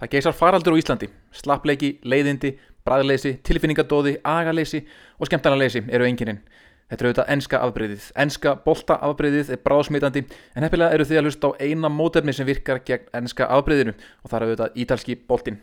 Það 0.00 0.10
geysar 0.10 0.34
faraldur 0.34 0.74
á 0.74 0.80
Íslandi, 0.80 1.08
slappleiki, 1.34 1.98
leiðindi, 2.02 2.56
bræðleysi, 2.84 3.38
tilfinningadóði, 3.46 4.18
agaleysi 4.26 4.82
og 5.18 5.30
skemmtarnaleysi 5.30 5.84
eru 5.88 6.08
engininn. 6.08 6.42
Þetta 6.90 7.00
er 7.00 7.08
auðvitað 7.08 7.30
enska 7.34 7.60
afbreyðið. 7.64 8.08
Enska 8.24 8.56
bolta 8.66 8.98
afbreyðið 9.08 9.54
er 9.54 9.62
bráðsmitandi 9.64 10.24
en 10.26 10.66
heppilega 10.66 10.98
eru 10.98 11.06
þið 11.08 11.20
að 11.20 11.30
hlusta 11.30 11.48
á 11.48 11.58
eina 11.64 11.90
mótefni 11.90 12.36
sem 12.36 12.48
virkar 12.48 12.82
gegn 12.84 13.08
enska 13.22 13.48
afbreyðinu 13.56 13.96
og 13.96 14.28
það 14.28 14.36
er 14.40 14.46
auðvitað 14.48 14.84
ítalski 14.84 15.18
boltin. 15.24 15.62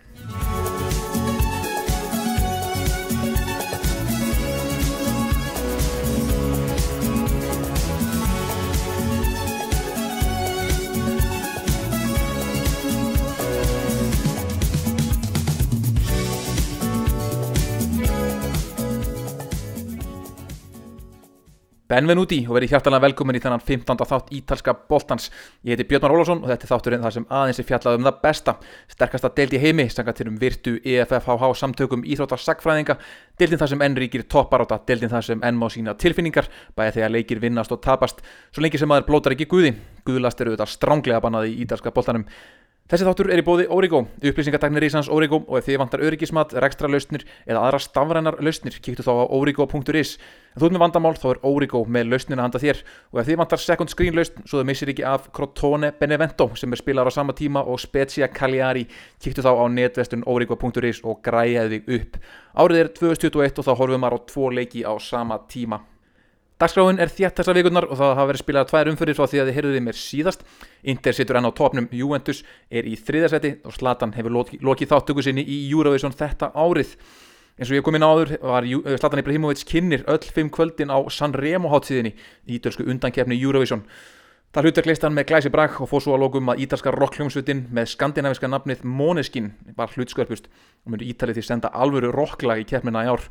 Benvenuti 21.91 22.37
og 22.47 22.55
verið 22.55 22.71
hjartalega 22.71 23.04
velkomin 23.04 23.36
í 23.36 23.39
þennan 23.43 23.63
15. 23.68 24.05
þátt 24.07 24.29
ítalska 24.37 24.73
boltans. 24.87 25.25
Ég 25.68 25.75
heiti 25.75 25.83
Björn 25.89 26.05
Már 26.05 26.14
Ólafsson 26.15 26.43
og 26.45 26.47
þetta 26.47 26.64
er 26.64 26.69
þátturinn 26.69 27.04
þar 27.04 27.15
sem 27.17 27.25
aðeins 27.27 27.59
er 27.59 27.67
fjallað 27.67 27.97
um 27.97 28.05
það 28.07 28.21
besta. 28.21 28.54
Sterkasta 28.93 29.31
deild 29.36 29.55
í 29.57 29.59
heimi, 29.59 29.86
sanga 29.91 30.14
til 30.15 30.29
um 30.31 30.37
virtu 30.39 30.77
EFFHH 30.79 31.50
samtökum 31.59 32.05
íþróttarsakfræðinga, 32.08 32.95
deildin 33.41 33.59
þar 33.59 33.73
sem 33.73 33.83
enn 33.83 34.00
ríkir 34.00 34.23
topparáta, 34.31 34.80
deildin 34.88 35.11
þar 35.11 35.27
sem 35.33 35.44
enn 35.44 35.59
má 35.59 35.67
sína 35.73 35.97
tilfinningar, 36.00 36.47
bæði 36.80 36.95
þegar 37.02 37.16
leikir 37.17 37.44
vinnast 37.44 37.75
og 37.75 37.83
tapast, 37.83 38.23
svo 38.55 38.64
lengi 38.64 38.80
sem 38.80 38.88
maður 38.88 39.09
blótar 39.11 39.36
ekki 39.36 39.52
guði. 39.52 39.75
Guðlast 40.08 40.39
eru 40.39 40.55
þetta 40.55 40.72
stránglega 40.72 41.19
bannað 41.28 41.52
í 41.52 41.58
ítalska 41.66 41.92
boltanum. 41.92 42.23
Þessi 42.91 43.05
þáttur 43.08 43.30
er 43.31 43.39
í 43.39 43.44
bóði 43.47 43.66
Origo, 43.72 44.02
upplýsingataknir 44.19 44.83
Ísans 44.83 45.08
Origo 45.08 45.38
og 45.45 45.61
ef 45.61 45.63
þið 45.69 45.77
vantar 45.80 46.02
öryggismat, 46.03 46.52
rekstra 46.59 46.89
lausnir 46.91 47.22
eða 47.45 47.61
aðra 47.64 47.78
stafrænar 47.80 48.38
lausnir, 48.44 48.75
kíktu 48.83 49.06
þá 49.06 49.14
á 49.16 49.31
origo.is. 49.31 50.17
Ef 50.52 50.59
þú 50.59 50.67
ert 50.67 50.75
með 50.75 50.83
vandamál 50.83 51.14
þá 51.16 51.28
er 51.30 51.39
Origo 51.48 51.86
með 51.88 52.09
lausnina 52.11 52.44
handa 52.44 52.59
þér 52.59 52.81
og 53.14 53.22
ef 53.22 53.30
þið 53.30 53.39
vantar 53.39 53.64
second 53.64 53.94
screen 53.94 54.20
lausn 54.20 54.44
svo 54.44 54.59
þau 54.59 54.67
missir 54.67 54.92
ekki 54.92 55.06
af 55.08 55.30
Crotone 55.31 55.94
Benevento 56.02 56.50
sem 56.59 56.75
er 56.75 56.81
spilar 56.81 57.08
á 57.08 57.16
sama 57.16 57.31
tíma 57.31 57.64
og 57.64 57.80
Spezia 57.80 58.28
Cagliari, 58.28 58.83
kíktu 59.23 59.39
þá 59.39 59.55
á 59.55 59.66
netvestun 59.72 60.28
origo.is 60.28 61.00
og 61.08 61.23
græjaði 61.23 61.80
þig 61.80 61.95
upp. 62.02 62.20
Árið 62.59 62.83
er 62.83 62.92
2021 63.00 63.64
og 63.64 63.70
þá 63.70 63.72
horfum 63.72 63.95
við 63.95 64.03
maður 64.03 64.20
á 64.20 64.28
tvo 64.36 64.52
leiki 64.52 64.83
á 64.83 64.92
sama 65.00 65.39
tíma. 65.48 65.80
Dagskráin 66.62 67.00
er 67.02 67.09
þétt 67.09 67.40
þessar 67.40 67.58
vikurnar 67.58 67.88
og 67.88 67.98
það 67.98 68.12
hafa 68.20 68.28
verið 68.30 68.42
spilað 68.44 68.67
tvær 68.70 68.90
umfyrir 68.92 69.16
svo 69.17 69.26
að 69.26 69.31
því 69.31 69.40
að 69.42 69.48
þið 69.48 69.56
heyrðuði 69.58 69.80
mér 69.81 69.98
síðast. 69.98 70.44
Inter 70.94 71.16
situr 71.17 71.40
enn 71.40 71.50
á 71.50 71.58
topnum, 71.58 71.88
Juventus 71.90 72.44
er 72.70 72.86
í 72.86 72.94
þriðarsæti 73.02 73.52
og 73.66 73.73
Zlatan 73.73 74.14
hefur 74.14 74.36
lokið, 74.36 74.62
lokið 74.70 74.92
þáttöku 74.92 75.23
sinni 75.26 75.42
í 75.42 75.56
Eurovision 75.72 76.14
þetta 76.14 76.52
árið. 76.54 76.92
Eins 77.58 77.72
og 77.72 77.80
ég 77.80 77.86
kom 77.88 77.98
inn 77.98 78.06
áður 78.06 78.36
var 78.45 78.67
Zlatan 78.70 79.23
Ibrahimovic 79.23 79.64
kynir 79.66 80.04
öll 80.06 80.22
fimm 80.22 80.52
kvöldin 80.54 80.94
á 80.94 81.02
Sanremo 81.09 81.72
háttíðinni 81.73 82.12
í 82.14 82.59
ídölsku 82.59 82.86
undankefni 82.86 83.39
Eurovision. 83.42 83.82
Það 84.54 84.67
hlutarkleist 84.67 85.08
hann 85.08 85.17
með 85.17 85.32
glæsi 85.32 85.50
brak 85.50 85.80
og 85.82 85.89
fór 85.89 86.04
svo 86.06 86.14
að 86.14 86.26
lókum 86.28 86.52
að 86.52 86.62
ítalska 86.67 86.94
rockljómsveitin 86.94 87.64
með 87.73 87.89
skandinaviska 87.95 88.52
nafnið 88.52 88.86
Måneskin 88.86 89.50
var 89.78 89.89
hlutskörpust 89.95 90.52
og 90.86 90.94
myndi 90.94 91.09
Ítalið 91.09 91.39
því 91.39 91.45
senda 91.48 91.73
alvöru 91.73 92.12
rocklag 92.14 92.62
í 92.62 92.67
keppnina 92.70 93.06
í 93.08 93.09
ár. 93.09 93.26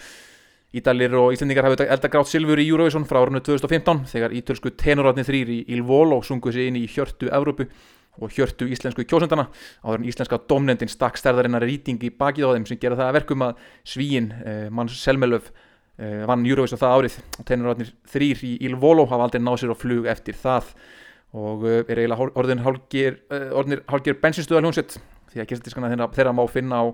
Ídalir 0.70 1.14
og 1.18 1.32
Íslendingar 1.34 1.66
hafði 1.66 1.88
eldagrátt 1.90 2.28
silfur 2.30 2.60
í 2.62 2.68
Eurovision 2.70 3.02
frá 3.08 3.18
árunnu 3.18 3.40
2015 3.42 4.04
þegar 4.12 4.34
ítölsku 4.38 4.70
tenorarnir 4.78 5.26
þrýr 5.26 5.48
í 5.50 5.56
Il 5.74 5.82
Volo 5.86 6.20
sunguð 6.22 6.54
sér 6.54 6.68
inn 6.70 6.78
í 6.78 6.84
hjörtu 6.86 7.26
Evrópu 7.26 7.66
og 8.20 8.30
hjörtu 8.36 8.68
íslensku 8.70 9.02
kjósendana 9.08 9.48
áður 9.82 9.98
en 9.98 10.06
íslenska 10.12 10.38
domnendin 10.50 10.90
stakk 10.92 11.18
stærðarinnar 11.18 11.66
rýting 11.66 11.98
í 12.06 12.12
bakið 12.14 12.46
á 12.46 12.54
þeim 12.54 12.68
sem 12.70 12.80
gera 12.82 12.98
það 13.00 13.10
að 13.10 13.18
verkum 13.18 13.44
að 13.48 13.66
svíin 13.82 14.30
eh, 14.44 14.66
manns 14.70 14.98
Selmelöf 15.02 15.50
eh, 15.98 16.22
vann 16.30 16.46
Eurovision 16.46 16.78
það 16.78 16.96
árið. 16.98 17.20
Og 17.38 17.48
tenorarnir 17.50 17.94
þrýr 18.14 18.44
í 18.46 18.56
Il 18.68 18.78
Volo 18.78 19.08
hafa 19.10 19.26
aldrei 19.26 19.42
náð 19.42 19.62
sér 19.62 19.74
á 19.74 19.82
flug 19.82 20.10
eftir 20.10 20.38
það 20.38 20.74
og 21.34 21.66
eh, 21.66 21.82
er 21.86 22.02
eiginlega 22.04 22.30
orðin 22.42 22.62
hálgir, 22.66 23.22
orðinir 23.30 23.82
hálgir 23.90 24.22
bensinstöðaljónsett 24.22 25.00
því 25.32 25.42
að 25.42 25.50
gæstiskana 25.52 25.90
þeirra 26.14 26.34
má 26.36 26.42
finna 26.50 26.82
á 26.82 26.84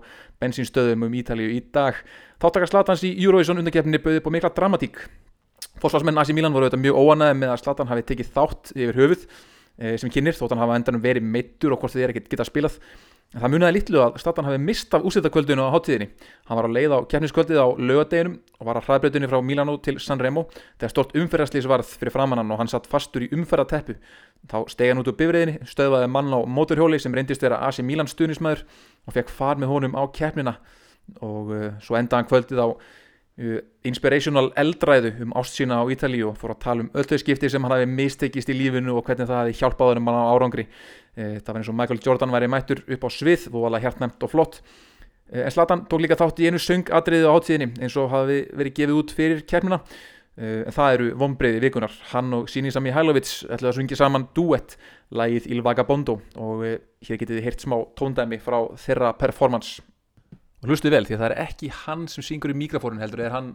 bensinstöðum 0.43 1.07
um 1.09 1.17
Ítalíu 1.17 1.53
í 1.57 1.61
dag. 1.73 1.99
Þáttakar 2.43 2.71
Slatans 2.71 3.05
í 3.07 3.15
Eurovision 3.25 3.61
undankeppninni 3.63 4.03
bauði 4.05 4.21
upp 4.21 4.29
á 4.29 4.35
mikla 4.37 4.53
dramatík. 4.57 5.01
Fórsvarsmenn 5.81 6.21
Asi 6.21 6.37
Milan 6.37 6.55
voru 6.55 6.69
auðvitað 6.69 6.85
mjög 6.85 7.01
óanæði 7.01 7.37
með 7.41 7.53
að 7.53 7.61
Slatan 7.63 7.91
hafi 7.91 8.07
tekið 8.09 8.33
þátt 8.33 8.73
yfir 8.77 9.01
höfuð 9.01 9.27
e, 9.27 9.97
sem 10.01 10.13
kynir 10.13 10.37
þótt 10.37 10.55
hann 10.55 10.63
hafa 10.65 10.79
endanum 10.81 11.05
verið 11.05 11.27
meittur 11.27 11.75
og 11.75 11.83
hvort 11.83 11.97
þið 11.97 12.07
er 12.07 12.13
ekkert 12.15 12.31
getað 12.33 12.51
spilað 12.51 12.79
það 13.37 13.53
muniði 13.53 13.75
litlu 13.77 14.03
að 14.05 14.21
Slatan 14.23 14.47
hafi 14.49 14.61
mist 14.63 14.95
af 14.97 15.05
úsýttakvöldinu 15.07 15.67
á 15.67 15.75
háttíðinni 15.75 16.09
hann 16.49 16.61
var 16.61 16.69
á 16.69 16.77
leið 16.77 16.95
á 16.97 16.99
keppniskvöldið 17.11 17.61
á 17.61 17.69
lögadeginum 17.77 18.39
og 18.57 18.69
var 18.69 18.81
að 18.81 18.87
hraðbreytunni 18.89 19.29
frá 19.29 19.41
Milano 19.45 19.77
til 19.85 19.99
Sanremo 20.01 20.47
þegar 20.79 20.93
stort 20.95 21.17
umferðarslýs 21.19 21.69
varð 21.69 21.91
fyrir 22.01 22.15
framannan 22.15 22.51
og 22.55 22.63
hann 22.63 22.73
satt 22.73 22.89
fastur 22.89 23.27
í 23.27 23.31
umferðarteppu 23.37 23.99
þá 24.51 24.59
stegi 24.71 24.93
hann 24.93 25.03
út 25.03 25.11
úr 25.11 25.17
bifriðinni, 25.19 25.61
stöðvaði 25.67 26.11
mann 26.13 26.35
á 26.35 26.41
móturhjóli 26.47 27.01
sem 27.03 27.15
reyndist 27.15 27.43
vera 27.45 27.61
Asi 27.67 27.85
Milan 27.87 28.11
stuðnismæður 28.11 28.65
og 29.07 29.17
fekk 29.17 29.33
far 29.33 29.61
með 29.61 29.73
honum 29.73 29.97
á 29.99 30.03
keppnina. 30.15 30.57
Og 31.23 31.51
uh, 31.55 31.67
svo 31.83 31.99
endaðan 31.99 32.29
kvöldið 32.31 32.63
á 32.63 32.69
inspirational 33.85 34.49
eldræðu 34.57 35.11
um 35.27 35.35
ástsýna 35.37 35.83
á 35.85 35.85
Ítali 35.93 36.23
og 36.25 36.39
fór 36.41 36.55
að 36.55 36.63
tala 36.63 36.85
um 36.87 36.91
öll 36.97 37.05
þau 37.05 37.19
skipti 37.21 37.51
sem 37.53 37.63
hann 37.63 37.75
hafi 37.75 37.89
mistekist 37.91 38.49
í 38.49 38.57
lífinu 38.57 38.95
og 38.97 39.05
hvernig 39.05 39.29
það 39.29 39.43
hafi 39.43 39.57
hjálpað 39.59 39.93
hann 39.93 40.09
á 40.09 40.33
árangri. 40.33 40.65
Það 41.17 41.51
var 41.51 41.61
eins 41.61 41.69
og 41.69 41.77
Michael 41.77 42.01
Jordan 42.07 42.33
væri 42.33 42.49
mættur 42.49 42.81
upp 42.81 43.05
á 43.05 43.11
svið 43.13 43.49
og 43.53 43.67
alveg 43.69 43.85
hjartnæmt 43.85 44.25
og 44.25 44.33
flott. 44.33 44.61
En 45.29 45.51
Zlatan 45.53 45.85
tók 45.91 46.01
líka 46.01 46.17
þátt 46.17 46.41
í 46.41 46.49
einu 46.49 46.61
söngadriðu 46.63 47.29
á 47.29 47.35
átíðinni 47.37 47.83
eins 47.83 47.97
og 47.99 48.13
hafi 48.13 48.45
verið 48.57 48.77
gefið 48.77 49.01
út 49.01 49.15
fyrir 49.17 49.43
kærmina 49.51 49.81
uh, 49.83 50.63
en 50.63 50.77
það 50.77 50.95
eru 50.95 51.09
vonbreiði 51.19 51.63
vikunar 51.65 51.97
hann 52.13 52.31
og 52.37 52.47
Sinisa 52.49 52.81
Mihailovic 52.85 53.33
ætlaði 53.49 53.73
að 53.73 53.77
sungja 53.81 53.99
saman 53.99 54.29
duett 54.37 54.79
lagið 55.11 55.51
Il 55.51 55.65
Vagabondo. 55.67 56.21
Og 56.39 56.63
hér 56.63 57.21
getið 57.21 57.41
þið 57.41 57.45
hirt 57.49 57.67
smá 57.67 57.77
tóndæmi 57.99 58.41
frá 58.41 58.63
þeirra 58.81 59.13
performance 59.19 59.83
og 60.63 60.71
hlustu 60.71 60.89
vel 60.93 61.05
því 61.05 61.17
að 61.17 61.21
það 61.21 61.33
er 61.33 61.41
ekki 61.45 61.69
hann 61.85 62.07
sem 62.09 62.25
syngur 62.25 62.53
í 62.55 62.57
mikrofónin 62.57 63.03
heldur 63.03 63.27
er 63.27 63.35
hann, 63.35 63.53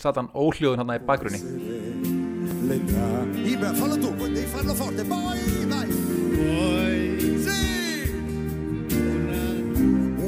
Zlatan 0.00 0.30
óhljóðun 0.32 0.80
hann 0.80 0.94
í 0.96 1.04
bakgrunni. 1.04 1.40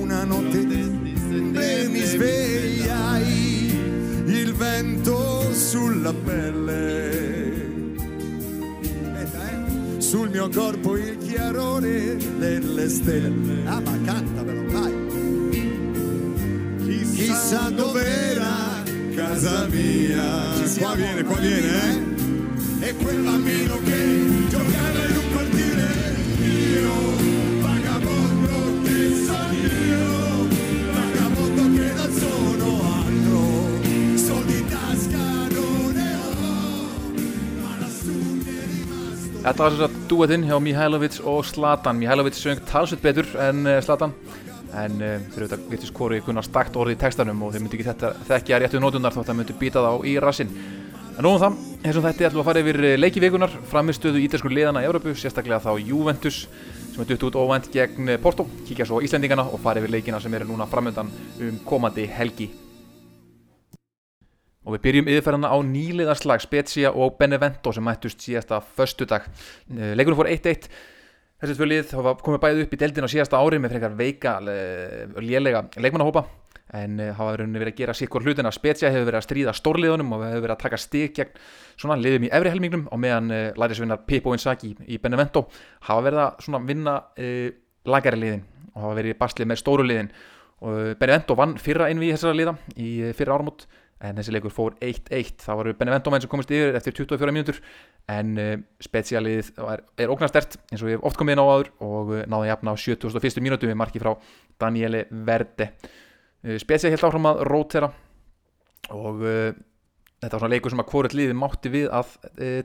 Una 0.01 0.25
notte 0.29 0.61
e 0.61 1.89
mi 1.89 2.05
svegliai 2.07 3.73
Il 4.27 4.53
vento 4.55 5.19
sulla 5.55 6.13
pelle 6.13 6.89
Sul 9.99 10.29
mio 10.29 10.49
corpo 10.49 10.97
il 10.97 11.19
chiarore 11.19 12.17
delle 12.17 12.89
stelle. 12.89 13.65
Ah 13.67 13.81
ma 13.81 13.97
canta 14.05 14.43
però, 14.43 14.65
vai 14.73 15.00
chissà 17.31 17.71
dov'era 17.71 18.83
casa 19.15 19.67
mia. 19.71 20.59
Qua 20.79 20.95
viene, 20.95 21.23
qua 21.23 21.37
viene, 21.37 21.69
eh? 22.81 22.89
E 22.89 22.95
quel 22.97 23.23
bambino 23.23 23.79
che 23.85 24.49
giocava 24.49 25.05
in 25.09 25.17
un 25.17 25.33
cortile 25.33 25.89
io, 26.43 26.97
vagabondo 27.61 28.83
che 28.83 28.99
sono 29.27 29.53
io, 29.53 30.49
vagabondo 30.91 31.63
che 31.77 31.93
non 31.93 32.11
sono 32.19 32.69
altro, 32.99 33.39
soldi 34.17 34.57
in 34.59 34.69
tasca 34.69 35.27
non 35.55 35.93
ne 35.93 36.11
ho, 36.17 36.33
ma 37.63 37.73
lassù 37.79 38.11
mi 38.11 38.45
è 38.45 38.65
rimasto. 38.67 39.39
Þetta 39.45 39.63
var 39.63 39.73
svo 39.77 39.87
að 39.87 39.99
duettinn 40.09 40.49
hjá 40.49 40.59
Mihailovic 40.59 41.21
og 41.23 41.45
Zlatan 41.47 42.01
Mihailovic 42.01 42.35
söng 42.35 42.65
talsveit 42.67 43.03
betur 43.05 43.27
en 43.39 43.67
uh, 43.67 43.79
Zlatan 43.85 44.17
en 44.75 45.01
uh, 45.01 45.17
þeir 45.33 45.47
auðvitað 45.47 45.65
virtist 45.73 45.97
hvori 45.97 46.21
kunnar 46.27 46.47
stakt 46.47 46.77
orði 46.79 46.97
í 46.97 47.01
textanum 47.01 47.43
og 47.47 47.55
þeir 47.55 47.65
myndi 47.65 47.81
ekki 47.81 47.89
þetta 47.91 48.13
þekkja 48.29 48.61
réttu 48.63 48.83
nótunar 48.83 49.17
þótt 49.17 49.33
að 49.33 49.41
myndi 49.41 49.59
býta 49.61 49.85
þá 49.85 50.07
í 50.07 50.17
rassin 50.23 50.53
en 51.21 51.27
nú 51.27 51.35
um 51.35 51.41
það, 51.43 51.57
eins 51.85 51.97
og 51.99 52.05
þetta 52.07 52.29
ætlum 52.31 52.43
að 52.43 52.47
fara 52.49 52.61
yfir 52.63 52.79
leikivikunar 52.97 53.57
framistöðu 53.69 54.23
ídelsku 54.25 54.53
liðana 54.53 54.81
í 54.85 54.89
Európu 54.89 55.13
sérstaklega 55.19 55.61
þá 55.67 55.75
Juventus 55.85 56.47
sem 56.95 57.03
er 57.05 57.11
dutt 57.11 57.27
út 57.29 57.37
óvænt 57.39 57.69
gegn 57.73 58.17
Porto. 58.23 58.47
Kíkja 58.67 58.87
svo 58.89 58.99
á 58.99 59.05
Íslendingana 59.05 59.45
og 59.49 59.61
fara 59.63 59.83
yfir 59.83 59.93
leikina 59.95 60.21
sem 60.21 60.35
eru 60.35 60.49
núna 60.49 60.67
framöndan 60.69 61.11
um 61.41 61.59
komandi 61.65 62.07
helgi. 62.11 62.51
Og 64.67 64.75
við 64.77 64.83
byrjum 64.87 65.11
yfirferðana 65.13 65.53
á 65.53 65.59
nýliðarslag 65.65 66.43
Spezia 66.45 66.91
og 66.93 67.17
Benevento 67.19 67.73
sem 67.73 67.85
mættust 67.85 68.21
síðasta 68.21 68.61
föstudag. 68.77 69.29
Leikunum 69.69 70.19
fór 70.19 70.29
1-1 70.29 70.69
Þessi 71.41 71.57
tvö 71.57 71.67
lið 71.71 71.93
hafa 71.97 72.13
komið 72.21 72.41
bæðið 72.43 72.63
upp 72.67 72.75
í 72.77 72.79
deildin 72.83 73.07
á 73.09 73.13
síðasta 73.15 73.39
ári 73.41 73.59
með 73.63 73.73
frekar 73.73 73.95
veika, 73.97 74.33
lélega 75.25 75.63
leikmannahópa 75.81 76.27
en 76.77 77.01
hafa 77.17 77.39
verið 77.41 77.71
að 77.71 77.79
gera 77.79 77.95
sikkur 77.97 78.27
hlutina. 78.27 78.53
Spezia 78.53 78.91
hefur 78.93 79.09
verið 79.09 79.19
að 79.19 79.25
stríða 79.25 79.55
stórliðunum 79.57 80.13
og 80.15 80.25
hefur 80.27 80.45
verið 80.45 80.55
að 80.55 80.61
taka 80.67 80.79
stík 80.79 81.15
gegn 81.17 81.33
svona 81.81 81.97
liðum 81.99 82.29
í 82.29 82.31
efri 82.37 82.53
helmingnum 82.53 82.85
og 82.93 83.01
meðan 83.01 83.33
lærisvinnar 83.59 84.05
Pippo 84.05 84.35
Inzaghi 84.37 84.75
í 84.85 85.01
Benevento 85.01 85.47
hafa 85.89 86.05
verið 86.07 86.23
að 86.27 86.45
svona 86.45 86.61
vinna 86.69 86.99
uh, 87.01 87.49
lagari 87.89 88.21
liðin 88.21 88.45
og 88.75 88.85
hafa 88.85 89.01
verið 89.01 89.17
í 89.17 89.19
basli 89.25 89.49
með 89.49 89.63
stóru 89.63 89.89
liðin 89.89 90.13
og 90.61 90.79
Benevento 91.01 91.39
vann 91.41 91.57
fyrra 91.57 91.89
einvið 91.89 92.11
í 92.11 92.15
þessara 92.19 92.37
liða 92.37 92.57
í 92.77 92.91
fyrra 93.17 93.41
áramót 93.41 93.65
en 94.01 94.17
þessi 94.17 94.33
leikur 94.33 94.53
fór 94.53 94.77
1-1 94.81 95.43
það 95.43 95.59
voru 95.61 95.73
Benevento 95.77 96.13
menn 96.13 96.23
sem 96.25 96.31
komist 96.33 96.53
yfir 96.55 96.77
eftir 96.79 96.95
24 96.97 97.35
mínútur. 97.37 97.59
En 98.11 98.33
uh, 98.41 98.53
spesialið 98.83 99.51
er, 99.61 99.83
er 100.01 100.13
ógnarstert 100.13 100.57
eins 100.71 100.81
og 100.81 100.89
við 100.89 101.03
oft 101.07 101.21
komið 101.21 101.37
inn 101.37 101.43
á 101.45 101.51
áður 101.51 101.73
og 101.85 102.13
uh, 102.15 102.23
náði 102.33 102.49
jafna 102.49 102.73
á 102.73 102.77
71. 102.81 103.43
mínútu 103.45 103.69
með 103.69 103.81
marki 103.83 104.01
frá 104.01 104.15
Daniele 104.61 105.05
Verde. 105.11 105.73
Uh, 106.41 106.57
spesial 106.63 106.95
helt 106.95 107.05
áfram 107.05 107.29
að 107.29 107.43
rótera 107.51 107.91
og 108.91 109.21
þetta 109.21 110.33
var 110.33 110.41
svona 110.41 110.55
leikur 110.55 110.73
sem 110.73 110.81
að 110.83 110.89
hvort 110.91 111.15
liði 111.15 111.35
mátti 111.37 111.71
við 111.71 111.93
að 111.95 112.17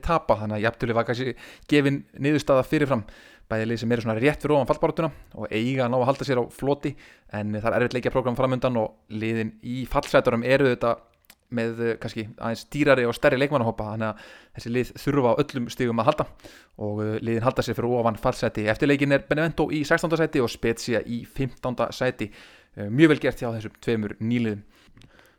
tapa. 0.02 0.34
Þannig 0.40 0.56
að 0.56 0.64
jafntölu 0.64 0.96
var 0.96 1.04
kannski 1.06 1.34
gefin 1.70 2.00
niðurstaða 2.18 2.64
fyrirfram. 2.66 3.04
Bæði 3.46 3.68
lið 3.68 3.78
sem 3.78 3.92
eru 3.94 4.02
svona 4.02 4.16
rétt 4.18 4.42
fyrir 4.42 4.56
ofan 4.56 4.66
fallbárutuna 4.72 5.12
og 5.38 5.52
eiga 5.54 5.84
að 5.84 5.92
ná 5.92 5.96
að 6.00 6.06
halda 6.08 6.26
sér 6.26 6.40
á 6.42 6.44
floti. 6.50 6.96
En 7.36 7.54
það 7.54 7.68
er 7.68 7.76
erfitt 7.78 7.94
leikja 7.94 8.14
program 8.16 8.38
framöndan 8.40 8.80
og 8.80 9.14
liðin 9.14 9.52
í 9.62 9.84
fallsæturum 9.92 10.42
eru 10.42 10.72
þetta 10.72 10.96
með 11.54 11.80
uh, 11.82 11.92
kannski 12.02 12.26
aðeins 12.36 12.64
dýrari 12.72 13.06
og 13.06 13.14
stærri 13.16 13.38
leikmannahoppa 13.40 13.88
þannig 13.92 14.08
að 14.08 14.30
þessi 14.56 14.72
lið 14.74 14.92
þurfa 15.02 15.32
á 15.32 15.40
öllum 15.42 15.68
stigum 15.72 16.02
að 16.02 16.08
halda 16.10 16.26
og 16.86 17.02
uh, 17.04 17.12
liðin 17.22 17.46
halda 17.46 17.64
sér 17.64 17.78
fyrir 17.78 17.96
ofan 18.00 18.20
fallsæti 18.20 18.66
eftir 18.72 18.90
leikin 18.90 19.14
er 19.14 19.26
Benevento 19.28 19.68
í 19.70 19.82
16. 19.86 20.16
sæti 20.20 20.42
og 20.42 20.52
Spezia 20.52 21.02
í 21.02 21.22
15. 21.24 21.86
sæti 21.94 22.30
uh, 22.32 22.88
mjög 22.90 23.14
vel 23.14 23.22
gert 23.26 23.42
hjá 23.42 23.50
þessum 23.50 23.78
tveimur 23.80 24.16
nýliðum 24.20 24.64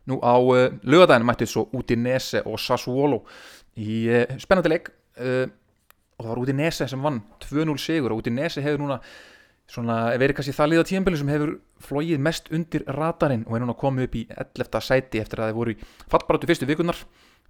Nú 0.07 0.21
á 0.23 0.39
lögadaginn 0.87 1.25
mættið 1.27 1.49
svo 1.51 1.65
Udinese 1.75 2.39
og 2.47 2.61
Sassuolo 2.63 3.25
í 3.75 4.05
spennandi 4.39 4.69
leik 4.71 4.85
og 5.19 6.21
það 6.21 6.29
var 6.29 6.39
Udinese 6.39 6.87
sem 6.87 7.03
vann 7.03 7.17
2-0 7.43 7.75
sigur 7.83 8.15
og 8.15 8.21
Udinese 8.21 8.63
hefur 8.63 8.85
núna 8.85 9.01
svona 9.71 9.97
verið 10.15 10.37
kannski 10.37 10.55
það 10.55 10.71
liða 10.71 10.85
tíðanbili 10.87 11.19
sem 11.19 11.31
hefur 11.31 11.55
flóið 11.83 12.21
mest 12.23 12.51
undir 12.55 12.85
radarinn 12.87 13.45
og 13.47 13.57
er 13.57 13.63
núna 13.63 13.75
komið 13.77 14.07
upp 14.07 14.15
í 14.15 14.23
11. 14.31 14.79
sæti 14.83 15.21
eftir 15.21 15.41
að 15.41 15.51
þeir 15.51 15.57
voru 15.57 15.73
í 15.73 15.79
fallbaratu 16.07 16.49
fyrstu 16.49 16.69
vikunar 16.69 17.01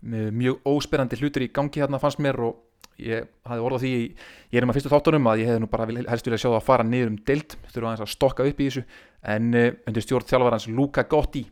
mjög 0.01 0.65
ósperrandi 0.65 1.19
hlutir 1.21 1.45
í 1.45 1.51
gangi 1.53 1.81
hérna 1.81 2.01
fannst 2.01 2.21
mér 2.21 2.41
og 2.49 2.57
ég 3.01 3.29
hafði 3.45 3.63
orðað 3.65 3.83
því 3.83 3.93
ég 3.93 4.57
er 4.57 4.65
um 4.65 4.71
að 4.71 4.77
fyrstu 4.79 4.91
þáttunum 4.93 5.29
að 5.29 5.41
ég 5.41 5.49
hefði 5.51 5.61
nú 5.61 5.69
bara 5.69 5.87
helst 6.09 6.27
vilja 6.27 6.41
sjá 6.41 6.49
það 6.49 6.59
að 6.59 6.67
fara 6.67 6.85
niður 6.87 7.11
um 7.11 7.17
deild 7.29 7.55
þurfa 7.69 7.89
aðeins 7.91 8.05
að 8.05 8.13
stokka 8.13 8.47
upp 8.49 8.61
í 8.61 8.69
þessu 8.69 8.83
en 9.33 9.49
uh, 9.53 9.67
undir 9.89 10.05
stjórn 10.05 10.29
þjálfarans 10.31 10.67
Luka 10.73 11.05
Gotti 11.09 11.43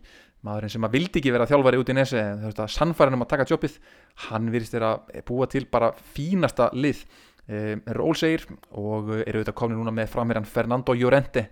maðurinn 0.46 0.74
sem 0.74 0.86
að 0.86 0.98
vildi 0.98 1.22
ekki 1.22 1.34
vera 1.34 1.48
þjálfari 1.50 1.82
út 1.82 1.92
í 1.92 1.98
nesi 1.98 2.18
en 2.22 2.44
þetta 2.48 2.68
sannfærin 2.70 3.18
um 3.18 3.26
að 3.26 3.32
taka 3.34 3.48
jobbið 3.50 3.78
hann 4.28 4.50
virðist 4.54 4.78
vera 4.78 4.92
að 4.98 5.24
búa 5.30 5.48
til 5.50 5.66
bara 5.70 5.92
fínasta 6.14 6.70
lið 6.74 7.04
um, 7.48 7.82
er 7.86 8.02
ólsegir 8.04 8.46
og 8.76 9.12
eh, 9.14 9.24
eru 9.26 9.42
auðvitað 9.42 9.58
komin 9.62 9.80
núna 9.80 9.94
með 9.96 10.12
framherjan 10.14 10.48
Fernando 10.50 10.96
Llorente. 10.98 11.48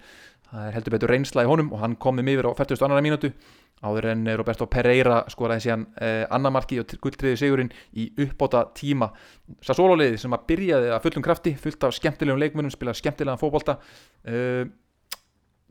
Það 0.54 0.68
er 0.68 0.75
heldur 0.78 0.94
betur 0.94 1.13
reynsla 1.13 1.45
í 1.45 1.50
honum 1.50 1.72
og 1.74 1.81
hann 1.81 1.98
kom 2.01 2.19
með 2.19 2.36
yfir 2.36 2.50
á 2.50 2.51
42. 2.60 3.01
mínútu. 3.06 3.31
Áður 3.84 4.10
en 4.13 4.28
eh, 4.28 4.38
Roberto 4.40 4.68
Pereira 4.72 5.24
skoraði 5.34 5.66
síðan 5.66 5.88
eh, 6.01 6.22
annamarki 6.31 6.80
og 6.84 6.94
gulltriði 7.04 7.40
sigurinn 7.42 7.74
í 8.00 8.07
uppbóta 8.25 8.68
tíma 8.78 9.10
Sassolo-liði 9.66 10.22
sem 10.22 10.36
að 10.38 10.45
byrjaði 10.54 10.94
að 10.94 11.04
fullum 11.07 11.25
krafti 11.25 11.56
fullt 11.60 11.90
af 11.90 11.98
skemmtilegum 11.98 12.40
leikmunum 12.40 12.72
spilaði 12.74 13.01
skemmtilegan 13.01 13.42
fótbolta. 13.42 13.80
Uh, 14.24 14.63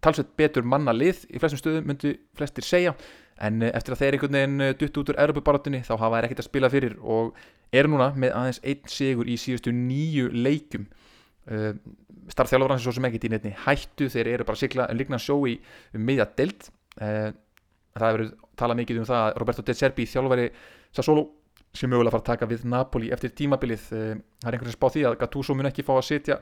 talsveit 0.02 0.34
betur 0.38 0.66
manna 0.66 0.94
lið 0.94 1.26
í 1.30 1.40
flestum 1.40 1.60
stöðum 1.60 1.88
myndi 1.88 2.16
flestir 2.36 2.66
segja. 2.66 2.94
En 3.42 3.62
eh, 3.62 3.72
eftir 3.74 3.94
að 3.94 4.02
þeir 4.02 4.16
einhvern 4.16 4.38
veginn 4.38 4.66
eh, 4.66 4.76
dutt 4.78 5.00
út 5.00 5.12
úr 5.12 5.20
Europabaratunni 5.24 5.82
þá 5.86 5.94
hafa 5.94 6.16
þeir 6.16 6.28
ekkert 6.28 6.42
að 6.42 6.48
spila 6.48 6.72
fyrir 6.72 6.96
og 7.00 7.36
eru 7.72 7.92
núna 7.92 8.10
með 8.19 8.34
aðeins 8.36 8.60
einn 8.62 8.90
sigur 8.90 9.28
í 9.30 9.38
síðustu 9.40 9.72
nýju 9.74 10.30
leikjum. 10.34 10.86
Uh, 11.50 11.72
starf 12.30 12.52
þjálfur 12.52 12.78
svo 12.78 12.94
sem 12.94 13.06
ekkert 13.08 13.26
í 13.26 13.32
nefni 13.32 13.50
hættu 13.64 14.06
þeir 14.12 14.28
eru 14.36 14.44
bara 14.46 14.54
að 14.54 14.62
sigla 14.62 14.84
en 14.86 14.98
líkna 15.00 15.19
sjó 15.19 15.40
í 15.50 15.56
miðja 15.98 16.28
delt 16.38 16.69
uh, 17.00 17.32
það 17.96 18.04
hefur 18.06 18.22
talað 18.60 18.78
mikið 18.78 19.00
um 19.00 19.08
það 19.08 19.22
að 19.24 19.38
Roberto 19.42 19.64
De 19.66 19.74
Serbi 19.74 20.06
þjálfari 20.06 20.44
Sassolo 20.94 21.24
sem 21.74 21.90
mögulega 21.90 22.14
fara 22.14 22.22
að 22.22 22.28
taka 22.28 22.48
við 22.50 22.66
Napoli 22.69 23.10
eftir 23.16 23.32
tímabilið. 23.40 23.88
Uh, 23.90 24.14
það 24.38 24.48
er 24.48 24.58
einhvern 24.58 24.70
sem 24.70 24.78
spá 24.78 24.88
því 24.92 25.04
að 25.08 25.19
Gattuso 25.24 25.56
mun 25.58 25.70
ekki 25.72 25.86
fá 25.88 25.92
að 25.96 26.06
sitja 26.12 26.38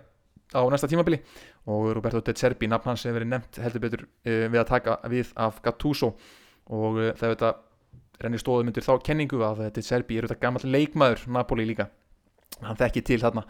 á 0.50 0.60
næsta 0.66 0.90
tímabili. 0.90 1.22
Og 1.70 1.92
Roberto 1.96 2.20
De 2.26 2.34
Serbi, 2.36 2.68
nafn 2.68 2.90
hans 2.90 3.06
hefur 3.06 3.20
verið 3.20 3.30
nefnt 3.30 3.60
heldur 3.62 3.84
betur 3.86 4.06
við 4.26 4.58
að 4.58 4.70
taka 4.72 4.96
við 5.12 5.30
af 5.38 5.62
Gattuso. 5.62 6.12
Og 6.74 6.98
það 7.14 7.28
er 7.28 7.36
þetta 7.36 7.52
rennir 8.20 8.42
stóðum 8.42 8.70
undir 8.70 8.84
þá 8.86 8.94
kenningu 9.06 9.40
að 9.46 9.66
De 9.74 9.84
Serbi 9.84 10.18
er 10.18 10.28
þetta 10.28 10.42
gammal 10.42 10.64
leikmaður 10.68 11.26
Napoli 11.32 11.66
líka. 11.68 11.90
Hann 12.60 12.78
þekki 12.78 13.02
til 13.06 13.20
þarna. 13.22 13.44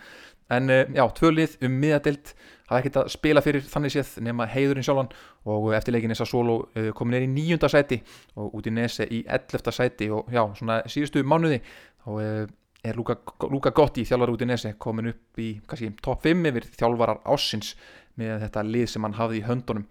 En 0.51 0.71
uh, 0.71 0.83
já, 0.95 1.05
tvölið 1.15 1.57
um 1.67 1.77
miðadelt 1.83 2.33
hafa 2.69 2.81
ekkert 2.81 2.99
að 3.01 3.11
spila 3.15 3.43
fyrir 3.43 3.67
þannig 3.71 3.95
séð 3.95 4.17
nema 4.27 4.47
heiðurinn 4.51 4.87
sjálfan 4.87 5.11
og 5.47 5.69
uh, 5.69 5.75
eftir 5.79 5.95
leikin 5.95 6.15
er 6.15 6.19
Sassolo 6.19 6.57
uh, 6.75 6.91
komin 6.97 7.19
er 7.19 7.27
í 7.27 7.31
níunda 7.31 7.71
sæti 7.71 8.01
og 8.39 8.57
út 8.59 8.67
í 8.67 8.73
Nese 8.75 9.07
í 9.07 9.23
ellefta 9.31 9.75
sæti 9.75 10.11
og 10.15 10.31
já, 10.35 10.43
svona 10.59 10.81
síðustu 10.91 11.23
mánuði 11.27 11.61
þá 12.03 12.11
uh, 12.17 12.43
er 12.83 12.99
Luka, 12.99 13.19
Luka 13.51 13.71
Gotti 13.77 14.07
þjálfar 14.09 14.35
út 14.35 14.43
í 14.43 14.51
Nese 14.51 14.75
komin 14.83 15.13
upp 15.13 15.43
í 15.43 15.53
kannski 15.71 15.93
top 16.03 16.27
5 16.27 16.51
yfir 16.51 16.69
þjálfarar 16.75 17.23
ásins 17.31 17.75
með 18.19 18.41
þetta 18.47 18.67
lið 18.67 18.91
sem 18.91 19.07
hann 19.07 19.19
hafði 19.19 19.41
í 19.41 19.47
höndunum. 19.47 19.87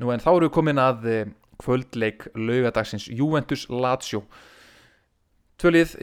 Nú 0.00 0.12
en 0.14 0.22
þá 0.22 0.30
eru 0.32 0.48
við 0.48 0.54
komin 0.56 0.80
að 0.80 1.08
kvöldleik 1.62 2.26
laugadagsins 2.34 3.08
Juventus 3.08 3.68
Lazio. 3.70 4.24
Tvölið 5.62 5.94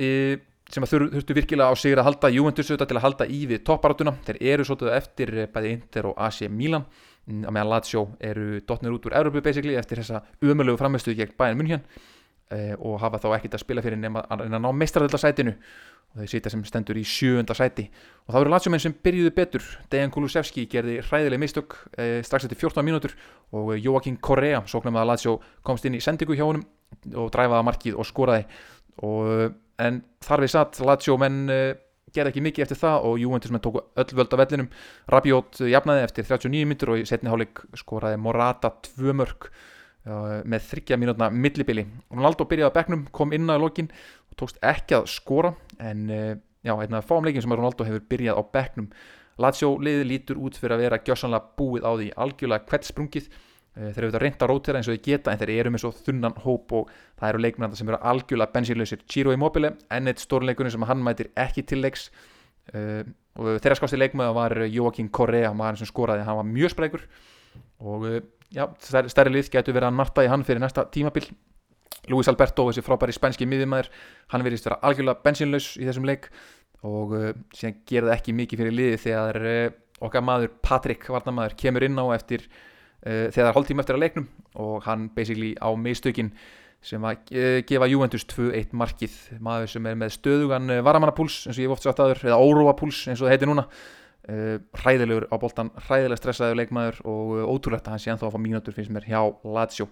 sem 0.69 0.85
að 0.85 0.91
þur- 0.93 1.07
þurftu 1.15 1.35
virkilega 1.35 1.73
á 1.73 1.75
sigur 1.79 1.99
að 2.01 2.07
halda 2.09 2.29
Juventus 2.29 2.69
auðvitað 2.69 2.91
til 2.91 2.97
að 2.99 3.05
halda 3.07 3.25
í 3.25 3.39
við 3.49 3.63
topparatuna 3.65 4.13
þeir 4.27 4.37
eru 4.53 4.65
svolítið 4.67 4.91
eftir 4.95 5.31
eh, 5.33 5.47
bæði 5.49 5.71
Inter 5.73 6.09
og 6.11 6.19
AC 6.21 6.43
Milan. 6.49 6.85
Mm, 7.25 7.41
á 7.45 7.51
meðan 7.51 7.71
Lazio 7.73 8.03
eru 8.21 8.61
dotnir 8.61 8.93
út 8.93 9.05
úr 9.09 9.17
Európu 9.17 9.41
basically 9.41 9.75
eftir 9.77 9.99
þessa 10.01 10.21
umölugu 10.41 10.77
framistuð 10.81 11.17
gegn 11.17 11.35
Bayern 11.37 11.57
München 11.59 11.83
eh, 12.55 12.73
og 12.77 12.99
hafa 13.03 13.21
þá 13.21 13.29
ekkert 13.37 13.57
að 13.57 13.63
spila 13.65 13.83
fyrir 13.85 14.01
nema 14.01 14.25
að 14.29 14.45
reyna 14.45 14.59
að 14.59 14.65
ná 14.65 14.71
meistradöldasætinu 14.81 15.55
og 16.09 16.23
þeir 16.23 16.31
sitja 16.31 16.51
sem 16.53 16.63
stendur 16.65 16.97
í 16.97 17.03
sjöunda 17.05 17.55
sæti. 17.57 17.85
Og 18.25 18.33
það 18.33 18.49
Lazio 18.49 18.71
menn 18.73 18.81
sem 18.81 18.95
byrjuðu 19.05 19.33
betur. 19.35 19.65
Dejan 19.93 20.13
Kulusevski 20.13 20.65
gerði 20.69 20.97
hræðileg 21.05 21.41
mistök 21.41 21.75
eh, 22.01 22.19
strax 22.25 22.47
eftir 22.47 22.57
14 22.57 22.85
mínútur. 22.85 23.13
Og 23.53 23.75
eh, 23.75 23.81
Joaquín 23.83 24.17
Correa, 24.17 24.63
sóknum 24.65 24.97
að 24.97 25.11
Lazio 25.11 25.35
komst 25.65 25.85
inn 25.85 25.99
í 25.99 26.01
sendingu 26.01 26.37
hjá 26.37 26.47
honum 26.47 26.65
og 27.13 27.29
dræfaði 27.35 27.67
markið 27.69 27.99
og 28.01 28.09
skoraði. 28.09 28.47
Og, 29.05 29.29
eh, 29.35 29.53
en 29.85 30.01
þar 30.25 30.45
við 30.45 30.53
satt 30.55 30.81
Lazio 30.83 31.15
menn 31.21 31.43
uh, 31.53 31.69
gerði 32.11 32.33
ekki 32.33 32.41
mikið 32.43 32.65
eftir 32.65 32.79
það 32.81 33.05
og 33.07 33.19
Juventus 33.21 33.53
menn 33.53 33.61
tóku 33.63 33.83
öll 34.01 34.15
völd 34.17 34.33
af 34.33 34.41
vellinum. 34.41 34.71
Rabiot 35.13 35.61
jafnaði 35.69 36.07
eftir 36.07 36.25
39 36.27 36.67
minnur 36.67 36.95
og 36.95 37.03
í 37.03 37.05
setni 37.07 37.31
hálfleik 37.31 37.61
skoraði 37.79 38.17
Morata 38.19 38.73
tvö 38.89 39.15
mörg 39.21 39.47
með 40.05 40.65
þryggja 40.69 40.97
mínútna 40.97 41.27
millibili. 41.33 41.83
Ronaldo 42.13 42.47
byrjaði 42.49 42.71
á 42.71 42.77
bekknum, 42.77 43.07
kom 43.11 43.33
inn 43.35 43.51
á 43.51 43.59
lokin 43.59 43.91
og 44.31 44.37
tókst 44.39 44.61
ekki 44.65 44.97
að 44.97 45.09
skora. 45.11 45.53
En 45.79 46.07
uh, 46.09 46.31
já, 46.65 46.73
einn 46.75 46.97
af 46.97 47.09
fáum 47.09 47.27
leikin 47.27 47.43
sem 47.43 47.53
að 47.53 47.61
Ronaldo 47.61 47.87
hefur 47.87 48.07
byrjað 48.09 48.39
á 48.39 48.43
bekknum. 48.55 48.89
Lazio 49.39 49.75
liði 49.79 50.07
lítur 50.07 50.39
út 50.39 50.57
fyrir 50.59 50.75
að 50.75 50.85
vera 50.85 51.03
gjössanlega 51.03 51.53
búið 51.59 51.85
á 51.87 51.91
því 51.93 52.09
algjörlega 52.25 52.67
hvert 52.71 52.89
sprungið 52.89 53.29
Eh, 53.79 53.93
þeir 53.93 54.01
eru 54.01 54.07
auðvitað 54.09 54.23
reynd 54.25 54.43
að 54.43 54.49
rótera 54.49 54.79
eins 54.79 54.87
og 54.89 54.95
þeir 54.95 55.05
geta 55.05 55.31
en 55.31 55.39
þeir 55.39 55.51
eru 55.53 55.71
með 55.71 55.83
svo 55.83 55.91
þunnan 55.93 56.35
hóp 56.43 56.73
og 56.75 56.89
það 57.19 57.29
eru 57.29 57.41
leikmennanda 57.45 57.77
sem 57.79 57.91
eru 57.91 57.99
algjörlega 58.11 58.53
bensínlausir. 58.55 59.03
Ciro 59.07 59.33
Immobile, 59.35 59.75
enn 59.93 60.11
eitt 60.11 60.23
stórleikunni 60.23 60.73
sem 60.73 60.85
hann 60.89 61.03
mætir 61.05 61.29
ekki 61.39 61.63
til 61.69 61.83
leiks. 61.85 62.09
Uh, 62.73 63.05
og 63.39 63.61
þeirra 63.63 63.77
skásti 63.79 63.97
leikmæða 63.97 64.33
var 64.35 64.55
Joaquín 64.67 65.07
Correa, 65.13 65.53
maður 65.55 65.83
sem 65.83 65.89
skoraði. 65.89 66.25
Hann 66.27 66.41
var 66.41 66.49
mjög 66.49 66.73
sprækur 66.73 67.05
og 67.79 68.05
uh, 68.07 68.19
já, 68.53 68.65
stærri, 68.81 69.33
lið 69.33 69.51
getur 69.53 69.75
verið 69.75 69.91
að 69.91 69.99
narta 69.99 70.25
í 70.25 70.29
hann 70.31 70.45
fyrir 70.47 70.63
næsta 70.63 70.85
tímabil. 70.93 71.27
Luis 72.09 72.29
Alberto, 72.31 72.69
þessi 72.69 72.83
frábæri 72.85 73.13
spænski 73.13 73.45
miðjumæður 73.49 73.89
hann 74.31 74.45
verðist 74.45 74.65
vera 74.65 74.79
algjörlega 74.87 75.21
bensínlaus 75.25 75.73
í 75.77 75.85
þessum 75.87 76.07
leik. 76.09 76.29
Og 76.87 77.13
uh, 77.17 77.29
síðan 77.55 77.81
gerði 77.89 78.15
ekki 78.15 78.35
mikið 78.37 78.63
fyrir 78.63 78.75
liði 78.75 79.03
þegar 79.03 79.39
uh, 79.43 79.65
okkar 80.07 80.25
maður 80.25 80.53
Patrik 80.63 81.05
Varnamaður 81.11 81.57
kemur 81.59 81.85
inn 81.85 81.99
á 81.99 82.05
eftir 82.15 82.47
uh, 82.47 83.27
þegar 83.35 83.53
hálftíma 83.57 83.83
eftir 83.83 83.99
að 83.99 84.05
leiknum. 84.05 84.29
Og 84.63 84.81
hann 84.87 85.09
basically 85.15 85.53
á 85.59 85.69
mistökin 85.75 86.33
sem 86.79 87.03
að 87.03 87.33
gefa 87.67 87.89
Juventus 87.91 88.23
2-1 88.31 88.71
markið. 88.79 89.15
Maður 89.43 89.73
sem 89.73 89.87
er 89.89 89.97
með 89.99 90.13
stöðugan 90.15 90.71
varamannapúls 90.87 91.41
eins 91.43 91.57
og 91.57 91.59
ég 91.59 91.67
hef 91.67 91.75
oft 91.75 91.83
sagt 91.83 91.99
aður 91.99 92.21
eða 92.23 92.37
óróapúls 92.39 93.01
eins 93.11 93.19
og 93.19 93.27
það 93.27 93.33
heitir 93.33 93.49
núna 93.51 93.65
hræðilegur 94.27 95.27
á 95.31 95.35
boltan, 95.41 95.69
hræðilega 95.87 96.19
stressaður 96.19 96.57
leikmaður 96.59 96.97
og 97.07 97.35
uh, 97.37 97.43
ótrúlegt 97.49 97.87
að 97.87 97.95
hann 97.95 98.01
sé 98.03 98.11
ennþá 98.13 98.27
að 98.27 98.35
fá 98.35 98.41
mínútur 98.43 98.75
finnst 98.75 98.93
mér 98.93 99.07
hjá 99.07 99.21
Lazio. 99.47 99.87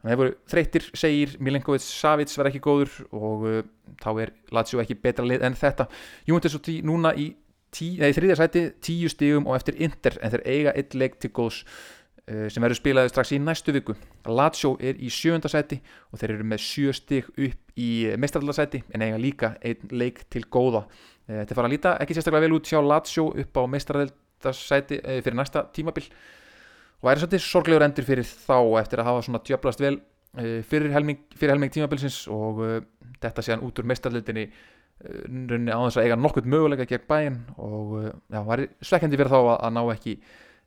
Það 0.00 0.12
hefur 0.14 0.32
þreytir, 0.48 0.88
segir 0.96 1.36
Milenkovic 1.44 1.84
Savic 1.84 2.32
var 2.40 2.48
ekki 2.50 2.62
góður 2.64 2.96
og 3.12 3.46
uh, 3.48 3.60
þá 4.02 4.10
er 4.24 4.34
Lazio 4.56 4.82
ekki 4.82 4.98
betra 5.00 5.28
lið 5.28 5.46
en 5.46 5.56
þetta. 5.60 5.86
Juventus 6.28 6.58
og 6.58 6.64
tí 6.66 6.80
núna 6.86 7.14
í, 7.14 7.30
tí, 7.72 7.94
nei, 8.00 8.10
í 8.10 8.16
þriðja 8.16 8.40
sæti 8.40 8.66
tíu 8.82 9.12
stigum 9.12 9.48
og 9.48 9.60
eftir 9.60 9.78
Inter 9.80 10.18
en 10.20 10.34
þeir 10.34 10.46
eiga 10.48 10.76
eitt 10.76 10.98
leik 10.98 11.20
til 11.22 11.32
góðs 11.36 11.62
sem 12.30 12.62
verður 12.62 12.78
spilaði 12.78 13.10
strax 13.10 13.32
í 13.34 13.40
næstu 13.42 13.74
viku. 13.74 13.94
Lazio 14.28 14.76
er 14.78 14.98
í 15.02 15.10
sjönda 15.10 15.50
sæti 15.50 15.80
og 16.10 16.20
þeir 16.20 16.36
eru 16.36 16.46
með 16.50 16.62
sjö 16.64 16.92
stig 16.94 17.30
upp 17.30 17.80
í 17.80 17.90
mestraraldarsæti 18.20 18.82
en 18.94 19.04
eiga 19.06 19.20
líka 19.20 19.54
einn 19.64 19.94
leik 19.94 20.22
til 20.30 20.44
góða. 20.46 20.84
Uh, 21.26 21.40
þetta 21.40 21.56
fara 21.58 21.70
að 21.70 21.74
líta 21.74 21.94
ekki 22.02 22.16
sérstaklega 22.16 22.46
vel 22.46 22.58
út 22.58 22.70
hjá 22.70 22.78
Lazio 22.84 23.26
upp 23.42 23.60
á 23.60 23.62
mestraraldarsæti 23.74 25.00
uh, 25.00 25.18
fyrir 25.24 25.38
næsta 25.40 25.64
tímabil. 25.74 26.06
Og 27.00 27.08
væri 27.08 27.22
svolítið 27.22 27.46
sorglegur 27.46 27.86
endur 27.86 28.06
fyrir 28.06 28.28
þá 28.28 28.58
eftir 28.82 29.00
að 29.00 29.08
hafa 29.08 29.24
svona 29.26 29.44
djöblast 29.46 29.80
vel 29.80 29.96
fyrir 30.30 30.92
helming, 30.94 31.24
fyrir 31.34 31.56
helming 31.56 31.72
tímabilsins 31.74 32.20
og 32.30 32.60
þetta 33.18 33.42
séðan 33.42 33.64
út 33.66 33.80
úr 33.80 33.88
meistarleitinni 33.90 34.44
uh, 34.46 35.24
runni 35.50 35.72
á 35.74 35.80
þess 35.86 35.98
að 35.98 36.06
eiga 36.06 36.20
nokkurt 36.20 36.46
möguleika 36.46 36.86
gegn 36.86 37.08
bæinn 37.08 37.40
og 37.56 37.96
uh, 37.98 38.12
já, 38.30 38.40
væri 38.46 38.68
svekkjandi 38.78 39.18
fyrir 39.18 39.32
þá 39.32 39.40
að, 39.40 39.56
að 39.56 39.74
ná 39.76 39.82
ekki 39.96 40.14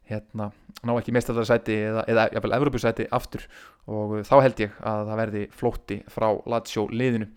hérna, 0.10 0.52
ná 0.84 0.94
ekki 0.98 1.16
meistarleitasæti 1.16 1.80
eða, 1.90 2.06
eða 2.12 2.28
jafnvel 2.36 2.56
Evropasæti 2.60 3.08
aftur. 3.16 3.48
Og 3.88 4.20
uh, 4.20 4.28
þá 4.28 4.36
held 4.44 4.64
ég 4.66 4.78
að 4.82 5.10
það 5.10 5.20
verði 5.24 5.44
flótti 5.60 6.00
frá 6.12 6.30
Lazio 6.50 6.88
liðinu. 6.92 7.30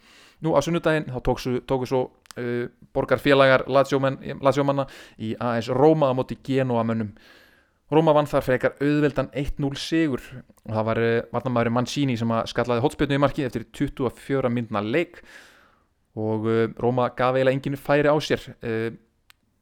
Nú 0.45 0.53
á 0.53 0.61
sunnudaginn 0.65 1.09
þá 1.15 1.19
tóku 1.25 1.89
svo 1.89 2.03
uh, 2.37 2.69
borgarfélagar 2.97 3.67
Lazio-manna 3.71 4.87
í 5.19 5.35
AS 5.41 5.71
Roma 5.73 6.13
á 6.13 6.19
móti 6.19 6.39
Genoa 6.45 6.85
mönnum 6.87 7.15
Róma 7.87 8.11
vann 8.17 8.27
þar 8.27 8.43
frekar 8.43 8.73
auðveldan 8.83 9.29
1-0 9.31 9.77
sigur. 9.79 10.23
Og 10.67 10.73
það 10.75 10.87
var 10.89 11.01
uh, 11.03 11.19
varnamæður 11.35 11.75
Mancini 11.77 12.17
sem 12.19 12.33
að 12.35 12.49
skallaði 12.51 12.83
hotspilnu 12.83 13.19
í 13.19 13.23
marki 13.23 13.47
eftir 13.47 13.67
24 13.71 14.51
myndna 14.51 14.83
leik. 14.83 15.21
Og 16.19 16.49
uh, 16.51 16.65
Róma 16.83 17.13
gaf 17.15 17.37
eiginlega 17.39 17.55
enginn 17.55 17.79
færi 17.79 18.11
á 18.11 18.17
sér. 18.19 18.43
Uh, 18.59 18.89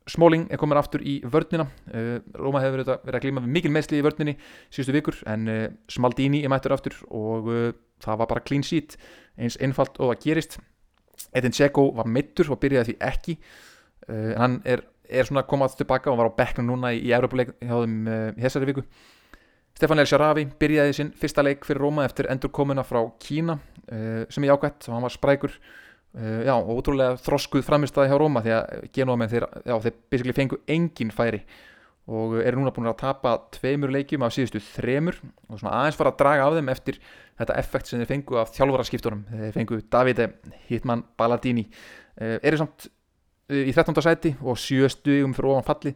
Smáling 0.05 0.51
er 0.53 0.61
komin 0.61 0.77
aftur 0.77 1.01
í 1.01 1.15
vörnina. 1.33 1.65
Uh, 1.89 2.19
Róma 2.37 2.61
hefur 2.61 2.83
verið 2.83 2.91
að, 2.93 3.21
glíma 3.25 3.41
við 3.41 3.53
mikil 3.57 3.71
meðsli 3.73 4.03
í 4.03 4.05
vörninni 4.05 4.35
síðustu 4.69 4.93
vikur 4.93 5.21
en 5.33 5.47
uh, 5.49 5.61
Smaldini 5.89 6.43
er 6.45 6.51
mættur 6.53 6.75
aftur 6.77 6.99
og 7.09 7.49
uh, 7.49 7.71
það 8.05 8.19
var 8.21 8.29
bara 8.35 8.43
clean 8.45 8.65
sheet 8.67 8.99
eins 9.41 9.57
einfalt 9.65 9.97
og 9.97 10.13
það 10.13 10.27
gerist. 10.27 10.59
Edin 11.33 11.55
Dzeko 11.57 11.87
var 11.97 12.11
mittur 12.11 12.53
og 12.53 12.61
byrjaði 12.61 12.93
því 12.93 12.97
ekki. 13.09 13.37
En 14.13 14.35
hann 14.37 14.57
er, 14.69 14.83
er 15.09 15.25
svona 15.25 15.47
komað 15.49 15.79
tilbaka 15.79 16.11
og 16.13 16.19
var 16.21 16.29
á 16.29 16.37
bekknum 16.37 16.67
núna 16.69 16.91
í, 16.93 16.99
í 17.09 17.15
Európa-leik 17.17 17.55
hjá 17.63 17.79
þeim 17.79 17.95
í 18.37 18.45
þessari 18.45 18.69
viku. 18.69 18.85
Stefan 19.79 20.03
El 20.03 20.11
Sharavi 20.11 20.45
byrjaði 20.61 20.97
sinn 20.99 21.15
fyrsta 21.17 21.43
leik 21.47 21.65
fyrir 21.65 21.81
Róma 21.81 22.05
eftir 22.05 22.29
endurkomuna 22.35 22.85
frá 22.85 23.01
Kína 23.23 23.57
sem 23.89 24.45
er 24.45 24.53
jákvætt 24.53 24.91
og 24.91 24.99
hann 24.99 25.07
var 25.07 25.15
sprækur 25.15 25.57
Uh, 26.15 26.45
já, 26.47 26.53
og 26.55 26.69
ótrúlega 26.79 27.17
þroskuð 27.19 27.65
framistæði 27.67 28.13
hjá 28.13 28.19
Róma 28.21 28.39
því 28.45 28.53
að 28.55 28.83
genóamenn 28.95 29.31
þeir, 29.33 29.49
já, 29.67 29.75
þeir 29.83 29.95
basically 30.13 30.35
fengu 30.37 30.59
engin 30.71 31.11
færi 31.11 31.41
og 32.07 32.37
eru 32.39 32.61
núna 32.61 32.71
búin 32.77 32.87
að 32.87 33.01
tapa 33.01 33.33
tveimur 33.57 33.91
leikjum 33.91 34.23
af 34.23 34.35
síðustu 34.37 34.61
þremur 34.63 35.17
og 35.49 35.59
svona 35.59 35.73
aðeins 35.81 35.99
fara 35.99 36.13
að 36.13 36.21
draga 36.21 36.45
af 36.47 36.59
þeim 36.59 36.71
eftir 36.71 37.01
þetta 37.41 37.57
effekt 37.59 37.91
sem 37.91 37.99
þeir 37.99 38.11
fengu 38.13 38.39
af 38.39 38.53
þjálfaraskiptunum 38.55 39.25
þeir 39.31 39.57
fengu 39.57 39.79
Davide 39.91 40.29
Hitman 40.69 41.03
Balladini 41.19 41.65
uh, 41.67 42.37
eru 42.37 42.61
samt 42.63 42.87
uh, 42.87 43.59
í 43.65 43.75
13. 43.75 43.99
sæti 44.07 44.35
og 44.45 44.61
sjöstugum 44.61 45.35
fyrir 45.35 45.51
ofan 45.57 45.67
falli 45.67 45.95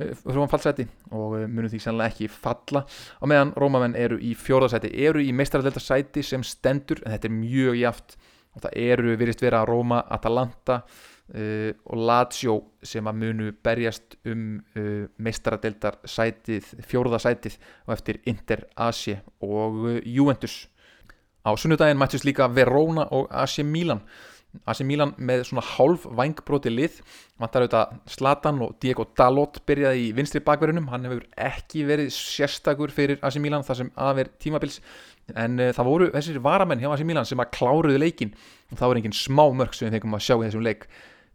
fyrir 0.00 0.40
ofan 0.40 0.50
fallsæti 0.56 0.88
og 1.12 1.38
munum 1.44 1.70
því 1.70 1.84
sannlega 1.84 2.14
ekki 2.14 2.26
falla 2.32 2.82
á 3.22 3.24
meðan 3.28 3.54
Rómamenn 3.54 3.94
eru 3.94 4.18
í 4.18 4.34
fjórðasæti 4.34 4.90
eru 5.06 5.22
í 5.22 5.30
meistaraldelta 5.30 5.84
sæti 5.84 6.26
sem 6.26 6.42
stendur 6.42 7.04
en 7.04 7.14
þetta 7.14 7.30
er 7.30 7.38
mjög 7.38 7.80
jaft 7.84 8.18
og 8.54 8.64
það 8.64 8.76
eru 8.82 9.16
virðist 9.18 9.42
vera 9.44 9.62
Roma, 9.68 10.00
Atalanta 10.10 10.80
uh, 10.80 11.70
og 11.86 12.02
Lazio 12.08 12.56
sem 12.82 13.06
að 13.06 13.20
munu 13.22 13.52
berjast 13.62 14.18
um 14.30 14.58
uh, 14.74 15.06
meistaradeildar 15.22 16.00
sætið, 16.04 16.74
fjórða 16.86 17.20
sætið 17.22 17.60
og 17.86 17.94
eftir 17.96 18.20
Inter 18.30 18.66
Asie 18.88 19.20
og 19.44 19.80
uh, 19.84 19.96
Juventus. 20.04 20.64
Á 21.40 21.56
sunnudaginn 21.56 22.00
mættist 22.00 22.26
líka 22.28 22.50
Verona 22.52 23.06
og 23.16 23.30
Asie 23.30 23.64
Milan. 23.64 24.02
Asie 24.66 24.84
Milan 24.84 25.12
með 25.16 25.44
svona 25.46 25.62
hálf 25.62 26.04
vangbróti 26.18 26.72
lið. 26.72 26.98
Vantar 27.40 27.64
auðvitað 27.64 27.94
Zlatan 28.10 28.58
og 28.66 28.74
Diego 28.82 29.06
Dalot 29.16 29.60
byrjaði 29.68 30.08
í 30.08 30.10
vinstri 30.16 30.42
bakverðunum 30.44 30.90
hann 30.90 31.06
hefur 31.06 31.22
ekki 31.38 31.86
verið 31.88 32.10
sérstakur 32.16 32.92
fyrir 32.92 33.22
Asie 33.24 33.42
Milan 33.42 33.64
þar 33.64 33.80
sem 33.80 33.92
aðver 33.94 34.32
tímabils 34.42 34.80
en 35.34 35.60
uh, 35.60 35.70
það 35.76 35.88
voru 35.90 36.08
þessir 36.14 36.40
varamenn 36.44 36.82
hjá 36.82 36.90
Asi 36.94 37.06
Milan 37.06 37.28
sem 37.28 37.40
að 37.42 37.52
kláruðu 37.56 38.00
leikin 38.00 38.34
og 38.70 38.80
það 38.80 38.90
voru 38.90 39.02
engin 39.02 39.16
smá 39.16 39.44
mörg 39.54 39.76
sem 39.76 39.88
við 39.88 39.98
fengum 39.98 40.18
að 40.18 40.26
sjá 40.26 40.34
í 40.36 40.44
þessum 40.46 40.66
leik. 40.66 40.88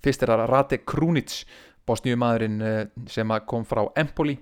Fyrst 0.03 0.25
er 0.25 0.33
það 0.33 0.45
Rade 0.51 0.81
Krunic 0.83 1.39
bósnýjumadurinn 1.85 2.61
uh, 2.65 2.83
sem 3.11 3.33
að 3.33 3.47
kom 3.51 3.65
frá 3.67 3.85
Empoli. 3.99 4.37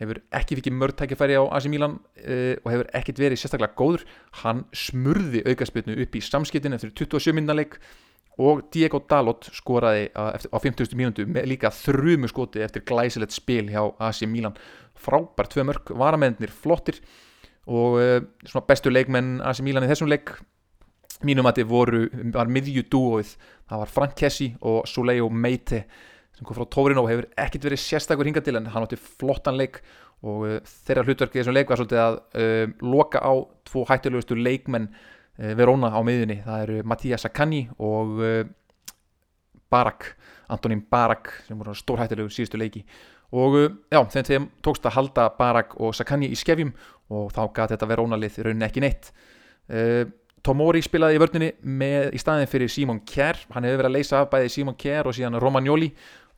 Hefur 0.00 0.18
ekki 0.34 0.58
fikið 0.58 0.74
mörgtækifæri 0.74 1.36
á 1.38 1.44
Asi 1.54 1.70
Milan 1.70 1.98
uh, 1.98 2.54
og 2.62 2.70
hefur 2.72 2.88
ekkit 2.98 3.20
verið 3.22 3.42
sérstaklega 3.42 3.78
góður. 3.78 4.06
Hann 4.42 4.64
smurði 4.74 5.44
aukarspilnu 5.50 5.98
upp 6.04 6.18
í 6.18 6.24
samskiptin 6.24 6.74
eftir 6.76 6.94
27 7.04 7.36
minna 7.36 7.56
leik. 7.56 7.78
Og 8.42 8.64
Diego 8.74 8.98
Dalot 9.06 9.46
skoraði 9.54 10.08
eftir, 10.10 10.50
á 10.50 10.58
50. 10.58 10.96
mínútu 10.98 11.26
með 11.30 11.52
líka 11.52 11.70
þrjumu 11.70 12.26
skoti 12.26 12.64
eftir 12.64 12.82
glæsilegt 12.82 13.34
spil 13.34 13.68
hjá 13.70 13.84
Asi 14.02 14.26
Milan. 14.26 14.56
Frábært 14.98 15.52
tvö 15.54 15.62
mörg, 15.68 15.92
varamennir 15.94 16.50
flottir 16.50 16.98
og 17.66 17.98
uh, 18.00 18.18
svona 18.44 18.66
bestu 18.68 18.92
leikmenn 18.92 19.38
AC 19.44 19.62
Milan 19.64 19.86
í 19.86 19.90
þessum 19.90 20.10
leik 20.10 20.34
mínum 21.24 21.46
að 21.48 21.60
þið 21.60 21.68
voru, 21.70 22.00
var 22.34 22.50
miðju 22.52 22.84
dúoið 22.92 23.30
það 23.70 23.80
var 23.84 23.92
Frank 23.92 24.16
Kessi 24.18 24.50
og 24.60 24.88
Soleil 24.90 25.30
Meite 25.32 25.84
sem 26.34 26.44
kom 26.44 26.56
frá 26.58 26.66
Torino 26.68 27.04
og 27.04 27.12
hefur 27.12 27.28
ekkert 27.38 27.68
verið 27.68 27.80
sérstakur 27.84 28.26
hingað 28.26 28.48
til 28.48 28.58
en 28.58 28.66
hann 28.74 28.84
átti 28.84 28.98
flottan 28.98 29.56
leik. 29.56 29.78
Og 30.24 30.44
uh, 30.48 30.58
þeirra 30.86 31.04
hlutverki 31.06 31.40
þessum 31.40 31.54
leik 31.54 31.70
var 31.70 31.80
svolítið 31.80 32.02
að 32.02 32.18
uh, 32.18 32.74
loka 32.82 33.22
á 33.22 33.32
tvo 33.68 33.84
hættilegustu 33.88 34.38
leikmenn 34.38 34.92
Verona 35.34 35.88
á 35.90 35.98
miðunni, 36.06 36.36
það 36.44 36.60
eru 36.62 36.82
Mattia 36.86 37.16
Saccani 37.18 37.64
og 37.82 38.20
Barak, 39.74 40.04
Antonín 40.46 40.84
Barak 40.90 41.32
sem 41.48 41.58
voru 41.58 41.74
stór 41.74 41.98
hættilegu 42.04 42.30
síðustu 42.30 42.60
leiki. 42.60 42.84
Og 43.34 43.56
já, 43.90 43.98
þeim 44.14 44.46
tókst 44.62 44.84
að 44.86 44.94
halda 44.94 45.24
Barak 45.34 45.74
og 45.82 45.94
Saccani 45.96 46.28
í 46.30 46.38
skefjum 46.38 46.70
og 47.12 47.32
þá 47.34 47.42
gæti 47.56 47.74
þetta 47.74 47.90
Verona-lið 47.90 48.38
í 48.40 48.46
rauninni 48.46 48.68
ekki 48.68 48.84
neitt. 48.84 49.10
Uh, 49.68 50.04
Tomori 50.44 50.82
spilaði 50.84 51.16
í 51.16 51.20
vördunni 51.22 51.46
í 52.12 52.18
staðin 52.20 52.50
fyrir 52.50 52.68
Simon 52.68 53.00
Kjær 53.08 53.38
hann 53.54 53.64
hefur 53.64 53.80
verið 53.80 53.88
að 53.88 53.94
leysa 53.96 54.18
af 54.20 54.28
bæði 54.34 54.50
Simon 54.52 54.76
Kjær 54.76 55.08
og 55.08 55.16
síðan 55.16 55.38
Romagnoli 55.40 55.88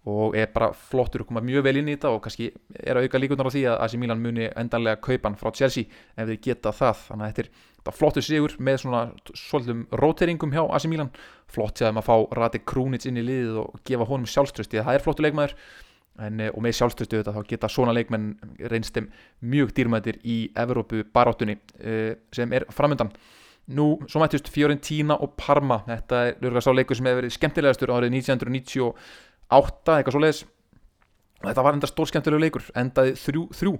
og 0.07 0.37
er 0.39 0.53
bara 0.55 0.69
flottur 0.71 1.25
og 1.25 1.33
koma 1.33 1.43
mjög 1.43 1.65
vel 1.67 1.81
inn 1.81 1.89
í 1.91 1.97
þetta 1.97 2.13
og 2.15 2.21
kannski 2.23 2.53
er 2.79 3.01
að 3.01 3.09
auka 3.09 3.19
líkunar 3.19 3.49
á 3.51 3.55
því 3.55 3.63
að 3.67 3.81
AC 3.83 3.97
Milan 3.99 4.23
muni 4.23 4.47
endanlega 4.47 5.01
kaupan 5.03 5.35
frá 5.41 5.51
Chelsea 5.51 5.91
ef 6.15 6.29
þið 6.29 6.39
geta 6.45 6.71
það. 6.71 7.01
Þannig 7.09 7.25
að 7.25 7.33
þetta 7.33 7.43
er, 7.43 7.49
þetta 7.81 7.93
er 7.93 7.99
flottur 7.99 8.27
sigur 8.29 8.55
með 8.69 8.79
svona 8.85 9.01
svolítum 9.33 9.83
róteringum 9.99 10.55
hjá 10.55 10.63
AC 10.63 10.87
Milan. 10.93 11.11
Flott 11.51 11.83
séðum 11.83 11.99
að 11.99 12.07
fá 12.07 12.39
Rati 12.39 12.63
Krúnits 12.63 13.11
inn 13.11 13.19
í 13.19 13.27
liðið 13.27 13.59
og 13.65 13.83
gefa 13.91 14.07
honum 14.07 14.31
sjálfströsti 14.31 14.79
það 14.79 15.01
er 15.01 15.07
flottur 15.09 15.27
leikmaður 15.27 15.59
en, 16.23 16.43
og 16.51 16.61
með 16.65 16.79
sjálfströstu 16.79 17.21
þetta 17.21 17.35
þá 17.37 17.49
geta 17.51 17.71
svona 17.73 17.95
leikmenn 17.97 18.33
reynst 18.73 18.97
þeim 18.97 19.11
mjög 19.53 19.73
dýrmættir 19.77 20.21
í 20.25 20.39
Evrópu 20.57 21.03
baráttunni 21.15 21.59
uh, 21.59 22.13
sem 22.35 22.53
er 22.57 22.67
framöndan 22.73 23.13
nú, 23.77 23.97
svo 24.07 24.23
mættist 24.23 24.49
Fiorentina 24.53 25.17
og 25.19 25.35
Parma. 25.39 25.81
Þetta 25.89 26.21
er 26.29 26.37
lörgast 26.45 26.71
á 26.71 26.77
leiku 26.77 26.95
sem 26.95 27.09
hefur 27.09 27.25
verið 27.25 27.35
skemmtilegastur 27.35 27.93
árið 27.95 28.19
1998 28.21 29.97
eitthvað 29.97 30.15
svo 30.15 30.23
leiðis 30.23 30.45
þetta 31.43 31.65
var 31.67 31.77
enda 31.77 31.91
stór 31.91 32.11
skemmtilegu 32.11 32.43
leikur 32.43 32.69
endaði 32.79 33.17
3-3 33.21 33.75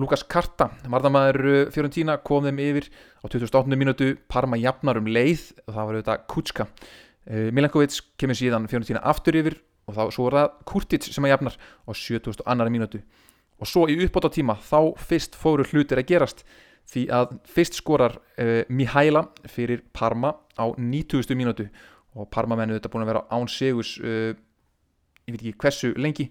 Lukas 0.00 0.22
Karta, 0.24 0.70
marðamæður 0.88 1.68
Fiorentina 1.74 2.14
kom 2.24 2.46
þeim 2.46 2.60
yfir 2.64 2.86
á 3.20 3.28
2008. 3.28 3.76
minútu 3.76 4.14
Parma 4.30 4.56
jafnar 4.56 4.96
um 5.02 5.10
leið 5.10 5.50
og 5.66 5.74
það 5.74 5.82
var 5.82 5.98
auðvitað 5.98 6.22
Kutska 6.32 6.66
Milankovic 7.28 7.98
kemur 8.18 8.38
síðan 8.38 8.70
Fiorentina 8.70 9.02
aftur 9.04 9.36
yfir 9.42 9.58
og 9.86 9.96
þá 9.96 10.02
svo 10.14 10.28
er 10.28 10.36
það 10.38 10.52
Kurtic 10.68 11.08
sem 11.08 11.26
að 11.26 11.34
jafnar 11.34 11.56
á 11.58 11.90
7000 11.90 12.44
annari 12.46 12.74
mínútu. 12.74 13.02
Og 13.62 13.68
svo 13.70 13.86
í 13.90 13.96
uppbót 14.02 14.26
á 14.26 14.34
tíma 14.34 14.56
þá 14.58 14.94
fyrst 14.98 15.38
fóru 15.38 15.66
hlutir 15.70 16.00
að 16.00 16.08
gerast. 16.10 16.44
Því 16.90 17.02
að 17.14 17.36
fyrst 17.46 17.78
skorar 17.78 18.16
uh, 18.18 18.62
Mihaila 18.68 19.28
fyrir 19.46 19.84
Parma 19.94 20.34
á 20.58 20.66
9000 20.74 21.38
mínútu. 21.38 21.68
Og 22.18 22.28
Parma 22.30 22.58
mennu 22.58 22.76
þetta 22.76 22.90
búin 22.92 23.06
að 23.06 23.12
vera 23.12 23.26
án 23.30 23.46
segus 23.50 23.94
uh, 24.02 24.34
ég 25.26 25.34
veit 25.34 25.40
ekki 25.40 25.54
hversu 25.62 25.92
lengi. 25.98 26.28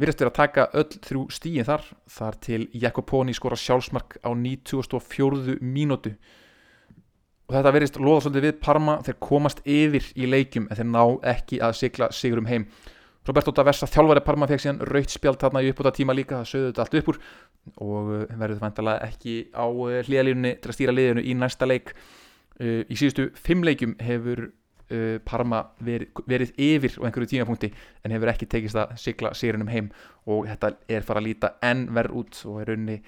Virðast 0.00 0.22
verið 0.22 0.32
að 0.32 0.38
taka 0.40 0.68
öll 0.80 1.00
þrjú 1.06 1.24
stíin 1.32 1.68
þar. 1.68 1.84
Þar 2.10 2.38
til 2.44 2.62
Jakoboni 2.72 3.34
skora 3.36 3.58
sjálfsmark 3.58 4.18
á 4.24 4.30
94. 4.32 5.58
mínútu 5.60 6.16
og 7.52 7.58
þetta 7.58 7.72
verist 7.74 7.98
loða 8.00 8.24
svolítið 8.24 8.46
við 8.46 8.58
Parma. 8.64 8.96
Þeir 9.04 9.16
komast 9.20 9.58
yfir 9.68 10.06
í 10.16 10.28
leikjum 10.30 10.70
en 10.70 10.78
þeir 10.78 10.88
ná 10.88 11.02
ekki 11.34 11.58
að 11.60 11.74
sigla 11.82 12.08
sigurum 12.16 12.48
heim. 12.48 12.64
Roberto 13.28 13.52
Davessa 13.54 13.86
þjálfari 13.86 14.22
Parma 14.24 14.48
fekk 14.48 14.64
síðan 14.64 14.80
raukt 14.88 15.12
spjald 15.12 15.38
þarna 15.42 15.60
í 15.62 15.68
uppbúta 15.70 15.92
tíma 15.94 16.16
líka. 16.16 16.40
Það 16.40 16.48
sögðu 16.48 16.70
þetta 16.70 16.82
allt 16.86 16.96
upp 16.98 17.10
úr. 17.12 17.18
Og 17.76 18.08
uh, 18.08 18.24
verður 18.30 18.56
það 18.56 18.64
vantalega 18.64 19.10
ekki 19.10 19.36
á 19.52 19.66
uh, 19.68 19.98
hlýðalínunni 20.08 20.54
til 20.62 20.72
að 20.72 20.76
stýra 20.78 20.96
liðinu 20.96 21.24
í 21.28 21.36
næsta 21.38 21.68
leik. 21.68 21.92
Uh, 22.56 22.80
í 22.88 22.98
síðustu 22.98 23.28
fimm 23.36 23.64
leikjum 23.68 23.96
hefur 24.02 24.48
Parma 25.24 25.62
verið, 25.80 26.10
verið 26.28 26.50
yfir 26.60 26.98
á 27.00 27.08
einhverju 27.08 27.30
tímapunkti 27.30 27.70
en 28.04 28.12
hefur 28.12 28.28
ekki 28.28 28.44
tekist 28.52 28.76
að 28.76 28.90
sigla 29.00 29.30
sigurinnum 29.32 29.70
heim. 29.72 29.86
Og 30.28 30.44
þetta 30.50 30.74
er 30.84 31.06
fara 31.06 31.22
að 31.22 31.30
líta 31.30 31.54
enn 31.64 31.86
verð 31.96 32.18
út 32.20 32.40
og 32.50 32.58
er 32.60 32.74
unni 32.74 32.98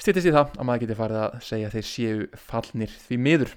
stýttist 0.00 0.28
í 0.28 0.34
það 0.34 0.56
að 0.58 0.66
maður 0.68 0.82
geti 0.84 0.98
farið 0.98 1.20
að 1.22 1.36
segja 1.48 1.70
þeir 1.74 1.86
séu 1.90 2.26
fallnir 2.48 2.98
því 3.04 3.20
miður. 3.26 3.54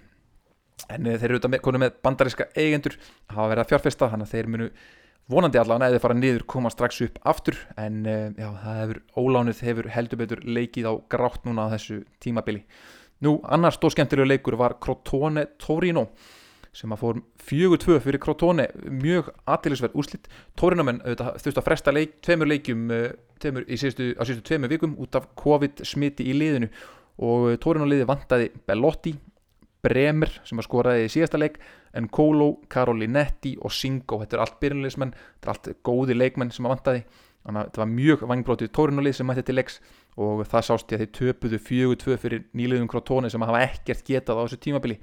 En 0.93 1.09
þeir 1.09 1.25
eru 1.25 1.39
auðvitað 1.39 1.53
með, 1.55 1.81
með 1.83 1.99
bandariska 2.05 2.47
eigendur 2.53 2.97
hafa 3.33 3.49
verið 3.51 3.63
að 3.63 3.71
fjárfesta 3.71 4.09
þannig 4.11 4.27
að 4.27 4.35
þeir 4.35 4.49
munu 4.53 4.69
vonandi 5.27 5.59
allavega 5.59 5.91
eða 5.91 6.03
fara 6.03 6.17
niður 6.17 6.45
koma 6.53 6.71
strax 6.71 7.01
upp 7.07 7.17
aftur. 7.27 7.57
En 7.81 8.03
uh, 8.05 8.27
já, 8.37 8.47
það 8.63 8.81
hefur 8.81 9.01
ólánuð 9.17 9.63
hefur 9.67 9.91
heldur 9.95 10.21
betur 10.21 10.43
leikið 10.45 10.89
á 10.89 10.93
grátt 11.11 11.47
núna 11.47 11.67
á 11.67 11.73
þessu 11.73 12.03
tímabili. 12.23 12.63
Nú, 13.25 13.39
annar 13.49 13.73
stór 13.73 13.95
skemmtilegu 13.95 14.29
leikur 14.29 14.59
var 14.59 14.77
Crotone 14.83 15.47
Torino 15.57 16.05
sem 16.77 16.93
að 16.93 17.01
fór 17.01 17.21
4-2 17.49 17.97
fyrir 18.03 18.21
Crotone 18.21 18.67
mjög 18.85 19.31
aðtilisverð 19.49 19.95
úrslitt 19.97 20.27
Torinomenn 20.59 21.01
þurftu 21.01 21.55
að 21.55 21.65
fresta 21.65 21.93
leik, 21.93 22.19
tveimur 22.25 22.49
leikjum 22.51 22.83
uh, 22.93 23.07
tveimur, 23.41 23.65
síðustu, 23.71 24.11
á 24.13 24.21
síðustu 24.21 24.45
tveimur 24.51 24.71
vikum 24.71 24.93
út 25.01 25.17
af 25.17 25.25
COVID-smiti 25.39 26.27
í 26.29 26.35
liðinu. 26.37 26.69
Og 27.25 27.55
Torino 27.63 27.87
liði 27.89 28.05
vantaði 28.09 28.51
Bellotti 28.69 29.15
Bremer 29.85 30.31
sem 30.45 30.59
að 30.59 30.67
skoraði 30.67 31.05
í 31.07 31.13
síðasta 31.13 31.39
leik 31.41 31.57
en 31.97 32.09
Kolo, 32.13 32.57
Karolinetti 32.69 33.55
og 33.63 33.73
Singo, 33.73 34.19
þetta 34.21 34.37
er 34.37 34.43
allt 34.43 34.59
byrjunleismenn 34.61 35.13
þetta 35.15 35.47
er 35.47 35.53
allt 35.53 35.69
góði 35.87 36.17
leikmenn 36.17 36.53
sem 36.53 36.67
að 36.67 36.75
vantaði. 36.75 37.05
Þannig 37.47 37.61
að 37.61 37.69
þetta 37.69 37.81
var 37.81 37.91
mjög 37.93 38.25
vangbrótið 38.27 38.71
tórunulið 38.75 39.15
sem 39.17 39.29
mætti 39.29 39.45
til 39.47 39.55
leiks. 39.55 39.79
Og 40.19 40.41
það 40.49 40.65
sást 40.67 40.91
ég 40.91 40.97
að 40.97 41.03
þeir 41.05 41.13
töpuðu 41.17 41.59
fjögur 41.63 41.99
tvö 42.01 42.17
fyrir 42.19 42.45
nýliðum 42.57 42.89
Krotóni 42.91 43.31
sem 43.31 43.43
að 43.45 43.53
hafa 43.53 43.63
ekkert 43.69 44.03
getað 44.09 44.41
á 44.41 44.43
þessu 44.43 44.59
tímabili 44.65 44.97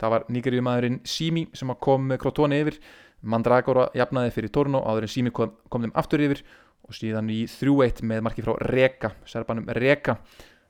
það 0.00 0.14
var 0.14 0.26
nýgarjumæðurinn 0.32 1.00
Simi 1.08 1.46
sem 1.56 1.72
kom 1.80 2.12
Krotóni 2.20 2.60
yfir. 2.62 2.78
Mandragora 3.22 3.86
jafnaði 3.94 4.32
fyrir 4.34 4.52
Tórun 4.54 4.80
áður 4.80 5.06
en 5.06 5.12
Simi 5.12 5.30
kom, 5.34 5.52
kom 5.70 5.84
þeim 5.84 5.94
aftur 5.98 6.24
yfir. 6.24 6.42
Og 6.88 6.96
síðan 6.96 7.30
í 7.30 7.44
3-1 7.46 8.02
með 8.10 8.24
marki 8.26 8.42
frá 8.42 8.56
Reka 8.66 9.12
serbanum 9.30 9.68
Reka 9.78 10.16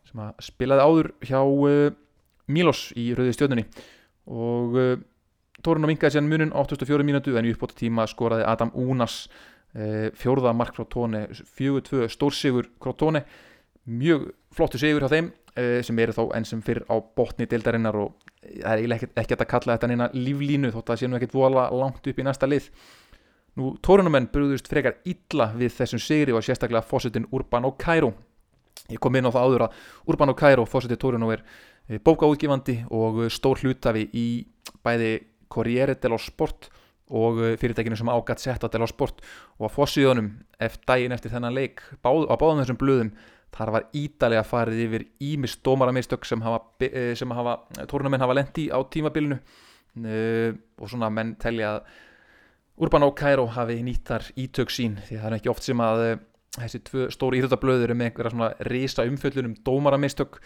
sem 0.08 0.20
að 0.22 0.44
spilaði 0.44 0.84
áður 0.84 1.08
hjá 1.24 1.40
uh, 1.40 1.94
Milos 2.52 2.90
í 2.98 3.12
rauði 3.16 3.32
stjórnunni 3.36 3.64
og 4.28 4.76
uh, 4.76 4.92
Tórun 5.62 5.86
minkaði 5.86 6.16
sér 6.16 6.26
munin 6.26 6.52
84 6.58 7.06
mínútu 7.06 7.36
en 7.38 7.46
í 7.46 7.52
uppbóta 7.54 7.76
tíma 7.78 8.06
skoraði 8.10 8.46
Adam 8.50 8.72
Únas 8.78 9.24
uh, 9.28 10.10
fjórða 10.18 10.54
mark 10.56 10.78
Tóni 10.90 11.24
4-2 11.32 12.08
stórsigur 12.12 12.70
Tóni 12.82 13.22
mjög 13.86 14.32
flottu 14.54 14.80
sigur 14.82 15.06
hjá 15.06 15.12
þeim 15.12 15.30
sem 15.52 15.98
eru 16.00 16.14
þó 16.16 16.22
enn 16.32 16.46
sem 16.48 16.62
fyrr 16.64 16.86
á 16.88 16.96
botni 16.96 17.44
deildarinnar 17.44 17.96
og 18.00 18.14
það 18.40 18.70
er 18.70 18.78
eiginlega 18.78 19.08
ekkert 19.20 19.42
að 19.44 19.50
kalla 19.50 19.74
þetta 19.76 19.90
neina 19.90 20.06
líflínu 20.16 20.70
þótt 20.72 20.86
að 20.86 20.94
það 20.94 21.00
sé 21.02 21.10
nú 21.10 21.18
ekkert 21.18 21.34
vola 21.36 21.66
langt 21.76 22.08
upp 22.08 22.20
í 22.22 22.24
næsta 22.24 22.48
lið 22.48 22.70
Nú, 23.60 23.74
tórunumenn 23.84 24.30
brúðust 24.32 24.68
frekar 24.70 24.94
illa 25.04 25.50
við 25.52 25.74
þessum 25.76 26.00
sigri 26.00 26.32
og 26.32 26.44
sérstaklega 26.44 26.86
fósittin 26.88 27.26
Urban 27.36 27.66
og 27.68 27.74
Cairo. 27.80 28.14
Ég 28.88 29.00
kom 29.02 29.16
inn 29.18 29.28
á 29.28 29.34
það 29.34 29.44
áður 29.44 29.64
að 29.66 29.82
Urban 30.08 30.32
og 30.32 30.38
Cairo, 30.40 30.64
fósittin 30.64 31.00
Tórunu 31.00 31.28
er 31.34 31.42
eh, 31.44 31.98
bókaútgifandi 32.00 32.78
og 32.96 33.26
stór 33.32 33.60
hlutafi 33.60 34.06
í 34.16 34.26
bæði 34.80 35.12
Corriere 35.52 35.98
dello 36.00 36.16
Sport 36.16 36.70
og 37.12 37.42
eh, 37.44 37.58
fyrirtækinu 37.60 37.98
sem 38.00 38.08
ágat 38.08 38.40
setta 38.40 38.72
dello 38.72 38.88
Sport 38.88 39.20
og 39.58 39.68
að 39.68 39.76
fósiðunum 39.76 40.32
eftir 40.56 40.88
daginn 40.88 41.16
eftir 41.18 41.36
þennan 41.36 41.56
leik 41.58 41.84
á 42.00 42.08
báðum 42.08 42.64
þessum 42.64 42.80
blöðum 42.80 43.12
þar 43.52 43.74
var 43.74 43.90
ídalega 43.96 44.44
farið 44.48 44.86
yfir 44.86 45.04
ímis 45.32 45.58
dómaramistök 45.64 46.24
sem 46.24 46.40
hafa, 46.40 46.62
eh, 46.86 47.12
sem 47.14 47.30
hafa 47.30 47.58
tórunumenn 47.90 48.24
hafa 48.24 48.38
lendi 48.38 48.70
á 48.72 48.78
tímabilinu. 48.84 49.38
Og 50.00 50.88
svona 50.88 51.10
menn 51.12 51.34
telja 51.36 51.76
að 51.76 51.82
Urban 52.80 53.04
og 53.04 53.16
Cairo 53.18 53.46
hafi 53.52 53.82
nýtt 53.84 54.08
þar 54.08 54.28
ítök 54.40 54.72
sín 54.72 54.96
því 55.04 55.18
það 55.20 55.28
er 55.28 55.34
ekki 55.36 55.50
oft 55.52 55.66
sem 55.66 55.80
að 55.84 56.02
uh, 56.06 56.20
þessi 56.56 56.80
tvö 56.88 57.06
stóri 57.12 57.40
íþjóttablöður 57.40 57.90
eru 57.90 57.96
með 57.98 58.08
einhverja 58.08 58.32
svona 58.32 58.48
risa 58.68 59.04
umfjöllunum 59.08 59.54
dómaramistök 59.66 60.38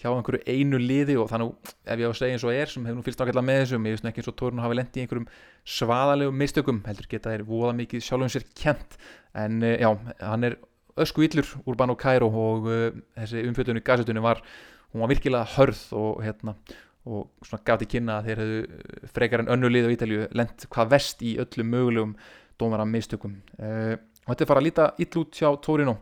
hjá 0.00 0.08
einhverju 0.10 0.42
einu 0.48 0.80
liði 0.80 1.16
og 1.20 1.28
þannig 1.30 1.52
ef 1.84 2.00
ég 2.00 2.08
á 2.08 2.10
að 2.10 2.16
segja 2.18 2.36
eins 2.36 2.46
og 2.48 2.56
er 2.56 2.72
sem 2.72 2.88
hefur 2.88 2.98
nú 2.98 3.04
fylgst 3.06 3.20
nákvæmlega 3.20 3.48
með 3.50 3.60
þessum 3.62 3.88
ég 3.88 3.96
veist 3.96 4.08
ekki 4.10 4.22
eins 4.22 4.30
og 4.32 4.36
Tórun 4.40 4.64
hafi 4.64 4.78
lendið 4.80 4.98
í 4.98 5.04
einhverjum 5.04 5.28
svaðalegum 5.76 6.40
mistökum 6.40 6.80
heldur 6.88 7.10
geta 7.12 7.34
þeir 7.34 7.46
voða 7.52 7.76
mikið 7.78 8.06
sjálfum 8.08 8.32
sér 8.32 8.48
kent 8.58 8.98
en 9.44 9.60
uh, 9.62 9.76
já, 9.76 9.90
hann 10.24 10.48
er 10.50 10.58
ösku 11.00 11.24
yllur 11.26 11.48
Urban 11.66 11.90
og 11.90 12.00
Cairo 12.00 12.28
og 12.30 12.68
uh, 12.68 12.88
þessi 13.18 13.44
umfjöllunum 13.48 13.82
í 13.82 13.86
gasetunni 13.86 14.22
var 14.22 14.42
hún 14.92 15.02
var 15.02 15.10
virkilega 15.10 15.46
hörð 15.56 15.80
og 15.98 16.22
hérna 16.22 16.54
og 17.04 17.28
svona 17.44 17.64
gaf 17.66 17.82
til 17.82 17.90
kynna 17.90 18.20
að 18.20 18.28
þeir 18.28 18.40
hefðu 18.40 18.60
eh, 18.64 19.08
frekar 19.12 19.42
en 19.42 19.50
önnu 19.52 19.68
lið 19.68 19.90
á 19.90 19.94
Ítalju 19.94 20.28
lent 20.38 20.66
hvað 20.72 20.92
vest 20.94 21.24
í 21.26 21.34
öllum 21.42 21.72
mögulegum 21.74 22.14
dómara 22.60 22.86
mistökum 22.88 23.34
uh, 23.58 23.96
og 24.24 24.30
þetta 24.30 24.44
er 24.46 24.48
fara 24.48 24.62
að 24.62 24.68
líta 24.68 24.86
ill 25.02 25.18
út 25.20 25.36
hjá 25.36 25.50
Torino. 25.60 25.98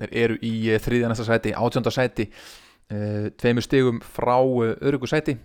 Þeir 0.00 0.14
eru 0.16 0.36
í 0.40 0.52
þriðja 0.80 1.10
næsta 1.10 1.26
sæti, 1.28 1.52
átjönda 1.52 1.92
sæti 1.92 2.30
uh, 2.30 3.26
tveimur 3.36 3.66
stegum 3.66 4.00
frá 4.00 4.38
örugu 4.40 5.10
sæti 5.10 5.36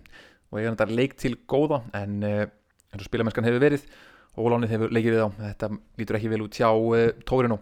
og 0.53 0.61
ég 0.61 0.69
er 0.69 0.77
þetta 0.77 0.95
leik 0.95 1.17
til 1.19 1.35
góða 1.49 1.81
en 1.97 2.21
eins 2.23 3.01
og 3.01 3.09
spilamennskan 3.09 3.49
hefur 3.49 3.65
verið 3.65 3.89
Ólánið 4.35 4.73
hefur 4.73 4.91
leikið 4.91 5.13
við 5.15 5.21
á, 5.23 5.29
þetta 5.39 5.69
lítur 5.99 6.17
ekki 6.17 6.31
vel 6.31 6.41
út 6.43 6.57
hjá 6.59 6.67
uh, 6.67 7.03
Tórinu, 7.27 7.57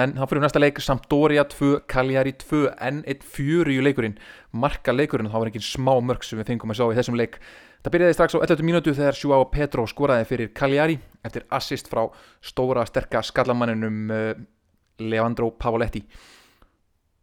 en 0.00 0.14
hann 0.16 0.30
fyrir 0.30 0.44
næsta 0.44 0.62
leik 0.62 0.80
Sampdoria 0.80 1.44
2, 1.52 1.82
Cagliari 1.90 2.32
2 2.40 2.62
en 2.88 3.02
eitt 3.04 3.26
fjöri 3.28 3.76
í 3.76 3.84
leikurinn 3.84 4.16
marka 4.56 4.94
leikurinn, 4.94 5.28
þá 5.28 5.36
var 5.42 5.50
ekki 5.52 5.62
smá 5.64 5.92
mörg 6.00 6.24
sem 6.24 6.40
við 6.40 6.54
fengum 6.54 6.72
að 6.72 6.80
sjá 6.80 6.86
í 6.86 6.98
þessum 6.98 7.18
leik. 7.20 7.36
Það 7.84 7.96
byrjaði 7.96 8.16
strax 8.16 8.36
á 8.36 8.40
11. 8.40 8.64
mínútu 8.64 8.94
þegar 8.96 9.20
Joao 9.20 9.50
Pedro 9.52 9.84
skoraði 9.90 10.28
fyrir 10.30 10.54
Cagliari 10.56 10.96
eftir 11.24 11.44
assist 11.52 11.92
frá 11.92 12.06
stóra 12.40 12.86
sterka 12.88 13.20
skallamanninum 13.20 14.00
uh, 14.08 14.32
Leandro 15.04 15.52
Pavoletti. 15.60 16.06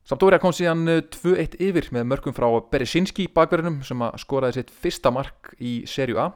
Sampdoria 0.06 0.42
kom 0.42 0.54
síðan 0.54 0.86
2-1 1.14 1.60
yfir 1.62 1.88
með 1.96 2.08
mörgum 2.10 2.34
frá 2.36 2.48
Beresinski 2.74 3.28
bakverðinum 3.32 3.84
sem 3.86 4.02
skoraði 4.22 4.60
sitt 4.60 4.74
fyrsta 4.74 5.12
mark 5.14 5.54
í 5.62 5.82
serju 5.90 6.18
A 6.22 6.32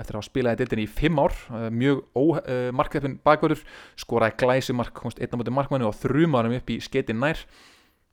eftir 0.00 0.16
að 0.16 0.20
hafa 0.20 0.28
spilað 0.28 0.56
í 0.56 0.60
dildinni 0.60 0.84
í 0.86 0.90
fimm 0.90 1.20
ár 1.20 1.34
eh, 1.54 1.66
mjög 1.74 2.02
ómarkveppin 2.16 3.16
uh, 3.18 3.22
bakverður 3.26 3.64
skoraði 4.00 4.38
glæsimark, 4.40 4.94
komst 4.96 5.20
einn 5.20 5.34
á 5.34 5.38
móti 5.40 5.54
markmannu 5.54 5.88
og 5.90 5.98
þrjumarum 6.00 6.56
upp 6.56 6.72
í 6.72 6.78
skeitin 6.84 7.20
nær. 7.22 7.42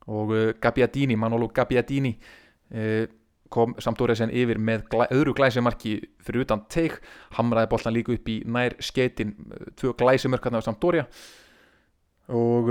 Og 0.08 0.34
uh, 0.34 0.44
Gabbiadini, 0.60 1.16
Manolo 1.20 1.50
Gabbiadini 1.52 2.16
kom 3.48 3.70
samtórið 3.80 4.18
sen 4.20 4.32
yfir 4.36 4.58
með 4.60 4.82
glæ, 4.92 5.06
öðru 5.16 5.32
glæsimarki 5.38 5.94
fyrir 6.20 6.44
utan 6.44 6.66
teik, 6.68 6.98
hamraði 7.38 7.70
bollan 7.72 7.94
líka 7.96 8.12
upp 8.12 8.28
í 8.28 8.42
nær 8.44 8.76
skeitin, 8.84 9.30
tvö 9.80 9.94
glæsimörkarna 9.96 10.60
á 10.60 10.66
samtórija 10.66 11.06
og 12.28 12.68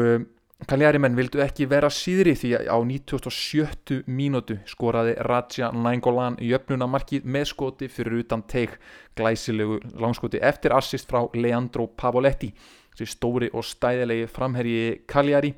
Kaljari 0.66 0.98
menn 0.98 1.14
vildu 1.14 1.38
ekki 1.44 1.68
vera 1.70 1.90
síðri 1.94 2.32
því 2.34 2.50
að 2.58 2.70
á 2.74 2.78
97. 2.90 4.00
mínútu 4.10 4.56
skoraði 4.66 5.14
Raja 5.28 5.70
Nainggolan 5.70 6.40
jöfnunamarkið 6.42 7.28
með 7.30 7.46
skoti 7.52 7.90
fyrir 7.94 8.24
utan 8.24 8.42
teik 8.50 8.74
glæsilegu 9.20 9.78
langskoti 10.02 10.42
eftir 10.42 10.74
assist 10.74 11.08
frá 11.12 11.30
Leandro 11.38 11.86
Pavoletti. 11.94 12.50
Þessi 12.98 13.14
stóri 13.14 13.52
og 13.54 13.68
stæðilegi 13.70 14.26
framherji 14.34 14.98
Kaljari 15.06 15.54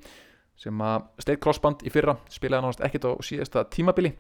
sem 0.60 0.84
að 0.84 1.08
steitt 1.24 1.42
crossband 1.48 1.88
í 1.88 1.96
fyrra 1.96 2.20
spilaði 2.28 2.68
náttúrulega 2.68 2.92
ekkert 2.92 3.08
á 3.08 3.12
síðasta 3.24 3.68
tímabili. 3.72 4.16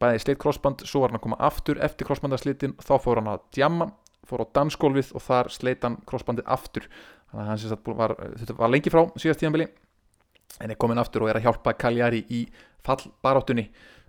Bæði 0.00 0.24
steitt 0.24 0.40
crossband, 0.40 0.88
svo 0.88 1.04
var 1.04 1.12
hann 1.12 1.20
að 1.20 1.26
koma 1.28 1.42
aftur 1.44 1.78
eftir 1.84 2.08
crossbandarslitin, 2.08 2.78
þá 2.80 2.96
fór 3.04 3.20
hann 3.20 3.34
að 3.36 3.44
djamma 3.52 3.92
fór 4.26 4.48
á 4.48 4.52
dansgólfið 4.56 5.12
og 5.12 5.22
þar 5.28 5.52
sleit 5.52 5.84
hann 5.84 6.00
crossbandið 6.08 6.48
aftur. 6.48 6.88
Þannig 7.30 7.66
að 7.68 7.76
hann 7.76 7.98
var, 8.00 8.22
var 8.64 8.72
lengi 8.72 8.92
frá 8.92 9.04
síðast 9.20 9.44
tímabili 9.44 9.68
en 10.60 10.72
er 10.72 10.78
komin 10.80 11.00
aftur 11.00 11.26
og 11.26 11.30
er 11.30 11.40
að 11.40 11.48
hjálpa 11.48 11.74
Cagliari 11.78 12.22
í 12.32 12.44
fallbaráttunni. 12.86 13.66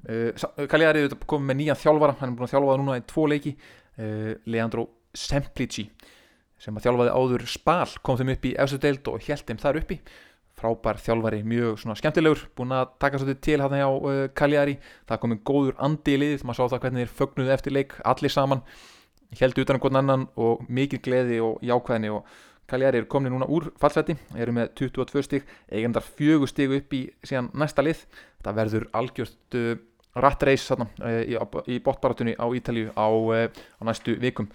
Uh, 0.07 0.67
Cagliari 0.69 1.07
er 1.07 1.17
komin 1.25 1.51
með 1.51 1.59
nýjan 1.61 1.81
þjálfara 1.81 2.17
hann 2.19 2.31
er 2.31 2.37
búin 2.37 2.47
að 2.47 2.53
þjálfa 2.55 2.71
það 2.73 2.83
núna 2.83 2.99
í 2.99 3.05
tvo 3.09 3.25
leiki. 3.31 3.57
Uh, 3.97 4.31
Leandro 4.45 4.87
Semplici 5.17 5.87
sem 6.61 6.77
að 6.77 6.87
þjálfaði 6.87 7.13
áður 7.13 7.45
Spal 7.49 7.99
kom 8.05 8.17
þeim 8.17 8.33
upp 8.33 8.45
í 8.45 8.55
efstu 8.61 8.79
deild 8.81 9.09
og 9.11 9.21
held 9.27 9.45
þeim 9.45 9.61
þar 9.61 9.79
uppi. 9.81 9.99
Frábær 10.57 10.97
þjálfari, 10.97 11.43
mjög 11.45 11.83
skemmtilegur 11.99 12.47
búin 12.57 12.71
að 12.73 12.95
taka 12.97 13.19
svolítið 13.21 13.41
til 13.45 13.57
hann 13.61 13.75
hjá 13.77 13.89
uh, 13.89 14.21
Cagliari. 14.33 14.77
Það 15.09 15.23
komið 15.25 15.41
góður 15.45 15.75
andi 15.85 16.15
í 16.15 16.21
liðið 16.23 16.45
maður 16.47 16.57
sá 16.57 16.71
það 16.73 16.85
hvernig 16.85 17.03
þeir 17.03 17.17
fögnuði 17.19 17.53
eftir 17.53 17.75
leik 17.77 17.97
allir 18.09 18.33
saman. 18.33 18.63
Heldu 19.37 19.65
utan 19.65 19.77
um 19.77 19.83
hvern 19.83 19.99
annan 19.99 20.25
og 20.39 20.63
mikið 20.71 21.03
gleði 21.03 21.39
og 21.43 21.61
jákvæðni 21.65 22.13
og 22.15 22.37
Kaljari 22.67 22.99
eru 22.99 23.07
komni 23.07 23.29
núna 23.31 23.47
úr 23.47 23.69
fallseti, 23.79 24.17
eru 24.35 24.51
með 24.51 24.73
22 24.81 25.21
stík, 25.23 25.45
eigendar 25.71 26.03
fjögur 26.03 26.49
stík 26.51 26.73
upp 26.75 26.95
í 26.97 27.05
síðan 27.23 27.47
næsta 27.55 27.85
lið. 27.85 28.01
Það 28.43 28.57
verður 28.59 28.87
algjört 28.99 29.55
uh, 29.55 29.69
rattreis 30.19 30.65
uh, 30.75 30.83
í, 31.23 31.37
í 31.71 31.79
botbaratunni 31.85 32.35
á 32.35 32.45
Ítalíu 32.59 32.91
á, 32.91 33.07
uh, 33.07 33.47
á 33.47 33.81
næstu 33.87 34.17
vikum. 34.19 34.51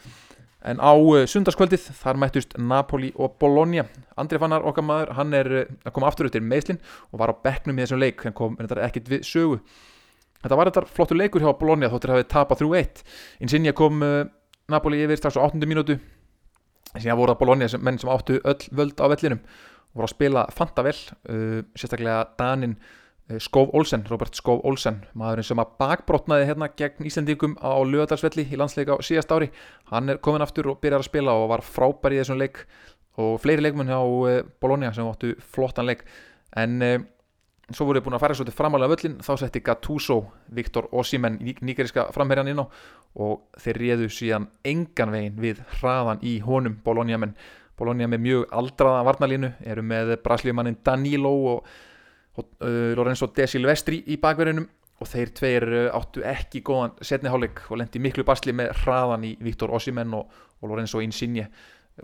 En 0.68 0.76
á 0.76 0.92
uh, 0.92 1.24
sundarskvöldið 1.24 1.88
þar 2.02 2.20
mættust 2.20 2.54
Napoli 2.60 3.14
og 3.16 3.38
Bologna. 3.40 3.86
Andri 4.20 4.38
Fannar 4.42 4.68
okkar 4.68 4.84
maður, 4.84 5.16
hann 5.16 5.32
er 5.40 5.52
uh, 5.62 5.66
að 5.88 5.96
koma 5.96 6.12
aftur 6.12 6.28
út 6.28 6.36
í 6.36 6.44
meðslinn 6.44 6.84
og 7.10 7.22
var 7.24 7.32
á 7.32 7.40
bekknum 7.48 7.80
í 7.80 7.86
þessum 7.86 8.04
leik, 8.04 8.22
hann 8.28 8.36
kom 8.36 8.60
ekkert 8.60 9.08
við 9.08 9.24
sögu. 9.26 9.62
Þetta 10.42 10.58
var 10.58 10.68
þetta 10.68 10.88
flottur 10.90 11.16
leikur 11.16 11.40
hjá 11.40 11.54
Bologna 11.56 11.88
þóttir 11.88 12.12
að 12.12 12.20
hafi 12.20 12.32
tapað 12.36 12.66
3-1. 12.66 13.06
Insignia 13.40 13.72
kom 13.72 14.04
uh, 14.04 14.26
Napoli 14.68 15.00
yfir 15.00 15.18
strax 15.18 15.40
á 15.40 15.48
8. 15.48 15.64
mínútu 15.64 15.96
síðan 16.98 17.18
voru 17.20 17.34
það 17.34 17.42
Bologna 17.42 17.68
sem, 17.72 17.82
menn 17.84 18.00
sem 18.00 18.10
áttu 18.12 18.40
öll 18.42 18.66
völd 18.76 19.00
á 19.00 19.06
vellinum 19.12 19.44
voru 19.92 20.08
að 20.08 20.14
spila 20.14 20.46
fanta 20.52 20.84
vel 20.86 20.96
uh, 20.96 21.60
sérstaklega 21.76 22.24
Danin 22.40 22.76
uh, 22.76 23.38
Skóf 23.42 23.72
Olsen, 23.76 24.04
Robert 24.10 24.36
Skóf 24.36 24.62
Olsen 24.68 25.02
maðurinn 25.18 25.48
sem 25.50 25.62
að 25.62 25.74
bakbrotnaði 25.80 26.48
hérna 26.50 26.70
gegn 26.76 27.08
Íslandingum 27.08 27.56
á 27.60 27.76
lögadalsvelli 27.84 28.46
í 28.48 28.60
landsleika 28.60 28.96
á 28.96 29.04
síðast 29.04 29.32
ári. 29.32 29.50
Hann 29.92 30.12
er 30.12 30.20
komin 30.24 30.44
aftur 30.44 30.72
og 30.72 30.80
byrjar 30.82 31.04
að 31.04 31.10
spila 31.10 31.36
og 31.40 31.50
var 31.52 31.64
frábær 31.66 32.16
í 32.16 32.20
þessum 32.22 32.40
leik 32.40 32.64
og 33.20 33.36
fleiri 33.44 33.64
leikmenn 33.64 33.92
hjá 33.92 34.00
uh, 34.00 34.38
Bologna 34.60 34.92
sem 34.96 35.08
áttu 35.08 35.34
flottan 35.52 35.88
leik. 35.88 36.06
En 36.56 36.78
uh, 36.80 36.98
svo 37.70 37.86
voru 37.86 38.02
búin 38.02 38.16
að 38.16 38.24
fara 38.24 38.36
svolítið 38.36 38.58
framalega 38.58 38.90
völlin 38.90 39.16
þá 39.22 39.32
setti 39.38 39.62
Gattuso 39.64 40.18
Viktor 40.54 40.88
Osimhen 40.98 41.38
nýgeriska 41.40 42.08
framherjan 42.14 42.50
inn 42.50 42.62
á 42.62 42.66
og 43.22 43.46
þeir 43.60 43.80
réðu 43.82 44.08
síðan 44.12 44.48
engan 44.66 45.12
veginn 45.14 45.40
við 45.40 45.62
hraðan 45.78 46.22
í 46.26 46.38
honum 46.44 46.78
Bologna 46.84 47.20
menn 47.22 47.36
Bologna 47.78 48.08
með 48.10 48.24
mjög 48.26 48.54
aldraða 48.58 49.06
varnalínu 49.08 49.52
eru 49.64 49.84
með 49.86 50.14
braslíumannin 50.24 50.78
Danilo 50.84 51.32
og, 51.52 51.66
og 52.36 52.48
uh, 52.64 52.92
Lorenzo 52.98 53.30
De 53.32 53.46
Silvestri 53.48 54.02
í 54.12 54.18
bakverðinum 54.22 54.68
og 55.02 55.10
þeir 55.10 55.32
tveir 55.38 55.68
uh, 55.70 55.84
áttu 55.96 56.24
ekki 56.26 56.62
góðan 56.66 56.96
setniháleik 57.02 57.64
og 57.70 57.80
lendi 57.80 58.02
miklu 58.02 58.26
basli 58.28 58.54
með 58.56 58.74
hraðan 58.82 59.26
í 59.28 59.36
Viktor 59.42 59.72
Osimhen 59.74 60.14
og, 60.18 60.28
og 60.60 60.70
Lorenzo 60.70 61.00
Insigne. 61.02 61.48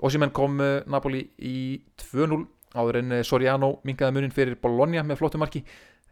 Osimhen 0.05 0.33
kom 0.35 0.59
uh, 0.65 0.81
Napoli 0.91 1.27
í 1.39 1.59
2-0 2.11 2.43
áður 2.77 3.01
en 3.03 3.15
uh, 3.19 3.23
Soriano 3.27 3.77
mingaði 3.87 4.17
munin 4.17 4.35
fyrir 4.35 4.59
Bologna 4.61 5.05
með 5.07 5.21
flottu 5.23 5.41
marki 5.41 5.63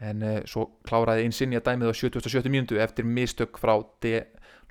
en 0.05 0.25
uh, 0.25 0.39
svo 0.49 0.69
kláraði 0.87 1.27
Insigne 1.27 1.61
dæmið 1.65 1.93
á 1.93 1.95
77. 1.97 2.49
mínútu 2.53 2.81
eftir 2.81 3.07
mistök 3.09 3.61
frá 3.61 3.77
De 4.05 4.23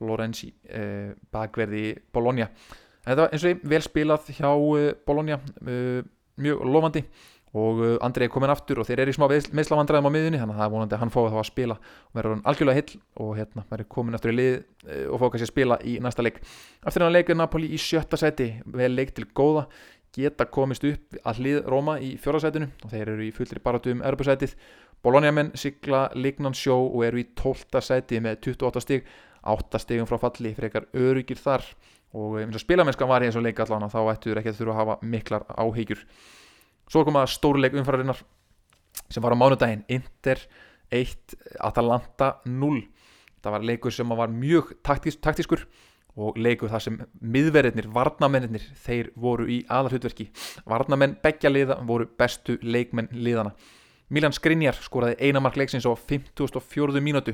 Lorenzi 0.01 0.51
uh, 0.69 1.13
bakverði 1.33 1.93
Bologna 2.13 2.49
en 2.49 3.13
þetta 3.13 3.21
var 3.23 3.31
eins 3.33 3.45
og 3.45 3.53
ég 3.53 3.63
vel 3.75 3.85
spilað 3.85 4.33
hjá 4.33 4.51
uh, 4.51 4.91
Bologna 5.07 5.39
mjög 6.35 6.67
lofandi 6.67 7.05
og 7.55 7.79
Andrei 8.03 8.27
komin 8.27 8.51
aftur 8.51 8.81
og 8.81 8.87
þeir 8.89 9.05
eru 9.05 9.13
í 9.13 9.15
smá 9.15 9.29
meðslavandræðum 9.31 10.09
á 10.11 10.11
miðunni 10.11 10.39
þannig 10.41 10.57
að 10.57 10.59
það 10.59 10.65
er 10.65 10.71
vonandi 10.73 10.95
að 10.97 11.01
hann 11.05 11.11
fóði 11.13 11.29
þá 11.31 11.37
að 11.39 11.45
spila 11.47 11.77
og 11.77 12.17
verður 12.17 12.33
hann 12.33 12.41
algjörlega 12.51 12.81
hill 12.81 12.97
og 13.23 13.29
hérna 13.37 13.63
verður 13.69 13.87
komin 13.95 14.17
aftur 14.17 14.33
í 14.33 14.35
lið 14.35 14.57
og 15.05 15.21
fóði 15.21 15.29
kannski 15.29 15.47
að 15.47 15.51
spila 15.53 15.77
í 15.87 15.93
næsta 16.03 16.25
leik 16.25 16.41
eftir 16.43 17.05
hann 17.05 17.15
leikur 17.15 17.39
Napoli 17.39 17.69
í 17.71 17.79
sjötta 17.79 18.19
seti 18.19 18.49
vel 18.75 18.91
leik 18.97 19.15
til 19.15 19.29
góða 19.31 19.69
geta 20.15 20.47
komist 20.47 20.85
upp 20.87 21.19
að 21.23 21.41
hlið 21.41 21.61
Róma 21.69 21.99
í 21.99 22.15
fjórðasætinu 22.21 22.71
og 22.83 22.91
þeir 22.91 23.13
eru 23.13 23.27
í 23.27 23.33
fullri 23.35 23.61
baratu 23.63 23.93
um 23.93 24.03
Europasætið 24.05 24.55
Bologna 25.05 25.29
menn 25.35 25.51
sigla 25.53 26.07
lignan 26.17 26.55
sjó 26.57 26.79
og 26.87 27.03
eru 27.05 27.19
í 27.21 27.27
tólta 27.37 27.81
sæti 27.83 28.17
með 28.23 28.39
28 28.47 28.81
stig 28.81 29.09
8 29.45 29.81
stigum 29.83 30.07
frá 30.09 30.17
falli 30.17 30.55
frekar 30.57 30.87
öryggir 30.97 31.37
þar. 31.37 31.61
Og 32.17 32.39
eins 32.41 32.57
og 32.57 32.63
spilamennskan 32.63 33.09
var 33.11 33.21
í 33.21 33.27
eins 33.27 33.37
og 33.37 33.45
leik 33.45 33.59
allan 33.61 33.85
þá 33.91 33.99
ættu 34.15 34.33
þau 34.33 34.39
ekki 34.41 34.53
að 34.53 34.59
þurfa 34.61 34.73
að 34.73 34.79
hafa 34.79 34.95
miklar 35.13 35.45
áhyggjur. 35.51 36.01
Svo 36.89 37.03
komað 37.05 37.29
stórleik 37.35 37.77
umfærarinnar 37.77 38.23
sem 39.11 39.21
var 39.21 39.35
á 39.35 39.37
mánudaginn. 39.37 39.83
Inter 39.93 40.41
1, 40.89 41.37
Atalanta 41.59 42.39
0 42.45 42.81
það 43.45 43.53
var 43.53 43.67
leikur 43.69 43.93
sem 43.93 44.09
var 44.17 44.33
mjög 44.33 44.73
taktísk, 44.81 45.21
taktískur 45.21 45.67
og 46.15 46.37
leikur 46.39 46.71
þar 46.71 46.83
sem 46.83 46.99
miðverðinir, 47.19 47.89
varnamennir 47.91 48.63
þeir 48.85 49.09
voru 49.19 49.49
í 49.51 49.61
aðalhutverki 49.67 50.29
varnamenn 50.65 51.17
beggja 51.23 51.51
liða 51.51 51.81
voru 51.83 52.07
bestu 52.17 52.55
leikmenn 52.63 53.11
liðana 53.11 53.51
Milan 54.13 54.33
Skriniar 54.35 54.77
skoraði 54.85 55.17
einamark 55.29 55.57
leiksins 55.57 55.85
á 55.85 55.93
54. 55.97 57.01
mínútu. 57.01 57.33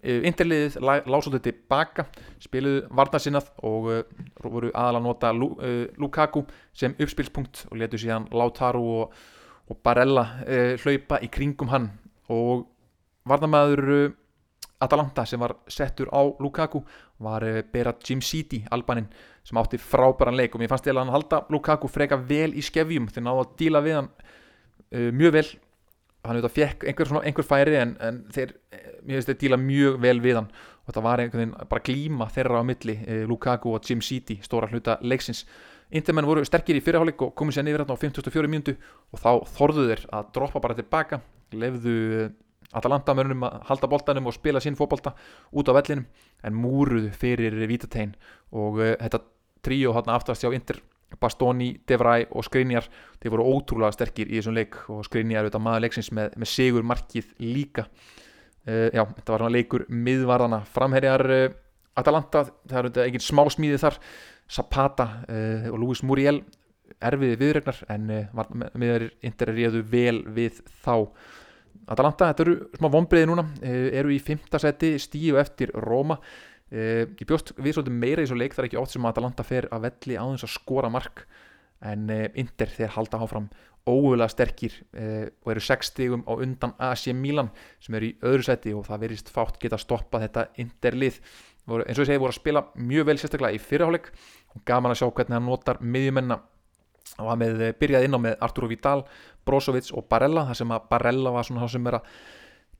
Interliðið 0.00 0.78
lásótið 0.80 1.42
tilbaka 1.44 2.06
spiluðu 2.40 2.86
varnarsinnað 2.96 3.50
og 3.68 3.90
uh, 3.92 3.98
voru 4.40 4.70
aðal 4.72 4.96
að 4.96 5.04
nota 5.04 5.32
uh, 5.36 5.82
Lukaku 6.00 6.46
sem 6.72 6.94
uppspilspunkt 6.96 7.66
og 7.68 7.76
letu 7.82 8.00
síðan 8.00 8.30
Lautaro 8.32 8.80
og, 9.02 9.18
og 9.68 9.80
Barella 9.84 10.24
hlaupa 10.82 11.20
í 11.22 11.28
kringum 11.30 11.70
hann. 11.70 11.90
Og 12.32 12.64
varnarmæður 13.28 14.16
Atalanta 14.80 15.26
sem 15.28 15.40
var 15.40 15.56
settur 15.68 16.08
á 16.08 16.20
Lukaku 16.40 16.82
var 17.20 17.44
Berat 17.72 18.00
Jim 18.06 18.22
City, 18.24 18.62
albanin 18.72 19.08
sem 19.44 19.58
átti 19.60 19.80
frábæran 19.80 20.38
leik 20.38 20.54
og 20.54 20.62
mér 20.62 20.70
fannst 20.72 20.88
eða 20.88 21.04
hann 21.04 21.12
halda 21.12 21.42
Lukaku 21.52 21.88
freka 21.88 22.16
vel 22.16 22.54
í 22.56 22.64
skefjum. 22.64 23.10
Þegar 23.12 23.26
náðu 23.26 23.42
að 23.44 23.52
díla 23.60 23.82
við 23.84 23.98
hann 23.98 24.10
mjög 24.90 25.36
vel. 25.36 25.46
Hann 26.20 26.36
auðvitað 26.36 26.56
fekk 26.56 26.84
einhver, 26.84 27.08
svona, 27.08 27.22
einhver 27.28 27.46
færi 27.48 27.76
en, 27.80 27.94
en 28.04 28.20
þeir, 28.32 28.50
mér 29.08 29.16
finnst 29.16 29.30
þeir 29.30 29.38
díla 29.40 29.58
mjög 29.60 30.00
vel 30.04 30.18
við 30.20 30.40
hann. 30.40 30.50
Og 30.84 30.90
þetta 30.90 31.04
var 31.06 31.22
einhvern 31.22 31.40
veginn 31.40 31.70
bara 31.70 31.84
glíma 31.86 32.28
þeirra 32.34 32.60
á 32.60 32.64
milli, 32.68 32.96
eh, 33.06 33.22
Lukaku 33.28 33.72
og 33.76 33.88
Jim 33.88 34.02
City 34.04 34.36
stóra 34.44 34.68
hluta 34.68 34.98
leiksins. 35.00 35.46
Intermenn 35.96 36.28
voru 36.28 36.44
sterkir 36.46 36.76
í 36.78 36.84
fyrirháleik 36.84 37.22
og 37.24 37.32
komið 37.38 37.56
sér 37.56 37.66
niður 37.66 37.86
á 37.88 37.96
54 37.96 38.50
mínútu 38.50 38.76
og 39.10 39.22
þá 39.22 39.30
þorðu 39.56 39.86
þeir 39.88 40.04
að 40.18 40.28
droppa 40.36 40.62
bara 40.62 40.76
tilbaka 40.78 41.20
lefðu 41.56 41.96
Atalanta 42.76 43.14
mörnum 43.18 43.42
að 43.46 43.58
halda 43.66 43.88
boltanum 43.90 44.28
og 44.30 44.36
spila 44.36 44.60
sín 44.62 44.76
fótbolta 44.78 45.12
út 45.50 45.70
á 45.70 45.74
vellinum 45.74 46.06
en 46.46 46.56
múruðu 46.56 47.10
fyrir 47.18 47.56
Vítatein. 47.66 48.14
Og 48.54 48.78
uh, 48.78 48.92
þetta 49.00 49.22
tríó 49.66 49.94
hann 49.96 50.12
aftast 50.14 50.44
hjá 50.44 50.52
Inter 50.54 50.78
Bastoni, 51.20 51.72
Devray 51.88 52.28
og 52.30 52.46
Skriniar 52.46 52.86
þeir 53.18 53.34
voru 53.34 53.48
ótrúlega 53.56 53.96
sterkir 53.96 54.30
í 54.30 54.38
þessum 54.38 54.54
leik 54.54 54.78
og 54.92 55.02
Skriniar 55.08 55.42
auðvitað 55.42 55.64
maður 55.66 55.84
leiksins 55.86 56.12
með, 56.14 56.36
með 56.38 56.52
sigur 56.52 56.86
markið 56.86 57.32
líka. 57.42 57.88
Uh, 58.68 58.86
já, 58.94 59.02
þetta 59.16 59.34
var 59.34 59.46
hann 59.46 59.56
leikur 59.56 59.86
miðvarðana 59.90 60.62
framherjar 60.70 61.26
uh, 61.26 61.48
Atalanta 61.98 62.44
það 62.46 62.76
er 62.76 62.84
auðvitað 62.84 63.10
engin 63.10 63.26
smá 63.26 63.42
smíði 63.50 63.82
þar. 63.82 63.98
Zapata 64.50 65.04
og 65.70 65.76
Luis 65.78 66.00
Muriel 66.02 66.40
erfiði 67.06 67.36
viðregnar 67.38 67.76
en 67.94 68.08
miðarir 68.74 69.12
Inter 69.22 69.52
réðu 69.54 69.84
vel 69.86 70.24
við 70.34 70.56
þá 70.82 71.12
Atalanta, 71.90 72.30
þetta 72.30 72.44
eru 72.46 72.56
smá 72.78 72.88
vonbreiði 72.92 73.28
núna. 73.30 73.44
Eru 73.66 74.12
í 74.14 74.20
fymta 74.22 74.60
seti 74.62 74.94
stíu 75.02 75.40
eftir 75.40 75.72
Róma 75.74 76.20
Uh, 76.70 77.08
ég 77.18 77.26
bjóst 77.26 77.50
við 77.58 77.74
svolítið 77.74 77.96
meira 77.98 78.22
í 78.22 78.28
svo 78.30 78.36
leik 78.38 78.52
þar 78.54 78.68
ekki 78.68 78.78
ótt 78.78 78.92
sem 78.92 79.06
Atalanta 79.08 79.42
fer 79.42 79.66
að 79.74 79.88
velli 79.88 80.14
á 80.14 80.22
þess 80.22 80.46
að 80.46 80.52
skora 80.54 80.90
mark. 80.92 81.24
En 81.82 82.04
uh, 82.14 82.28
Inter 82.38 82.70
þeir 82.70 82.92
halda 82.94 83.18
áfram 83.24 83.48
ógulega 83.88 84.28
sterkir 84.28 84.74
og 84.92 85.48
eru 85.50 85.62
6 85.64 85.88
stigum 85.88 86.20
á 86.28 86.36
undan 86.36 86.74
AC 86.84 87.06
Milan 87.16 87.48
sem 87.80 87.94
eru 87.96 88.10
í 88.10 88.18
öðru 88.28 88.44
seti 88.44 88.74
og 88.76 88.84
það 88.86 89.00
verist 89.06 89.32
fátt 89.32 89.56
geta 89.58 89.78
stoppað 89.80 90.26
þetta 90.26 90.44
Inter 90.60 90.98
lið 91.00 91.16
eins 91.16 91.96
og 91.96 92.04
ég 92.04 92.10
segi 92.10 92.20
voru 92.20 92.34
að 92.34 92.36
spila 92.36 92.62
mjög 92.76 93.08
vel 93.08 93.16
sérstaklega 93.22 93.56
í 93.56 93.62
fyrirháleik 93.64 94.10
og 94.52 94.62
gaman 94.68 94.92
að 94.92 95.00
sjá 95.00 95.06
hvernig 95.08 95.38
hann 95.38 95.48
notar 95.48 95.80
miðjumenna 95.80 96.38
og 97.16 97.32
hann 97.32 97.40
með 97.40 97.64
byrjað 97.80 98.06
inn 98.06 98.18
á 98.20 98.20
með 98.20 98.36
Arturo 98.44 98.68
Vidal, 98.70 99.00
Brozovic 99.46 99.90
og 99.96 100.06
Barella 100.10 100.46
þar 100.50 100.60
sem 100.60 100.76
að 100.76 100.86
Barella 100.92 101.34
var 101.34 101.48
svona 101.48 101.64
það 101.64 101.74
sem 101.74 101.90
er 101.90 101.98
að 101.98 102.14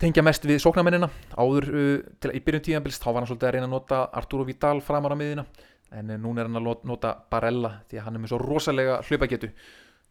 tengja 0.01 0.25
mest 0.25 0.46
við 0.49 0.62
sóknarmennina. 0.64 1.11
Áður 1.37 1.68
uh, 1.70 1.92
til, 2.20 2.33
í 2.37 2.42
byrjun 2.46 2.66
tíðanbils 2.68 3.01
þá 3.03 3.11
var 3.11 3.20
hann 3.20 3.31
svolítið 3.31 3.51
að 3.51 3.55
reyna 3.57 3.68
að 3.68 3.77
nota 3.77 4.01
Arturo 4.20 4.49
Vidal 4.49 4.79
framar 4.85 5.14
á 5.14 5.20
miðina 5.20 5.46
en 5.90 6.11
uh, 6.14 6.18
núna 6.20 6.42
er 6.42 6.51
hann 6.51 6.61
að 6.61 6.85
nota 6.88 7.14
Barella 7.31 7.79
því 7.90 8.01
að 8.01 8.07
hann 8.07 8.18
er 8.18 8.25
með 8.25 8.35
svo 8.35 8.42
rosalega 8.42 9.01
hlaupagetu 9.09 9.55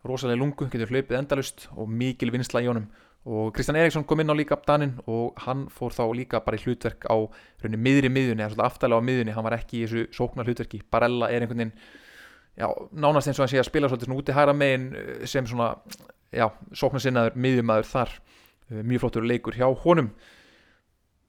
rosalega 0.07 0.39
lungu, 0.39 0.67
getur 0.71 0.91
hlaupið 0.93 1.17
endalust 1.19 1.67
og 1.75 1.89
mikil 1.91 2.31
vinsla 2.31 2.62
í 2.63 2.69
honum. 2.69 2.88
Og 3.29 3.51
Kristjan 3.53 3.75
Eriksson 3.75 4.05
kom 4.07 4.21
inn 4.23 4.31
á 4.31 4.35
líka 4.38 4.55
daninn 4.65 4.93
og 5.12 5.39
hann 5.43 5.65
fór 5.73 5.91
þá 5.91 6.05
líka 6.15 6.39
bara 6.45 6.55
í 6.55 6.62
hlutverk 6.63 7.03
á 7.12 7.19
rauninni 7.59 7.81
miðri 7.83 8.12
miðunni, 8.13 8.45
eða 8.45 8.53
svolítið 8.53 8.69
aftalega 8.69 9.03
á 9.03 9.07
miðunni 9.09 9.35
hann 9.35 9.45
var 9.45 9.57
ekki 9.57 9.81
í 9.81 9.81
þessu 9.83 10.05
sóknar 10.15 10.47
hlutverki 10.47 10.79
Barella 10.88 11.27
er 11.27 11.43
einhvern 11.43 11.65
veginn 11.65 11.73
já, 12.55 12.69
nánast 12.95 13.27
eins 13.27 13.41
og 13.41 13.43
hann 13.43 13.51
sé 13.51 13.59
að 13.59 13.67
spila 13.67 13.89
svolítið 13.91 14.07
svona 14.07 14.21
út 14.23 14.31
í 14.31 14.38
hæra 14.38 14.55
megin 14.55 14.88
uh, 14.95 15.12
sem 15.27 15.49
svona, 15.51 15.73
já, 16.31 16.49
sóknarsinnaður 16.73 17.37
miðjumæður 17.39 17.89
þar. 17.89 18.13
Mjög 18.69 19.05
flottur 19.05 19.25
leikur 19.25 19.57
hjá 19.57 19.67
honum. 19.83 20.11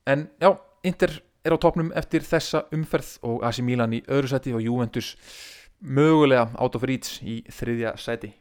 En 0.06 0.28
já, 0.40 0.52
Inter 0.84 1.20
er 1.44 1.56
á 1.56 1.58
topnum 1.60 1.92
eftir 1.96 2.24
þessa 2.26 2.66
umferð 2.74 3.16
og 3.24 3.44
AC 3.48 3.62
Milan 3.64 3.96
í 3.96 4.02
öðru 4.08 4.32
seti 4.32 4.52
og 4.56 4.64
Juventus 4.64 5.14
mögulega 5.80 6.50
out 6.60 6.76
of 6.76 6.84
reach 6.84 7.20
í 7.24 7.40
þriðja 7.48 7.96
seti 8.00 8.34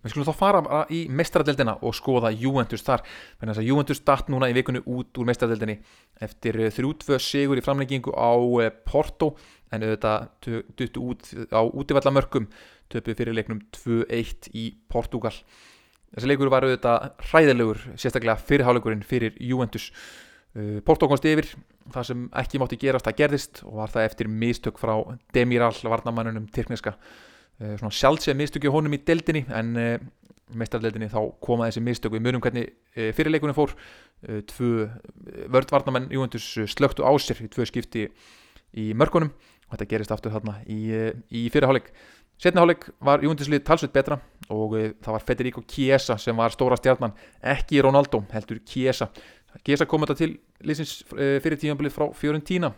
við 0.00 0.14
skulum 0.14 0.28
þá 0.30 0.36
fara 0.38 0.82
í 0.92 1.00
mestradeldina 1.12 1.76
og 1.84 1.94
skoða 1.96 2.32
Juventus 2.32 2.84
þar. 2.86 3.04
Þannig 3.40 3.60
að 3.60 3.68
Juventus 3.68 4.02
datt 4.06 4.30
núna 4.32 4.48
í 4.50 4.56
vikunni 4.56 4.82
út 4.88 5.20
úr 5.20 5.28
mestradeldinni 5.28 5.76
eftir 6.24 6.56
3-2 6.72 7.18
sigur 7.20 7.60
í 7.60 7.64
framleggingu 7.64 8.14
á 8.16 8.32
Porto 8.86 9.34
en 9.70 9.84
auðvitað 9.84 10.30
duttu 10.78 11.04
út 11.04 11.28
á 11.52 11.60
útivallamörkum 11.62 12.48
töpu 12.90 13.14
fyrir 13.14 13.36
leiknum 13.36 13.60
2-1 13.76 14.50
í 14.56 14.70
Portugal 14.90 15.34
þessi 16.14 16.30
leikur 16.30 16.50
var 16.52 16.66
auðvitað 16.66 17.06
hræðilegur 17.30 17.80
sérstaklega 17.94 18.38
fyrirháleikurinn 18.48 19.06
fyrir 19.06 19.36
Juventus. 19.42 19.90
Uh, 20.56 20.78
Porto 20.86 21.06
komst 21.10 21.26
yfir 21.30 21.46
það 21.94 22.06
sem 22.08 22.24
ekki 22.42 22.60
mátti 22.62 22.78
gerast 22.80 23.06
það 23.06 23.18
gerðist 23.20 23.60
og 23.62 23.76
var 23.78 23.92
það 23.92 24.06
eftir 24.08 24.30
mistök 24.30 24.80
frá 24.82 24.94
Demiral 25.34 25.74
varnamannunum 25.92 26.48
Tyrkneska. 26.54 26.96
Uh, 27.60 27.76
svona 27.78 27.94
sjálfseg 27.94 28.38
mistöki 28.38 28.72
honum 28.72 28.96
í 28.96 29.02
deldinni 29.06 29.44
en 29.54 29.72
uh, 29.78 29.94
meistardeldinni 30.50 31.10
þá 31.12 31.20
koma 31.42 31.68
þessi 31.68 31.84
mistök. 31.86 32.16
Við 32.16 32.26
munum 32.26 32.42
hvernig 32.42 32.72
fyrirleikunum 33.14 33.54
fór. 33.54 33.76
Tvö 34.50 34.88
vördvarnamenn 35.48 36.08
Juventus 36.10 36.48
slögtu 36.68 37.06
á 37.06 37.14
sér 37.22 37.38
í 37.40 37.46
tvö 37.48 37.68
skipti 37.70 38.08
í 38.74 38.88
mörkunum. 38.98 39.30
Og 39.70 39.76
þetta 39.76 39.86
gerist 39.92 40.10
aftur 40.10 40.34
þarna 40.34 40.56
í, 40.66 40.90
í 41.30 41.44
fyrirháleik 41.54 41.92
Setniháleik 42.40 42.86
var 43.04 43.20
Júndislið 43.20 43.60
talsveit 43.68 43.92
betra 43.92 44.16
og 44.50 44.76
uh, 44.76 44.88
það 45.02 45.16
var 45.16 45.26
Federico 45.26 45.62
Chiesa 45.68 46.16
sem 46.20 46.36
var 46.36 46.54
stóra 46.54 46.78
stjarnan, 46.78 47.14
ekki 47.54 47.82
Ronaldo, 47.84 48.22
heldur 48.34 48.60
Chiesa. 48.66 49.10
Chiesa 49.66 49.86
kom 49.90 50.04
þetta 50.04 50.18
til 50.20 50.34
liðsins 50.66 51.00
uh, 51.14 51.38
fyrir 51.42 51.60
tímanbilið 51.60 51.96
frá 51.96 52.06
Fiorentina, 52.16 52.72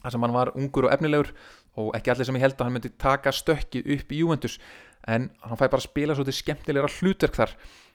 þar 0.00 0.14
sem 0.14 0.26
hann 0.26 0.36
var 0.36 0.52
ungur 0.56 0.88
og 0.88 0.94
efnilegur 0.94 1.32
og 1.80 1.92
ekki 1.96 2.12
allir 2.12 2.28
sem 2.28 2.38
ég 2.38 2.44
held 2.44 2.56
að 2.58 2.66
hann 2.66 2.76
myndi 2.76 2.92
taka 3.00 3.32
stökkið 3.34 3.92
upp 3.96 4.12
í 4.12 4.22
Juventus. 4.22 4.58
en 5.08 5.30
hann 5.40 5.56
fæ 5.56 5.64
bara 5.64 5.80
að 5.80 5.88
spila 5.88 6.14
svo 6.14 6.24
til 6.28 6.36
skemmtilegra 6.36 6.88
hlutverk 7.00 7.34
þar. 7.34 7.54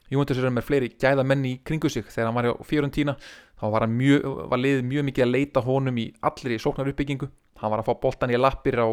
Juventus 0.09 0.37
er 0.37 0.49
með 0.49 0.65
fleiri 0.65 0.89
gæða 0.97 1.23
menn 1.25 1.45
í 1.45 1.59
kringu 1.63 1.89
sig. 1.89 2.05
Þegar 2.09 2.27
hann 2.31 2.35
var 2.35 2.47
hjá 2.49 2.65
Fiorentina 2.65 3.15
þá 3.59 3.65
var, 3.71 3.85
mjög, 3.87 4.25
var 4.49 4.61
liðið 4.61 4.87
mjög 4.89 5.05
mikið 5.09 5.25
að 5.25 5.31
leita 5.31 5.63
honum 5.65 5.99
í 6.01 6.05
allri 6.25 6.57
sóknar 6.59 6.89
uppbyggingu 6.91 7.29
hann 7.61 7.71
var 7.71 7.81
að 7.81 7.89
fá 7.89 7.99
boltan 8.03 8.33
í 8.33 8.39
lappir 8.39 8.79
á 8.81 8.87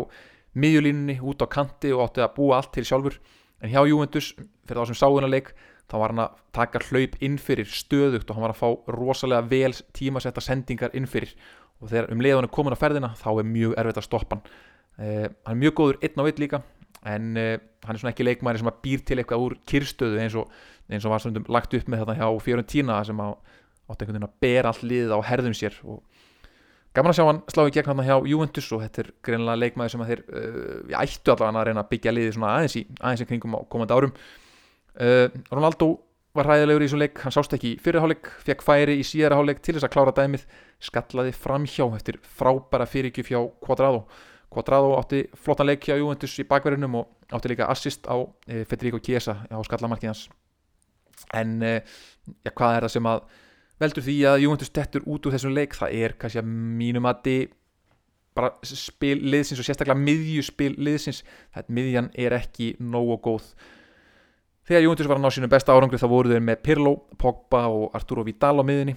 miðjulínunni 0.53 1.19
út 1.25 1.43
á 1.43 1.47
kanti 1.51 1.93
og 1.95 2.05
átti 2.07 2.23
að 2.23 2.35
búa 2.37 2.59
allt 2.59 2.73
til 2.77 2.85
sjálfur 2.87 3.19
en 3.63 3.71
hjá 3.71 3.83
Juventus 3.87 4.33
fyrir 4.67 4.81
þá 4.83 4.91
sem 4.91 4.99
sáðunarleik 4.99 5.53
þá 5.91 5.97
var 6.01 6.15
hann 6.15 6.23
að 6.25 6.37
taka 6.57 6.83
hlaup 6.89 7.17
innfyrir 7.23 7.69
stöðugt 7.71 8.31
og 8.31 8.37
hann 8.37 8.47
var 8.47 8.55
að 8.55 8.61
fá 8.63 8.95
rosalega 8.97 9.49
vel 9.51 9.73
tímasetta 9.97 10.43
sendingar 10.45 10.95
innfyrir 10.97 11.35
og 11.83 11.91
þegar 11.91 12.13
um 12.15 12.23
leiðan 12.23 12.47
er 12.47 12.55
komin 12.55 12.77
á 12.77 12.81
ferðina 12.81 13.13
þá 13.19 13.29
er 13.33 13.49
mjög 13.49 13.75
erfitt 13.81 14.01
að 14.01 14.07
stoppa 14.07 14.39
hann. 14.39 14.45
Uh, 14.93 15.27
hann 15.47 15.57
er 15.57 15.61
mjög 15.63 15.77
góður 15.81 16.01
einn 16.05 16.21
á 16.21 16.25
einn 16.29 16.43
líka 16.43 16.63
en 17.09 17.29
uh, 17.41 17.57
hann 17.83 17.97
er 17.97 18.03
svona 18.03 18.13
ekki 18.13 18.27
leikmæri 18.27 18.61
sem 18.61 18.71
að 18.71 18.81
býr 18.85 19.05
til 19.09 19.19
eitthvað 19.19 19.47
úr 19.47 19.57
kyrstöðu 19.69 20.21
eins 20.23 20.37
og, 20.39 20.53
eins 20.93 21.07
og 21.07 21.15
var 21.15 21.25
svona 21.25 21.43
lagt 21.57 21.75
upp 21.79 21.91
með 21.91 22.05
þetta 22.05 22.19
hjá 22.21 22.29
Fiorentina 22.45 22.99
sem 23.09 23.23
að 23.25 23.35
átti 23.91 24.05
einhvern 24.05 24.19
veginn 24.19 24.29
að 24.29 24.37
bera 24.45 24.73
all 24.73 24.91
liðið 24.93 25.15
á 25.17 25.19
herðum 25.27 25.57
sér 25.59 25.79
og 25.83 26.03
gaman 26.97 27.13
að 27.13 27.19
sjá 27.19 27.27
hann 27.27 27.43
slá 27.53 27.65
í 27.65 27.75
gegn 27.75 27.91
hann 27.93 28.07
hjá 28.07 28.17
Juventus 28.29 28.71
og 28.75 28.83
þetta 28.85 29.03
er 29.03 29.11
greinilega 29.25 29.61
leikmæði 29.63 29.93
sem 29.95 30.05
að 30.05 30.11
þeir 30.13 30.23
uh, 30.29 30.97
ættu 31.03 31.35
allavega 31.35 31.61
að 31.63 31.69
reyna 31.69 31.85
að 31.85 31.93
byggja 31.93 32.15
liðið 32.17 32.35
svona 32.37 32.55
aðeins 32.57 32.79
í, 32.79 32.83
aðeins 33.01 33.23
í 33.25 33.29
kringum 33.31 33.57
á 33.57 33.61
komandi 33.73 33.97
árum. 33.97 34.17
Uh, 34.93 35.27
Ronaldo 35.53 35.89
var 36.37 36.49
hræðilegur 36.49 36.85
í 36.85 36.89
þessu 36.89 37.01
leik, 37.01 37.23
hann 37.25 37.35
sást 37.35 37.55
ekki 37.57 37.75
í 37.75 37.79
fyrirháleik, 37.81 38.29
fekk 38.45 38.65
færi 38.65 38.99
í 39.01 39.05
síðara 39.05 39.37
háleik 39.41 39.61
til 39.65 39.77
þess 39.77 39.89
að 39.89 39.95
klára 39.95 40.15
dæmið, 40.17 40.45
skallaði 40.85 41.33
framhjá 41.37 41.87
eftir 41.97 42.21
frábæra 42.39 42.89
fyrirgjöf 42.89 43.33
hjá 43.33 43.41
Quadrado 43.65 44.07
Quadrado 44.53 44.97
átti 44.99 45.25
flottan 45.39 45.69
leik 45.69 45.85
hjá 45.87 45.97
Juventus 45.97 46.35
í 46.41 46.45
bakverðinum 46.49 46.99
og 47.01 47.33
átti 47.33 47.53
líka 47.53 47.69
assist 47.73 48.05
á 48.05 48.21
e, 48.45 48.65
Federico 48.69 49.01
Chiesa 49.01 49.39
á 49.49 49.57
skallamarkiðans 49.65 50.27
en 51.39 51.55
ja, 51.63 52.51
hvað 52.51 52.77
er 52.77 52.87
það 52.87 52.95
sem 52.97 53.09
að 53.09 53.23
veldur 53.81 54.05
því 54.05 54.17
að 54.29 54.43
Juventus 54.45 54.73
tettur 54.75 55.05
út 55.09 55.27
úr 55.27 55.37
þessum 55.37 55.55
leik. 55.57 55.77
Það 55.79 55.99
er 56.05 56.15
kannski 56.21 56.41
að 56.43 56.51
mínum 56.81 57.09
að 57.09 57.23
þið 57.27 57.45
bara 58.33 58.51
spil 58.65 59.19
liðsins 59.29 59.61
og 59.61 59.69
sérstaklega 59.69 60.01
miðjuspil 60.01 60.75
liðsins. 60.81 61.23
Þetta 61.55 61.77
miðjan 61.79 62.11
er 62.19 62.37
ekki 62.37 62.73
nógu 62.81 63.19
góð. 63.25 63.49
Þegar 64.69 64.85
Juventus 64.87 65.09
var 65.11 65.19
að 65.19 65.25
ná 65.25 65.35
sínum 65.35 65.53
besta 65.53 65.75
árangri 65.75 65.99
þá 65.99 66.09
voru 66.13 66.31
þeir 66.31 66.45
með 66.47 66.61
Pirlo, 66.63 66.93
Pogba 67.19 67.65
og 67.69 67.97
Arturo 67.99 68.23
Vidal 68.27 68.63
á 68.63 68.65
miðjunni. 68.65 68.95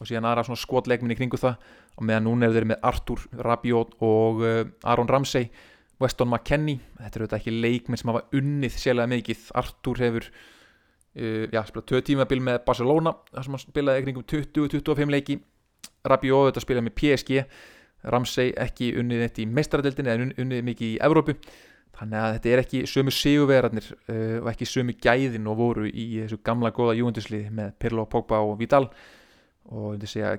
Og 0.00 0.08
síðan 0.08 0.24
aðra 0.30 0.46
svona 0.46 0.62
skotleikminni 0.62 1.18
kringu 1.18 1.36
það. 1.38 1.60
Og 1.98 2.06
meðan 2.08 2.24
núna 2.26 2.48
er 2.48 2.56
þeir 2.56 2.70
með 2.70 2.86
Artur 2.88 3.26
Rabiot 3.44 3.92
og 4.00 4.40
uh, 4.40 4.64
Aron 4.88 5.10
Ramsey. 5.10 5.50
Weston 6.02 6.32
McKennie, 6.32 6.80
þetta 6.98 7.18
eru 7.18 7.26
þetta 7.28 7.38
ekki 7.38 7.52
leikminn 7.62 8.00
sem 8.00 8.10
hafa 8.10 8.24
unnið 8.34 8.78
sérlega 8.80 9.10
mikið. 9.12 9.44
Artur 9.60 10.00
hefur 10.02 10.26
já, 11.14 11.60
spilað 11.68 11.88
tvö 11.90 12.02
tímabil 12.06 12.40
með 12.44 12.62
Barcelona 12.66 13.12
þar 13.32 13.46
sem 13.46 13.56
hann 13.56 13.62
spilaði 13.62 14.04
kringum 14.06 14.26
20-25 14.32 15.12
leiki. 15.12 15.38
Rabiot 16.08 16.48
þetta 16.50 16.64
spilaði 16.64 16.88
með 16.88 16.98
PSG 16.98 17.42
Ramsey 18.10 18.54
ekki 18.58 18.92
unnið 18.98 19.26
þetta 19.26 19.42
í 19.42 19.48
meistaradildin 19.50 20.10
eða 20.10 20.26
unnið 20.42 20.64
mikið 20.66 20.88
í 20.88 20.98
Evrópu. 21.06 21.36
Þannig 21.92 22.18
að 22.18 22.34
þetta 22.36 22.50
er 22.50 22.62
ekki 22.62 22.78
sömu 22.88 23.12
sigurverðarnir 23.14 23.88
uh, 23.92 24.38
og 24.40 24.46
ekki 24.54 24.68
sömu 24.68 24.94
gæðin 24.96 25.48
og 25.50 25.58
voru 25.58 25.90
í 25.90 26.06
þessu 26.22 26.40
gamla 26.44 26.72
góða 26.74 26.96
Juventusliði 26.98 27.52
með 27.52 27.74
Pirlo, 27.82 28.06
Pogba 28.10 28.40
og 28.42 28.56
Vidal 28.60 28.88
og 29.70 30.02
segja, 30.10 30.34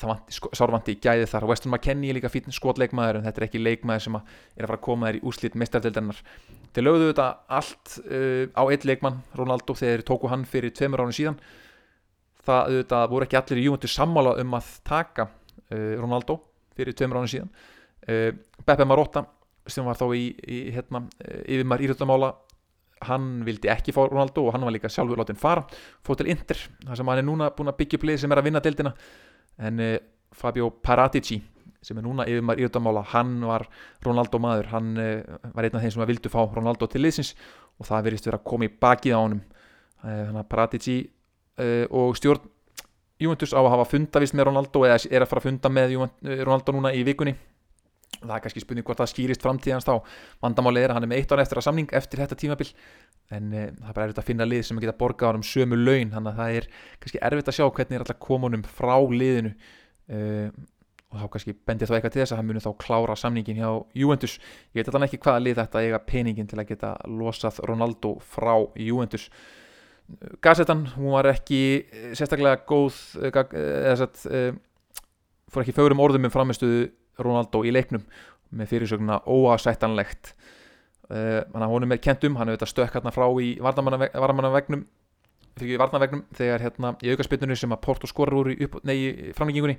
það 0.00 0.08
vanti, 0.10 0.34
sárvanti 0.58 0.94
í 0.96 1.00
gæði 1.02 1.28
þar. 1.30 1.46
Weston 1.48 1.70
McKennie 1.70 2.10
er 2.10 2.18
líka 2.18 2.30
fítn 2.32 2.54
skotleikmaður 2.54 3.20
en 3.20 3.26
þetta 3.28 3.40
er 3.40 3.46
ekki 3.46 3.62
leikmaður 3.62 4.04
sem 4.06 4.16
er 4.18 4.64
að 4.64 4.66
fara 4.66 4.78
að 4.80 4.84
koma 4.88 5.10
þær 5.10 5.18
í 5.18 5.22
úslit 5.30 5.58
meistardeldarinnar 5.60 6.22
þeir 6.74 6.86
lögðu 6.88 7.10
þetta 7.12 7.28
allt 7.58 7.94
uh, 8.02 8.42
á 8.50 8.62
eitt 8.66 8.86
leikmann 8.88 9.20
Ronaldo 9.38 9.76
þegar 9.78 10.00
þeir 10.00 10.06
tóku 10.10 10.30
hann 10.32 10.46
fyrir 10.48 10.74
tveimur 10.74 11.04
árið 11.04 11.18
síðan. 11.20 11.38
Það 12.44 12.72
auðvitað, 12.72 13.06
voru 13.14 13.28
ekki 13.28 13.38
allir 13.40 13.60
í 13.60 13.68
Juventus 13.68 13.94
sammála 13.96 14.34
um 14.42 14.58
að 14.58 14.72
taka 14.84 15.28
uh, 15.30 15.94
Ronaldo 16.00 16.40
fyrir 16.74 16.98
tveimur 16.98 17.22
árið 17.22 17.36
síðan. 17.36 17.54
Uh, 18.04 18.30
Beppe 18.66 18.88
Marotta 18.88 19.24
sem 19.70 19.86
var 19.86 19.96
þá 19.96 20.08
í, 20.12 20.26
í 20.44 20.58
hérna, 20.74 21.06
yfirmar 21.46 21.80
írættamála 21.80 22.34
hann 23.08 23.28
vildi 23.46 23.70
ekki 23.72 23.94
fá 23.94 24.02
Ronaldo 24.06 24.46
og 24.46 24.54
hann 24.54 24.64
var 24.66 24.74
líka 24.74 24.90
sjálfur 24.92 25.20
látin 25.20 25.38
fara, 25.40 25.64
fótt 26.04 26.22
til 26.22 26.30
Inter 26.32 26.60
þar 26.84 27.00
sem 27.00 27.10
hann 27.10 27.20
er 27.22 27.26
núna 27.26 27.50
búin 27.56 27.72
að 27.72 27.78
byggja 27.80 28.00
upp 28.00 28.06
lið 28.10 28.20
sem 28.22 28.34
er 28.34 28.40
að 28.40 28.48
vinna 28.48 28.62
deildina. 28.64 28.94
En 29.58 29.82
uh, 29.82 29.96
Fabio 30.34 30.70
Paratici 30.82 31.40
sem 31.84 31.98
er 32.00 32.06
núna 32.06 32.26
yfir 32.28 32.44
maður 32.44 32.64
íðdamála 32.66 33.04
hann 33.12 33.36
var 33.46 33.66
Ronaldo 34.04 34.40
maður. 34.42 34.70
Hann 34.72 34.94
uh, 34.98 35.38
var 35.54 35.68
einn 35.68 35.78
af 35.78 35.84
þeim 35.84 35.94
sem 35.96 36.06
vildu 36.12 36.32
fá 36.32 36.40
Ronaldo 36.44 36.88
til 36.90 37.04
liðsins 37.04 37.34
og 37.78 37.88
það 37.90 38.08
verist 38.08 38.28
verið 38.28 38.40
að 38.40 38.48
koma 38.50 38.68
í 38.68 38.74
bakið 38.86 39.16
á 39.16 39.20
honum. 39.20 39.44
Uh, 40.04 40.20
þannig 40.26 40.42
að 40.44 40.50
Paratici 40.52 40.98
og 41.94 42.16
stjórn 42.18 42.48
Juventus 43.22 43.52
á 43.54 43.62
að 43.62 43.68
hafa 43.70 43.84
fundavist 43.86 44.34
með 44.34 44.48
Ronaldo 44.48 44.80
eða 44.88 44.96
er 45.06 45.22
að 45.22 45.28
fara 45.30 45.38
að 45.38 45.44
funda 45.46 45.70
með 45.70 45.92
Ronaldo 46.42 46.72
núna 46.74 46.90
í 46.90 47.04
vikunni 47.06 47.36
það 48.24 48.36
er 48.36 48.44
kannski 48.44 48.62
spurning 48.62 48.86
hvort 48.86 49.00
það 49.00 49.10
skýrist 49.12 49.44
framtíðans 49.44 49.86
þá. 49.86 49.94
Vandamáli 50.44 50.82
er 50.82 50.92
að 50.92 50.98
hann 50.98 51.06
er 51.06 51.10
með 51.12 51.22
eitt 51.22 51.32
ára 51.34 51.44
eftir 51.44 51.60
að 51.60 51.66
samning 51.68 51.94
eftir 51.96 52.22
þetta 52.22 52.38
tímabil 52.40 52.68
en 53.34 53.48
e, 53.52 53.64
það 53.78 53.88
er 53.88 53.96
bara 53.96 54.06
erfitt 54.08 54.20
að 54.22 54.28
finna 54.28 54.48
lið 54.48 54.62
sem 54.68 54.82
geta 54.82 54.96
borgað 55.00 55.34
á 55.34 55.38
um 55.38 55.46
sömu 55.46 55.78
laun 55.80 56.12
þannig 56.12 56.30
að 56.30 56.38
það 56.40 56.58
er 56.58 56.68
kannski 57.02 57.22
erfitt 57.30 57.50
að 57.50 57.58
sjá 57.58 57.64
hvernig 57.66 57.98
er 57.98 58.04
alltaf 58.04 58.20
komunum 58.22 58.66
frá 58.76 58.94
liðinu. 59.14 59.54
E, 60.08 60.20
og 61.14 61.20
þá 61.22 61.26
kannski 61.36 61.56
bendir 61.68 61.90
það 61.90 61.98
eitthvað 62.00 62.14
til 62.14 62.22
þess 62.24 62.34
að 62.34 62.40
hann 62.40 62.48
muni 62.50 62.64
þá 62.64 62.70
klára 62.82 63.18
samningin 63.18 63.60
hjá 63.60 63.70
Juventus. 63.94 64.38
Ég 64.74 64.80
veit 64.80 64.90
alltaf 64.90 65.08
ekki 65.08 65.22
hvaða 65.22 65.44
lið 65.44 65.60
þetta 65.60 65.84
eiga 65.84 66.00
peningin 66.08 66.48
til 66.50 66.58
að 66.58 66.70
geta 66.72 66.94
losað 67.06 67.60
Ronaldo 67.70 68.16
frá 68.34 68.56
Juventus. 68.82 69.28
Gazetan, 70.44 70.82
hún 70.98 71.14
var 71.14 71.30
ekki 71.30 71.60
sérstaklega 72.12 72.58
góð 72.68 72.98
eða 73.30 73.94
satt 74.02 74.26
fór 75.54 75.64
ekki 75.64 75.76
fögurum 75.76 76.02
orðum 76.02 76.28
um 76.28 76.34
framistuðu 76.34 76.88
Ronaldo 77.20 77.62
í 77.66 77.72
leiknum 77.74 78.04
með 78.54 78.70
fyrirsögnuna 78.72 79.20
óasættanlegt 79.26 80.34
uh, 81.10 81.42
hann 81.54 81.68
honum 81.70 81.94
er 81.94 82.02
kent 82.02 82.24
um 82.28 82.38
hann 82.38 82.50
hefur 82.50 82.60
þetta 82.60 82.72
stökk 82.72 82.98
hérna 82.98 83.14
frá 83.14 83.26
í 83.42 83.54
varnamannavegnum 83.62 84.84
fyrir 85.58 85.80
varnavegnum 85.82 86.24
þegar 86.34 86.66
hérna 86.66 86.94
í 87.04 87.12
aukarspillinu 87.14 87.56
sem 87.58 87.74
að 87.74 87.82
Porto 87.84 88.10
skorur 88.10 88.42
úr 88.42 88.52
í, 88.54 88.58
í 88.58 89.32
framleggingunni 89.36 89.78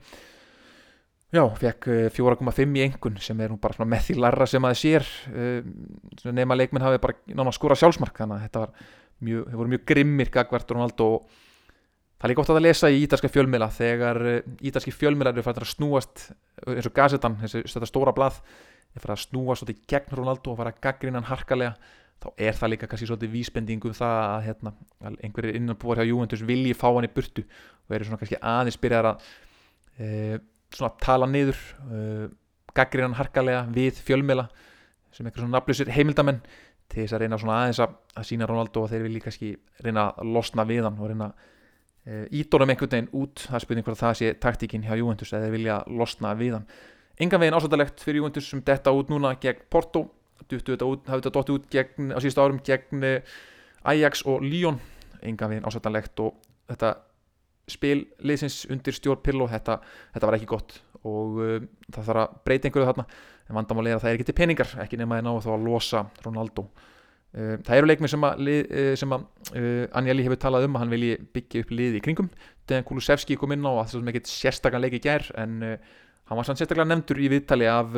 já, 1.35 1.43
fekk 1.61 1.89
uh, 1.91 2.03
4,5 2.15 2.77
í 2.79 2.85
engun 2.87 3.17
sem 3.23 3.41
er 3.43 3.53
nú 3.53 3.59
bara 3.61 3.87
með 3.87 4.09
því 4.09 4.19
larra 4.23 4.47
sem 4.49 4.63
að 4.63 4.75
það 4.75 4.83
sér 4.83 5.09
uh, 5.31 6.29
nema 6.35 6.57
leikminn 6.59 6.85
hafi 6.85 7.01
bara 7.03 7.17
nána 7.35 7.55
skora 7.55 7.77
sjálfsmark 7.79 8.21
þannig 8.21 8.37
að 8.37 8.47
þetta 8.47 8.63
var 8.65 8.77
mjög, 9.25 9.49
hefur 9.53 9.73
mjög 9.73 9.89
grimmir 9.91 10.31
gagvert 10.33 10.71
Ronaldo 10.75 11.09
og 11.17 11.43
Það 12.25 12.31
er 12.31 12.33
líka 12.33 12.41
ótt 12.41 12.49
að 12.55 12.63
lesa 12.65 12.89
í 12.89 13.01
ítalska 13.05 13.29
fjölmila 13.29 13.65
þegar 13.69 14.17
eh, 14.25 14.45
ítalski 14.65 14.89
fjölmila 14.89 15.29
eru 15.29 15.43
fært 15.45 15.59
að 15.61 15.67
snúast 15.69 16.23
eins 16.71 16.87
og 16.89 16.95
Gazetan, 16.97 17.35
þetta 17.37 17.85
stóra 17.85 18.13
blað 18.17 18.39
er 18.95 19.03
fært 19.03 19.13
að 19.13 19.19
snúast 19.27 19.61
svolítið 19.61 19.83
gegn 19.93 20.15
Ronaldo 20.17 20.55
og 20.55 20.57
fært 20.57 20.71
að 20.71 20.79
gaggrina 20.87 21.21
hann 21.21 21.29
harkalega 21.29 21.75
þá 22.25 22.27
er 22.47 22.57
það 22.57 22.73
líka 22.73 22.89
kannski 22.89 23.11
svolítið 23.11 23.33
vísbendingu 23.35 23.91
um 23.91 23.97
það 23.99 24.17
að 24.23 24.41
hérna, 24.47 24.73
einhverjir 25.11 25.61
innanbúar 25.61 26.01
hjá 26.01 26.09
Juventus 26.09 26.45
vilji 26.49 26.73
fá 26.73 26.87
hann 26.87 27.05
í 27.05 27.13
burtu 27.13 27.45
og 27.45 27.93
eru 27.99 28.09
svona 28.09 28.21
kannski 28.23 28.41
aðeins 28.41 28.81
byrjar 28.81 29.11
að 29.13 29.31
e, 30.01 30.43
svona 30.73 30.93
tala 31.05 31.29
niður 31.29 31.63
e, 31.85 32.03
gaggrina 32.73 33.11
hann 33.11 33.19
harkalega 33.21 33.65
við 33.69 34.01
fjölmila 34.01 34.49
sem 35.13 35.27
eitthvað 35.27 35.43
svona 35.45 35.59
nafnlausir 35.59 35.93
heimildamenn 35.93 36.41
til 36.89 37.03
þess 37.03 37.19
að 37.19 37.27
reyna 37.27 37.45
svona 37.45 37.61
aðeins 37.67 37.85
að, 37.85 37.99
að 38.17 38.31
sína 38.31 38.49
Ronaldo 38.49 38.81
og 38.81 38.95
þeir 38.95 39.11
vilji 39.11 39.27
kannski 39.27 39.57
reyna 39.85 40.15
að 40.15 40.39
losna 40.39 40.65
við 40.65 40.87
hann 40.89 40.97
og 40.97 41.13
reyna 41.13 41.29
að 41.29 41.51
ídónum 42.05 42.69
einhvern 42.69 42.91
veginn 42.91 43.09
út. 43.17 43.47
Það 43.47 43.57
er 43.57 43.63
spurning 43.63 43.87
hvort 43.87 44.01
það 44.01 44.19
sé 44.19 44.33
taktíkin 44.41 44.85
hjá 44.85 44.93
Juventus 44.99 45.33
eða 45.33 45.49
vilja 45.53 45.79
losna 45.89 46.35
við 46.37 46.59
hann. 46.59 46.67
Engan 47.21 47.41
veginn 47.41 47.57
ásvöldalegt 47.57 48.03
fyrir 48.03 48.21
Juventus 48.21 48.49
sem 48.51 48.61
detta 48.65 48.93
út 48.93 49.09
núna 49.09 49.33
gegn 49.41 49.65
Porto. 49.71 50.07
Hafði 50.45 50.99
þetta 51.07 51.31
dótt 51.33 51.51
út 51.53 51.69
gegn, 51.71 52.11
á 52.11 52.19
síðust 52.19 52.41
árum 52.41 52.59
gegn 52.65 53.05
eh, 53.07 53.35
Ajax 53.87 54.25
og 54.29 54.43
Lyon. 54.43 54.77
Engan 55.25 55.53
veginn 55.53 55.65
ásvöldalegt 55.65 56.19
og 56.21 56.35
þetta 56.69 56.95
spil 57.71 58.03
liðsins 58.21 58.65
undir 58.69 58.93
stjórn 58.93 59.23
Pirlo 59.25 59.47
þetta, 59.49 59.79
þetta 60.13 60.27
var 60.29 60.37
ekki 60.37 60.49
gott 60.49 60.75
og 61.05 61.39
uh, 61.41 61.55
það 61.93 62.07
þarf 62.09 62.21
að 62.21 62.35
breyta 62.45 62.69
einhverju 62.69 62.89
þarna. 62.89 63.05
En 63.45 63.57
vandamáli 63.59 63.91
er 63.91 63.97
að 63.97 64.03
það 64.03 64.11
er 64.11 64.19
ekki 64.19 64.27
til 64.29 64.37
peningar 64.37 64.71
ekki 64.81 64.99
nema 64.99 65.19
að 65.19 65.25
ná 65.27 65.33
þá 65.41 65.49
að 65.53 65.65
losa 65.65 66.03
Ronaldo 66.25 66.65
það 67.35 67.77
eru 67.77 67.89
leikmið 67.89 68.11
sem 68.13 68.25
að, 68.25 68.45
uh, 68.47 68.93
sem 68.99 69.15
að 69.15 69.25
uh, 69.59 69.97
Anjali 69.99 70.23
hefur 70.23 70.39
talað 70.39 70.67
um 70.69 70.77
að 70.77 70.85
hann 70.85 70.93
vilji 70.93 71.17
byggja 71.35 71.65
upp 71.65 71.73
liði 71.75 71.99
í 71.99 72.03
kringum. 72.05 72.29
Þegar 72.69 72.85
Kulusevski 72.87 73.37
kom 73.39 73.55
inn 73.55 73.67
á 73.67 73.71
að 73.73 73.89
það 73.91 73.99
er 73.99 74.13
ekkert 74.13 74.31
sérstaklega 74.31 74.83
leiki 74.85 75.01
gær 75.03 75.27
en 75.41 75.57
hann 75.65 76.39
var 76.39 76.47
sann 76.47 76.57
sérstaklega 76.57 76.87
nefndur 76.89 77.19
í 77.21 77.27
viðtali 77.33 77.67
af 77.69 77.91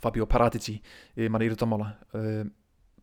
Fabio 0.00 0.28
Paratici 0.30 0.78
í 0.78 1.28
manni 1.28 1.50
íruttamála 1.50 1.90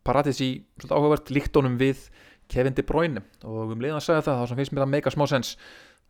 Paratici, 0.08 0.48
svolítið 0.80 0.96
áhugavert, 0.96 1.30
líkt 1.36 1.60
honum 1.60 1.76
við 1.78 2.08
Kevin 2.48 2.74
De 2.74 2.82
Bruyne. 2.88 3.22
Og 3.44 3.74
um 3.74 3.84
leiðan 3.84 4.00
að 4.00 4.06
segja 4.06 4.24
það 4.24 4.40
þá 4.40 4.56
finnst 4.56 4.74
mér 4.74 4.84
það 4.86 4.92
mega 4.96 5.12
smá 5.12 5.26
sens 5.28 5.52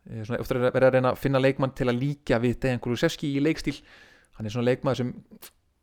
svona 0.07 0.39
eftir 0.39 0.61
að 0.61 0.69
vera 0.71 0.89
að 0.89 0.95
reyna 0.95 1.13
að 1.13 1.21
finna 1.21 1.43
leikmann 1.43 1.75
til 1.77 1.89
að 1.91 1.99
líka 2.01 2.39
við 2.41 2.61
Dejan 2.63 2.81
Kulusevski 2.85 3.35
í 3.35 3.43
leikstíl. 3.43 3.75
Hann 4.39 4.47
er 4.47 4.55
svona 4.55 4.71
leikmann 4.71 4.97
sem 4.97 5.13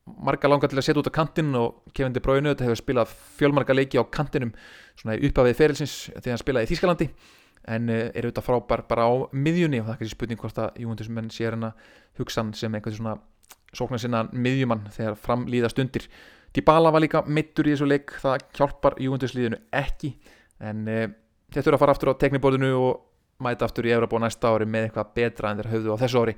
marga 0.06 0.50
langar 0.50 0.70
til 0.70 0.80
að 0.80 0.88
setja 0.88 1.02
út 1.02 1.10
á 1.10 1.18
kantinn 1.18 1.56
og 1.58 1.82
Kevin 1.94 2.14
De 2.14 2.22
Bruyne 2.22 2.52
þetta 2.52 2.68
hefur 2.68 2.82
spilað 2.82 3.16
fjölmarga 3.40 3.74
leiki 3.74 3.98
á 3.98 4.06
kantinum 4.06 4.54
svona 5.00 5.18
uppafið 5.18 5.58
ferilsins 5.58 5.96
þegar 6.14 6.36
hann 6.36 6.44
spilaði 6.44 6.70
í 6.70 6.72
Þískalandi 6.74 7.10
en 7.76 7.90
uh, 7.90 8.02
er 8.14 8.28
auðvitað 8.28 8.46
frábær 8.46 8.86
bara 8.90 9.08
á 9.10 9.14
miðjunni 9.34 9.82
og 9.82 9.88
það 9.88 9.96
er 9.96 10.02
kannski 10.04 10.18
spurning 10.18 10.42
hvort 10.42 10.62
að 10.62 10.82
Júventus 10.84 11.10
menn 11.10 11.32
sér 11.34 11.58
hann 11.58 11.72
að 11.72 11.90
hugsa 12.20 12.44
hann 12.44 12.54
sem 12.54 12.78
einhvern 12.78 13.00
svona 13.00 13.16
sóknar 13.76 14.00
sinna 14.04 14.22
miðjumann 14.32 14.86
þegar 14.94 15.18
framlýða 15.20 15.74
stundir 15.74 16.06
Dybala 16.56 16.92
var 16.94 17.04
líka 17.04 17.20
mittur 17.28 17.68
í 17.68 17.74
þessu 17.74 17.88
leik 17.90 18.14
það 18.22 18.44
hjálpar 18.56 18.96
Júventus 19.04 19.34
liðinu 19.36 19.58
ekki. 19.76 20.14
En 20.64 20.86
uh, 20.88 21.08
þeir 21.52 21.66
þurfa 21.66 21.76
að 21.76 21.82
fara 21.82 21.96
aftur 21.96 22.12
á 22.16 22.22
tekniborðinu 22.22 22.70
og 22.80 23.44
mæta 23.44 23.68
aftur 23.68 23.90
í 23.90 23.92
á 23.92 24.00
næsta 24.00 24.54
ári 24.54 24.68
með 24.70 24.88
eitthvað 24.88 25.12
betra 25.18 25.52
en 25.52 25.60
þeir 25.60 25.72
höfðu 25.74 25.98
á 26.00 26.02
þessu 26.06 26.22
ári. 26.24 26.36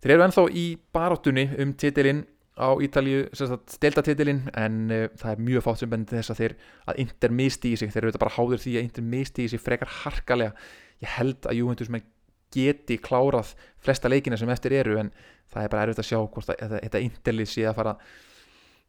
Þeir 0.00 0.14
eru 0.14 0.24
ennþá 0.26 0.44
í 0.56 0.64
baráttunni 0.96 1.44
um 1.60 1.74
titilinn 1.76 2.22
á 2.52 2.68
Ítalju, 2.84 3.26
steltatitilinn 3.32 4.42
en 4.60 4.80
uh, 4.92 5.04
það 5.16 5.30
er 5.30 5.44
mjög 5.46 5.64
fátt 5.64 5.82
sem 5.82 5.92
bendir 5.92 6.18
þess 6.20 6.32
að 6.34 6.40
þeir 6.42 6.54
að 6.92 6.98
Inter 7.04 7.32
misti 7.32 7.72
í 7.72 7.78
sig, 7.80 7.92
þeir 7.92 8.02
eru 8.02 8.12
þetta 8.12 8.24
bara 8.24 8.34
háður 8.36 8.60
því 8.60 8.74
að 8.76 8.88
Inter 8.88 9.06
misti 9.14 9.46
í 9.46 9.52
sig 9.52 9.62
frekar 9.62 9.92
harkalega. 10.02 10.52
Ég 11.00 11.14
held 11.16 11.48
að 11.48 11.56
Juventus 11.58 11.92
með 11.92 12.04
geti 12.52 12.98
klárað 13.00 13.54
flesta 13.80 14.10
leikina 14.12 14.36
sem 14.36 14.50
eftir 14.52 14.74
eru 14.76 14.98
en 15.00 15.08
það 15.52 15.64
er 15.64 15.72
bara 15.72 15.86
erfitt 15.86 16.02
að 16.02 16.08
sjá 16.10 16.18
hvort 16.20 16.52
að 16.52 16.76
þetta 16.76 17.02
Interlið 17.06 17.50
sé 17.54 17.64
að 17.68 17.78
fara 17.80 17.96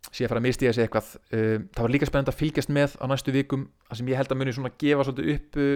sé 0.10 0.26
að 0.26 0.34
fara 0.34 0.41
að 0.41 0.47
misti 0.49 0.67
í 0.67 0.73
sig 0.76 0.84
eitthvað. 0.84 1.13
Uh, 1.32 1.63
það 1.71 1.86
var 1.86 1.95
líka 1.95 2.12
spennand 2.12 2.34
að 2.34 2.39
fylgjast 2.41 2.76
með 2.76 2.97
á 2.99 3.06
næstu 3.08 3.32
vikum. 3.32 3.69
Það 3.88 4.02
sem 4.02 4.12
ég 4.12 4.19
held 4.19 4.36
að 4.36 4.41
muni 4.41 4.58
svona 4.58 4.73
gefa 4.84 5.08
svolítið 5.08 5.32
upp 5.38 5.62
uh, 5.63 5.71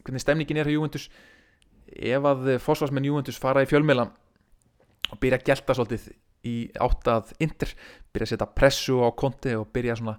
hvernig 0.00 0.24
stemningin 0.24 0.62
er 0.62 0.72
á 0.72 0.76
Juventus. 0.78 1.10
Ef 1.90 2.32
að 2.32 2.54
fósfarsmenn 2.64 3.10
Juventus 3.10 3.36
fara 3.42 3.66
í 3.66 3.68
fjölmela 3.68 4.08
og 5.10 5.20
byrja 5.20 5.42
að 5.42 5.48
gelta 5.50 5.76
svolítið 5.76 6.08
í 6.46 6.56
áttað 6.80 7.34
indir, 7.42 7.74
byrja 8.12 8.28
að 8.28 8.32
setja 8.34 8.50
pressu 8.56 9.00
á 9.04 9.08
konti 9.12 9.54
og 9.58 9.68
byrja 9.74 9.98
svona 10.00 10.16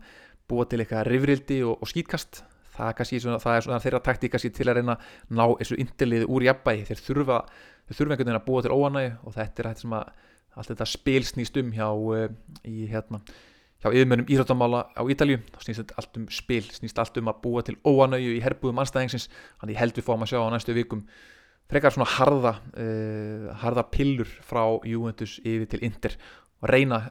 búa 0.49 0.67
til 0.69 0.81
eitthvað 0.81 1.07
rifrildi 1.07 1.61
og, 1.65 1.77
og 1.81 1.89
skýtkast 1.89 2.43
það, 2.75 2.91
kannski, 2.97 3.21
svona, 3.23 3.39
það 3.41 3.57
er 3.57 3.65
svona 3.67 3.83
þeirra 3.83 4.01
taktík 4.05 4.37
til 4.41 4.67
að 4.67 4.79
reyna 4.79 4.97
að 4.97 5.37
ná 5.37 5.45
þessu 5.61 5.77
indirlið 5.81 6.27
úr 6.27 6.47
jafnbæði 6.47 6.87
þeir 6.89 7.05
þurfa, 7.07 7.39
þeir 7.87 7.99
þurfa 7.99 8.15
einhvern 8.15 8.27
veginn 8.27 8.41
að 8.41 8.47
búa 8.49 8.65
til 8.65 8.75
óanægi 8.75 9.13
og 9.21 9.37
þetta 9.37 9.63
er 9.63 9.71
þetta 9.71 9.85
sem 9.85 9.95
að 9.97 10.11
allt 10.51 10.73
þetta 10.73 10.89
spil 10.89 11.23
snýst 11.23 11.57
um 11.61 11.71
hjá 11.75 11.87
uh, 11.87 12.25
í 12.67 12.87
hérna 12.91 13.21
hjá 13.81 13.89
yfirmörnum 13.89 14.29
íþróttamála 14.29 14.81
á 14.93 15.01
Ítalju 15.09 15.39
þá 15.55 15.59
snýst 15.65 15.93
allt 15.97 16.17
um 16.19 16.25
spil, 16.29 16.63
snýst 16.69 16.99
allt 17.01 17.17
um 17.21 17.31
að 17.31 17.39
búa 17.45 17.63
til 17.65 17.77
óanægu 17.87 18.35
í 18.35 18.41
herbúðum 18.43 18.81
anstæðingsins 18.83 19.29
þannig 19.61 19.77
ég 19.77 19.81
held 19.81 19.95
við 19.97 20.07
fáum 20.07 20.25
að 20.25 20.33
sjá 20.33 20.41
á 20.43 20.53
næstu 20.53 20.75
vikum 20.77 21.05
frekar 21.71 21.95
svona 21.95 22.09
harða 22.17 22.55
uh, 22.75 23.51
harða 23.63 23.85
pillur 23.93 24.29
frá 24.45 24.63
Juventus 24.87 25.37
yfir 25.43 25.69
til 25.71 25.85
Inter 25.87 26.17
og 26.61 26.69
reyna 26.71 27.05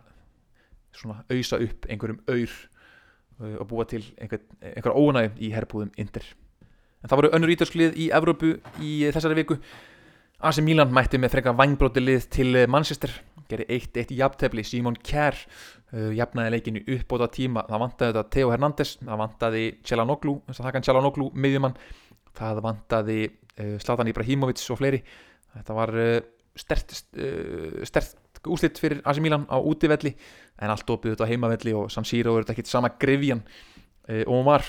svona 0.97 1.23
auðsa 1.31 1.61
upp 1.63 1.89
einhverjum 1.89 2.21
auður 2.29 2.57
uh, 3.41 3.57
og 3.63 3.67
búa 3.71 3.89
til 3.89 4.05
einhver, 4.21 4.45
einhver 4.61 4.97
ónæg 4.97 5.41
í 5.41 5.53
herbúðum 5.55 5.95
Inter. 6.01 6.27
En 7.01 7.09
það 7.09 7.23
voru 7.23 7.33
önnur 7.37 7.55
ítalsklið 7.55 7.97
í 7.97 8.11
Evrópu 8.13 8.57
í 8.85 8.93
þessari 9.09 9.39
viku. 9.39 9.57
AC 10.41 10.61
Milan 10.65 10.93
mætti 10.93 11.21
með 11.21 11.35
frekar 11.37 11.57
vangbróti 11.57 12.03
lið 12.03 12.27
til 12.33 12.65
Manchester. 12.69 13.13
Gerði 13.51 13.81
1-1 13.81 14.13
jafntefli, 14.15 14.63
Simon 14.65 14.95
Kjær 14.95 15.37
uh, 15.95 16.11
jafnaði 16.15 16.55
leikinu 16.55 16.83
upp 16.97 17.11
á 17.11 17.15
þetta 17.17 17.31
tíma 17.35 17.65
það 17.69 17.83
vantaði 17.85 18.13
þetta 18.13 18.35
Theo 18.37 18.53
Hernández 18.53 18.93
það 19.01 19.23
vantaði 19.25 19.65
Celanoglu, 19.87 20.37
þess 20.47 20.61
að 20.61 20.67
það 20.69 20.77
kann 20.77 20.87
Celanoglu 20.89 21.29
miðjumann, 21.35 21.77
það 22.39 22.63
vantaði 22.65 23.21
Slatan 23.81 24.09
eh, 24.09 24.15
Ibrahimovic 24.15 24.63
og 24.73 24.81
fleiri. 24.81 25.01
Þetta 25.57 25.77
var 25.77 25.93
eh, 25.99 26.21
stert, 26.59 26.95
eh, 27.19 27.83
stert 27.89 28.17
úslitt 28.49 28.81
fyrir 28.81 29.03
AC 29.05 29.21
Milan 29.21 29.45
á 29.53 29.61
útivelli 29.61 30.15
en 30.61 30.73
allt 30.73 30.89
opið 30.89 31.15
þetta 31.15 31.29
á 31.29 31.31
heimavelli 31.31 31.75
og 31.77 31.91
San 31.93 32.07
Siro 32.09 32.37
er 32.37 32.45
þetta 32.45 32.55
ekkit 32.57 32.71
sama 32.71 32.95
grifjan 33.01 33.43
og 34.11 34.31
hún 34.33 34.47
var 34.47 34.65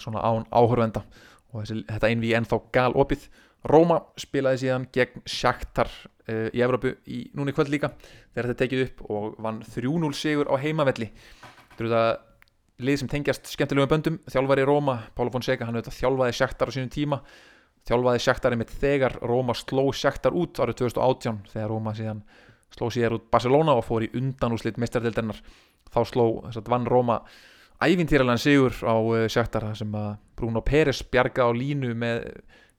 svona 0.00 0.22
án 0.22 0.46
áhörvenda 0.54 1.02
og 1.50 1.64
þessi, 1.64 1.82
þetta 1.88 2.08
einví 2.08 2.30
ennþá 2.38 2.58
gal 2.72 2.94
opið 2.96 3.26
Róma 3.68 3.98
spilaði 4.16 4.62
síðan 4.62 4.86
gegn 4.94 5.24
Shakhtar 5.28 5.90
í 6.30 6.62
Evrópu 6.62 6.94
í 7.10 7.24
núni 7.36 7.52
kvöld 7.52 7.72
líka 7.74 7.90
þegar 7.98 8.52
þetta 8.52 8.60
tekið 8.62 8.84
upp 8.86 9.02
og 9.10 9.36
vann 9.42 9.58
3-0 9.66 10.14
sigur 10.14 10.48
á 10.48 10.54
heimavelli. 10.62 11.10
Þetta 11.74 12.04
lið 12.78 13.00
sem 13.00 13.10
tengjast 13.10 13.48
skemmtilegum 13.50 13.90
böndum 13.90 14.18
þjálfari 14.30 14.64
Róma, 14.68 14.98
Pála 15.16 15.32
Fonseca 15.34 15.66
hann 15.66 15.78
auðvitað 15.78 15.96
þjálfaði 15.98 16.36
Shakhtar 16.38 16.70
á 16.70 16.74
sínum 16.76 16.92
tíma. 16.94 17.18
Þjálfaði 17.88 18.22
Shakhtar 18.22 18.54
einmitt 18.54 18.74
þegar 18.82 19.16
Róma 19.26 19.56
sló 19.58 19.88
Shakhtar 19.96 20.36
út 20.38 20.60
árið 20.62 20.82
2018 20.84 21.40
þegar 21.54 21.72
Róma 21.72 21.94
síðan 21.98 22.22
sló 22.74 22.90
sér 22.94 23.16
út 23.16 23.26
Barcelona 23.32 23.74
og 23.78 23.86
fór 23.86 24.06
í 24.06 24.10
undanúslit 24.18 24.78
meistardeldennar 24.78 25.40
þá 25.90 26.00
sló, 26.06 26.26
að 26.46 26.68
vann 26.70 26.86
Róma 26.86 27.22
ævintýralega 27.82 28.42
sigur 28.42 28.74
á 28.86 28.96
eh, 29.16 29.26
Shakhtar 29.32 29.70
sem 29.78 29.94
að 29.98 30.10
Bruno 30.38 30.62
Pérez 30.66 31.02
bjarga 31.02 31.48
á 31.48 31.50
línu 31.54 31.94
með 31.98 32.28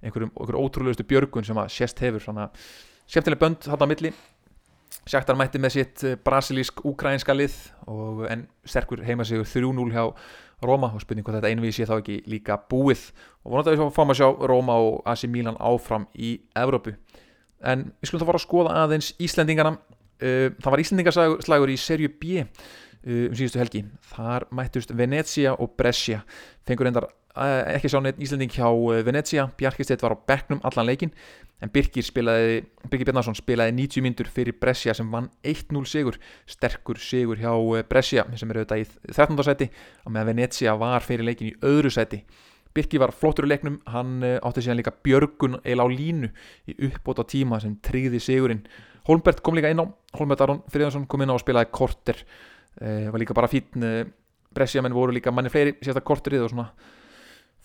einhverjum, 0.03 0.31
einhverjum 0.31 0.63
ótrúlegustu 0.63 1.07
björgun 1.07 1.47
sem 1.47 1.57
að 1.59 1.73
sérst 1.75 2.03
hefur. 2.05 2.23
Skemmtileg 3.09 3.41
bönd 3.41 3.65
þarna 3.65 3.88
á 3.88 3.91
milli 3.91 4.13
Shakhtar 5.10 5.38
mætti 5.38 5.62
með 5.62 5.73
sitt 5.73 6.04
eh, 6.06 6.17
brasilísk-ukrainska 6.25 7.34
lið 7.34 7.56
og 7.89 8.25
en 8.30 8.45
sterkur 8.67 9.02
heimasigur 9.06 9.47
3-0 9.47 9.93
hjá 9.93 10.06
Róma 10.65 10.89
og 10.91 11.02
spurning 11.02 11.23
hvað 11.23 11.39
þetta 11.39 11.52
einvið 11.54 11.75
sé 11.78 11.88
þá 11.88 11.95
ekki 11.97 12.17
líka 12.30 12.58
búið. 12.69 13.06
Og 13.45 13.54
vonandi 13.54 13.71
að 13.71 13.78
við 13.80 13.93
fáum 13.95 14.12
að 14.12 14.19
sjá 14.19 14.28
Róma 14.52 14.75
og 14.84 14.97
AC 15.08 15.23
Milan 15.32 15.60
áfram 15.63 16.10
í 16.19 16.34
Evrópu. 16.60 16.97
En 17.63 17.88
við 17.99 18.10
skulum 18.10 18.25
þá 18.25 18.30
fara 18.30 18.41
að 18.41 18.45
skoða 18.45 18.75
aðeins 18.84 19.13
Íslendingana. 19.23 19.78
Uh, 20.19 20.52
það 20.60 20.73
var 20.73 20.84
Íslendingaslagur 20.84 21.71
í 21.71 21.78
serju 21.80 22.12
B 22.19 22.41
uh, 22.43 22.49
um 23.30 23.38
síðustu 23.39 23.62
helgi. 23.62 23.86
Þar 24.12 24.49
mættust 24.60 24.91
Venezia 24.91 25.56
og 25.56 25.78
Brescia. 25.80 26.25
Fengur 26.67 26.91
endar 26.91 27.08
ekki 27.35 27.91
sá 27.91 27.99
neitt 28.01 28.19
Íslending 28.21 28.51
hjá 28.51 28.67
Venezia. 29.05 29.47
Bjarkisteit 29.57 30.01
var 30.01 30.15
á 30.15 30.17
bekknum 30.17 30.61
allan 30.65 30.89
leikin 30.89 31.13
en 31.59 31.71
Birgir, 31.73 32.05
spilaði, 32.07 32.61
Birgir 32.87 33.09
Bjarnarsson 33.09 33.35
spilaði 33.35 33.73
90 33.75 34.03
myndur 34.05 34.29
fyrir 34.31 34.55
Brescia 34.59 34.93
sem 34.95 35.09
vann 35.11 35.27
1-0 35.43 35.83
sigur, 35.91 36.15
sterkur 36.47 36.99
sigur 37.03 37.39
hjá 37.41 37.51
eh, 37.51 37.83
Brescia 37.83 38.23
sem 38.39 38.51
eru 38.53 38.63
auðvitað 38.63 38.85
í 38.85 39.11
13. 39.11 39.43
seti 39.43 39.67
og 40.05 40.13
meðan 40.13 40.31
Venezia 40.31 40.77
var 40.79 41.03
fyrir 41.03 41.27
leikin 41.27 41.51
í 41.51 41.57
öðru 41.67 41.91
seti 41.91 42.21
Birgir 42.75 43.01
var 43.01 43.13
flottur 43.15 43.47
í 43.47 43.49
leiknum, 43.49 43.79
hann 43.89 44.21
eh, 44.25 44.37
átti 44.45 44.63
síðan 44.63 44.79
líka 44.79 44.93
björgun 45.05 45.57
eil 45.63 45.81
á 45.81 45.87
línu 45.89 46.29
í 46.69 46.75
uppbóta 46.85 47.25
tíma 47.27 47.57
sem 47.63 47.73
tryggði 47.85 48.21
sigurinn. 48.21 48.61
Holmbert 49.09 49.41
kom 49.43 49.57
líka 49.57 49.71
inn 49.73 49.81
á, 49.81 49.85
Holmbert 50.19 50.43
Aron 50.45 50.61
Friðansson 50.69 51.07
kom 51.09 51.25
inn 51.25 51.33
á 51.33 51.35
og 51.35 51.41
spilaði 51.41 51.71
korter. 51.73 52.21
Eh, 52.77 53.09
var 53.09 53.19
líka 53.19 53.33
bara 53.37 53.49
fítn 53.49 53.85
eh, 53.85 54.03
Brescia 54.53 54.83
menn 54.85 54.93
voru 54.93 55.15
líka 55.15 55.33
manni 55.33 55.49
fleiri 55.49 55.75
sérstaklega 55.79 56.07
korterið 56.11 56.45
og 56.45 56.53
svona 56.53 56.69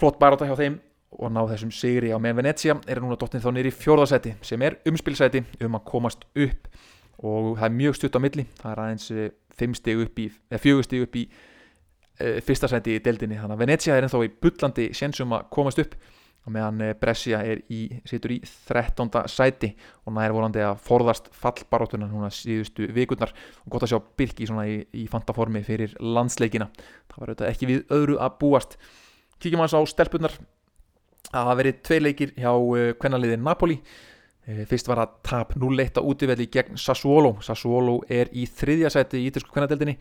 flott 0.00 0.18
baráta 0.20 0.48
hjá 0.48 0.56
þeim 0.58 0.80
og 1.14 1.30
ná 1.30 1.42
þessum 1.50 1.70
sigri 1.74 2.10
á 2.10 2.18
meðan 2.18 2.42
Venecia 2.42 2.76
er 2.90 3.00
núna 3.02 3.18
dottin 3.18 3.42
þá 3.42 3.50
nýri 3.54 3.72
fjórðarsæti 3.74 4.34
sem 4.44 4.62
er 4.66 4.78
umspilsæti 4.88 5.44
um 5.62 5.78
að 5.78 5.86
komast 5.90 6.26
upp. 6.34 6.68
Og 7.24 7.54
það 7.58 7.68
er 7.68 7.76
mjög 7.78 7.98
stutt 7.98 8.18
á 8.18 8.24
milli. 8.24 8.46
Það 8.58 8.72
er 8.72 8.82
aðeins 8.84 9.06
5 9.54 9.76
eh, 9.94 10.32
eða 10.50 10.62
4 10.64 10.86
stig 10.88 11.04
upp 11.06 11.16
í 11.16 11.22
e, 12.18 12.32
fyrsta 12.44 12.68
sæti 12.70 12.96
í 12.98 13.04
deldinni 13.04 13.38
þannig 13.38 13.54
að 13.54 13.62
Venecia 13.62 13.94
er 13.94 14.06
ennþá 14.06 14.24
í 14.26 14.34
bullandi 14.42 14.90
sénsum 14.98 15.36
að 15.38 15.46
komast 15.54 15.80
upp. 15.84 15.94
Og 16.44 16.52
meðan 16.52 16.82
eh, 16.84 16.96
Brescia 16.98 17.38
í, 17.46 17.84
situr 18.04 18.34
í 18.34 18.40
13. 18.42 19.14
sæti. 19.30 19.70
Og 20.04 20.18
nær 20.18 20.34
volandi 20.34 20.64
að 20.66 20.82
forðast 20.84 21.30
fallbaróttuna 21.38 22.10
núna 22.10 22.32
síðustu 22.34 22.90
vikurnar. 22.92 23.32
Og 23.62 23.76
gott 23.76 23.86
að 23.86 23.94
sjá 23.94 24.02
Birki 24.18 24.50
í, 24.50 24.76
í 25.04 25.06
fantaformi 25.08 25.62
fyrir 25.64 25.94
landsleikina. 26.02 26.68
Það 27.14 27.22
var 27.22 27.32
auðvitað 27.32 27.54
ekki 27.54 27.70
við 27.70 27.86
öðru 27.94 28.20
að 28.26 28.38
búast 28.42 28.78
kíkjum 29.42 29.62
að 29.64 29.72
þess 29.72 29.80
á 29.80 29.92
stelpunar 29.92 30.36
Það 31.34 31.48
hafa 31.48 31.54
verið 31.58 31.78
tvei 31.82 31.96
leikir 32.02 32.34
hjá 32.38 32.50
kvennaliðin 33.00 33.42
uh, 33.42 33.46
Napoli. 33.48 33.78
Uh, 34.44 34.62
Fyrst 34.70 34.90
var 34.90 35.00
það 35.00 35.16
tap 35.26 35.56
0-1 35.58 35.98
á 35.98 36.02
útífelli 36.04 36.46
gegn 36.52 36.78
Sassuolo. 36.80 37.34
Sassuolo 37.42 37.98
er 38.12 38.30
í 38.36 38.46
þriðja 38.46 38.92
seti 38.94 39.22
í 39.22 39.30
ítalsku 39.30 39.54
kvennadeldinni 39.54 39.96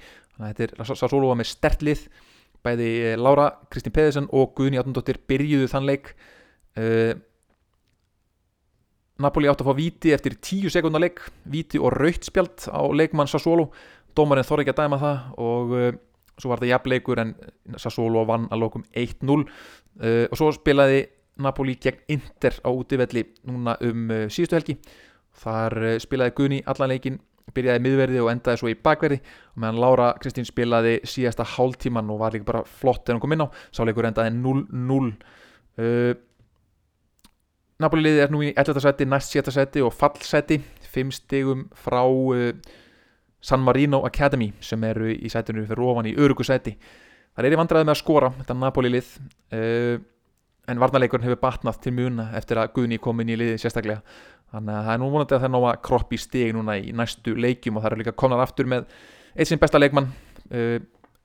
Sassuolo 0.83 1.31
var 1.31 1.39
með 1.39 1.51
stertlið 1.53 2.07
Bæði 2.63 2.89
uh, 3.09 3.17
Laura, 3.19 3.49
Kristín 3.73 3.95
Pedersen 3.95 4.29
og 4.31 4.53
Guðni 4.57 4.79
Átnundóttir 4.81 5.19
byrjuðu 5.27 5.69
þann 5.71 5.89
leik. 5.89 6.13
Napoli 9.21 9.49
átt 9.51 9.59
að 9.61 9.67
fá 9.67 9.75
viti 9.77 10.13
eftir 10.15 10.37
10 10.39 10.71
sekundar 10.73 11.03
leik. 11.03 11.19
Viti 11.49 11.81
og 11.81 11.93
rautspjald 11.97 12.69
á 12.71 12.81
leikmann 12.95 13.29
Sassuolo. 13.29 13.67
Dómarinn 14.15 14.47
þorði 14.47 14.65
ekki 14.65 14.73
að 14.73 14.79
dæma 14.79 15.01
það 15.01 15.43
og 15.43 15.75
svo 16.39 16.51
var 16.51 16.61
það 16.61 16.71
jafnleikur 16.73 17.21
en 17.21 17.35
Sassuolo 17.77 18.23
vann 18.25 18.47
að 18.51 18.63
lókum 18.63 18.85
1-0 18.97 19.43
og 19.43 20.37
svo 20.39 20.49
spilaði 20.55 21.03
Napoli 21.37 21.75
gegn 21.81 22.03
Inter 22.13 22.53
á 22.61 22.69
útivelli 22.69 23.25
núna 23.49 23.75
um 23.81 24.09
uh, 24.11 24.25
síðustu 24.29 24.57
helgi 24.57 24.75
þar 25.43 25.77
uh, 25.81 25.93
spilaði 26.01 26.35
Gunni 26.37 26.59
allan 26.69 26.91
leikin 26.93 27.17
byrjaði 27.53 27.81
miðverði 27.83 28.21
og 28.23 28.29
endaði 28.31 28.61
svo 28.61 28.69
í 28.71 28.77
bakverði 28.79 29.17
og 29.53 29.63
meðan 29.63 29.79
Laura 29.81 30.11
Kristín 30.21 30.47
spilaði 30.47 30.99
síðasta 31.09 31.45
hálftíman 31.55 32.11
og 32.13 32.21
var 32.21 32.35
líka 32.35 32.47
bara 32.51 32.61
flott 32.65 33.09
en 33.09 33.17
hún 33.17 33.25
kom 33.25 33.35
inn 33.35 33.45
á, 33.45 33.47
sáleikur 33.73 34.07
endaði 34.09 34.35
0-0 34.37 35.09
uh, 35.81 36.13
Napoli 37.81 38.05
liði 38.05 38.23
er 38.23 38.31
nú 38.31 38.43
í 38.45 38.53
11. 38.53 38.79
seti, 38.85 39.09
næst 39.09 39.33
7. 39.33 39.51
seti 39.51 39.81
og 39.83 39.91
fallseti 39.97 40.61
5 40.93 41.17
stegum 41.17 41.65
frá 41.73 42.03
uh, 42.05 42.53
San 43.43 43.63
Marino 43.63 44.05
Academy 44.07 44.53
sem 44.63 44.83
eru 44.87 45.09
í 45.11 45.29
sætunum 45.31 45.67
fyrir 45.67 45.83
ofan 45.83 46.07
í 46.07 46.15
örugu 46.15 46.45
sæti. 46.47 46.77
Það 47.33 47.47
er 47.47 47.55
í 47.55 47.59
vandræði 47.59 47.87
með 47.89 47.95
að 47.95 47.99
skora 47.99 48.29
þetta 48.37 48.55
Napoli 48.55 48.91
lið 48.93 49.09
uh, 49.57 49.97
en 50.71 50.79
varnarleikurinn 50.79 51.27
hefur 51.27 51.41
batnað 51.41 51.81
til 51.83 51.93
muna 51.97 52.29
eftir 52.39 52.61
að 52.61 52.71
Guðni 52.77 53.01
kom 53.03 53.19
inn 53.19 53.33
í 53.33 53.37
liði 53.39 53.57
sérstaklega. 53.59 53.99
Þannig 54.53 54.77
að 54.77 54.87
það 54.87 54.93
er 54.93 55.01
nú 55.01 55.09
vonandi 55.11 55.35
að 55.35 55.43
það 55.43 55.53
ná 55.55 55.59
að 55.59 55.81
kroppi 55.89 56.19
stig 56.21 56.53
núna 56.55 56.77
í 56.79 56.93
næstu 56.95 57.33
leikjum 57.35 57.79
og 57.79 57.83
það 57.83 57.91
eru 57.91 58.03
líka 58.03 58.15
komnar 58.23 58.43
aftur 58.45 58.69
með 58.69 58.85
eitt 59.33 59.49
sinn 59.49 59.59
besta 59.59 59.81
leikmann 59.81 60.11
uh, 60.53 60.77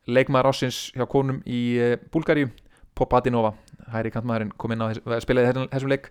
leikmaður 0.09 0.51
ásins 0.51 0.89
hjá 0.97 1.07
konum 1.13 1.43
í 1.47 1.61
uh, 1.79 1.95
Búlgaríu 2.11 2.51
Popadinova, 2.99 3.53
hæri 3.93 4.11
kantmaðurinn 4.11 4.57
kom 4.59 4.73
inn 4.75 4.83
á 4.83 4.91
spilaði 5.23 5.53
þessum, 5.53 5.69
þessum 5.71 5.93
leik. 5.93 6.09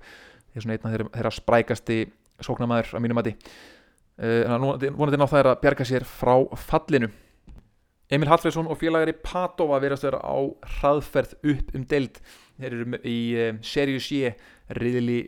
Það 0.53 0.61
er 0.61 0.63
svona 0.63 0.77
einn 0.77 0.85
af 0.87 1.17
þeirra, 1.17 1.31
sprækasti 1.35 1.97
sóknamaður 2.47 2.95
á 2.95 2.99
mínum 3.03 3.17
mati 3.19 3.33
uh, 4.17 4.91
vonandi 4.97 5.19
ná 5.19 5.25
það 5.27 5.39
er 5.39 5.49
að 5.51 5.63
bjarga 5.63 5.87
sér 5.87 6.05
frá 6.07 6.33
fallinu. 6.67 7.09
Emil 8.13 8.29
Hallfriðsson 8.31 8.69
og 8.71 8.79
félagari 8.79 9.15
Padova 9.19 9.81
verðast 9.83 10.05
vera 10.07 10.21
á 10.23 10.37
hraðferð 10.77 11.33
upp 11.51 11.73
um 11.75 11.87
deild. 11.91 12.21
Þeir 12.57 12.75
eru 12.77 12.99
í 13.03 13.17
um, 13.43 13.57
Serju 13.65 14.03
C 14.03 14.31
riðli 14.77 15.19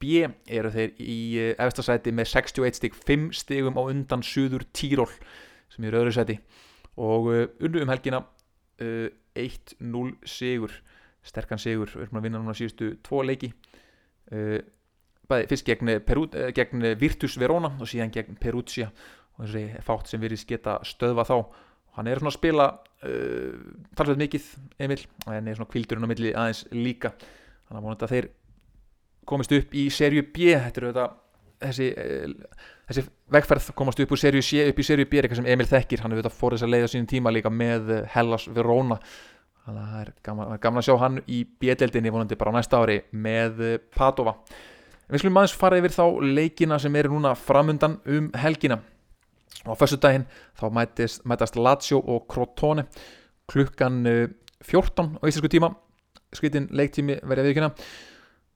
B 0.00 0.24
eru 0.24 0.72
þeir 0.72 0.94
í 1.00 1.18
uh, 1.42 1.50
efstasæti 1.66 2.14
með 2.16 2.30
61 2.32 2.80
stig 2.80 2.96
5 2.96 3.28
stigum 3.36 3.76
á 3.76 3.82
undan 3.84 4.24
Suður 4.24 4.64
Tíról 4.72 5.10
sem 5.72 5.84
eru 5.84 6.00
öðru 6.00 6.14
sæti. 6.16 6.38
Og 6.96 7.28
unnu 7.34 7.82
um 7.82 7.92
helgina 7.92 8.22
uh, 8.24 9.08
1-0 9.34 10.16
sigur 10.30 10.72
sterkan 11.24 11.60
sigur, 11.60 11.88
við 11.88 12.06
erum 12.06 12.20
að 12.20 12.26
vinna 12.26 12.40
núna 12.40 12.54
síðustu 12.56 12.94
tvo 13.04 13.22
leiki 13.24 13.48
bæði 15.30 15.48
fyrst 15.50 15.68
gegn, 15.68 15.92
Peru, 16.06 16.26
uh, 16.30 16.48
gegn 16.54 16.88
Virtus 17.00 17.38
Verona 17.40 17.72
og 17.78 17.90
síðan 17.90 18.12
gegn 18.14 18.38
Perugia. 18.40 18.90
Og 19.34 19.48
þessi 19.48 19.82
fátt 19.82 20.10
sem 20.10 20.22
virðist 20.22 20.48
geta 20.48 20.78
stöðva 20.86 21.24
þá. 21.26 21.36
Hann 21.96 22.10
er 22.10 22.20
svona 22.20 22.32
að 22.32 22.38
spila 22.38 22.68
uh, 23.06 23.58
talsveit 23.98 24.22
mikið 24.22 24.46
Emil 24.82 25.00
en 25.30 25.50
er 25.50 25.58
svona 25.58 25.70
kvildurinn 25.70 26.06
á 26.06 26.10
milli 26.10 26.32
aðeins 26.34 26.64
líka. 26.74 27.14
Þannig 27.66 27.80
að 27.80 27.84
vonandi 27.88 28.06
að 28.06 28.14
þeir 28.14 28.30
komist 29.30 29.54
upp 29.56 29.74
í 29.74 29.84
serju 29.94 30.24
B. 30.28 30.54
Þetta 30.54 30.82
eru 30.82 30.92
þetta 30.92 31.06
þessi, 31.64 31.90
uh, 31.98 32.72
þessi 32.90 33.06
vegferð 33.34 33.70
komast 33.78 34.02
upp 34.04 34.14
úr 34.14 34.22
serju 34.22 34.42
C 34.44 34.66
upp 34.68 34.82
í 34.82 34.86
serju 34.86 35.08
B 35.10 35.18
er 35.18 35.26
eitthvað 35.26 35.42
sem 35.42 35.52
Emil 35.54 35.70
þekkir. 35.70 36.04
Hann 36.04 36.14
hefur 36.14 36.26
þetta 36.26 36.42
fór 36.42 36.56
þess 36.56 36.66
að 36.66 36.74
leiða 36.76 36.92
sínum 36.92 37.10
tíma 37.14 37.34
líka 37.34 37.50
með 37.50 37.96
Hellas 38.14 38.46
Verona. 38.54 39.00
Þannig 39.64 39.80
að 39.80 39.90
það 39.90 40.04
er 40.04 40.12
gaman, 40.28 40.54
gaman 40.60 40.82
að 40.82 40.86
sjá 40.90 40.94
hann 41.00 41.18
í 41.24 41.40
B-deldinni 41.48 42.12
vonandi 42.12 42.36
bara 42.36 42.52
á 42.52 42.56
næsta 42.58 42.82
ári 42.84 42.98
með 43.16 43.62
Padova 43.96 44.34
við 45.10 45.22
skulum 45.22 45.40
aðeins 45.40 45.56
fara 45.60 45.80
yfir 45.80 45.94
þá 45.94 46.04
leikina 46.38 46.78
sem 46.82 46.96
eru 46.96 47.14
núna 47.14 47.34
framundan 47.38 47.98
um 48.06 48.30
helgina. 48.40 48.80
Og 49.64 49.76
á 49.76 49.80
fyrstu 49.80 50.00
daginn 50.02 50.26
þá 50.58 50.66
mætist, 50.74 51.22
mætast 51.24 51.56
Lazio 51.56 52.00
og 52.00 52.26
Crotone. 52.28 52.86
Klukkan 53.50 54.02
14 54.64 55.20
á 55.20 55.24
íslensku 55.28 55.52
tíma. 55.52 55.74
Skritin 56.34 56.66
leiktími 56.74 57.20
verið 57.22 57.50
viðkynna 57.50 57.70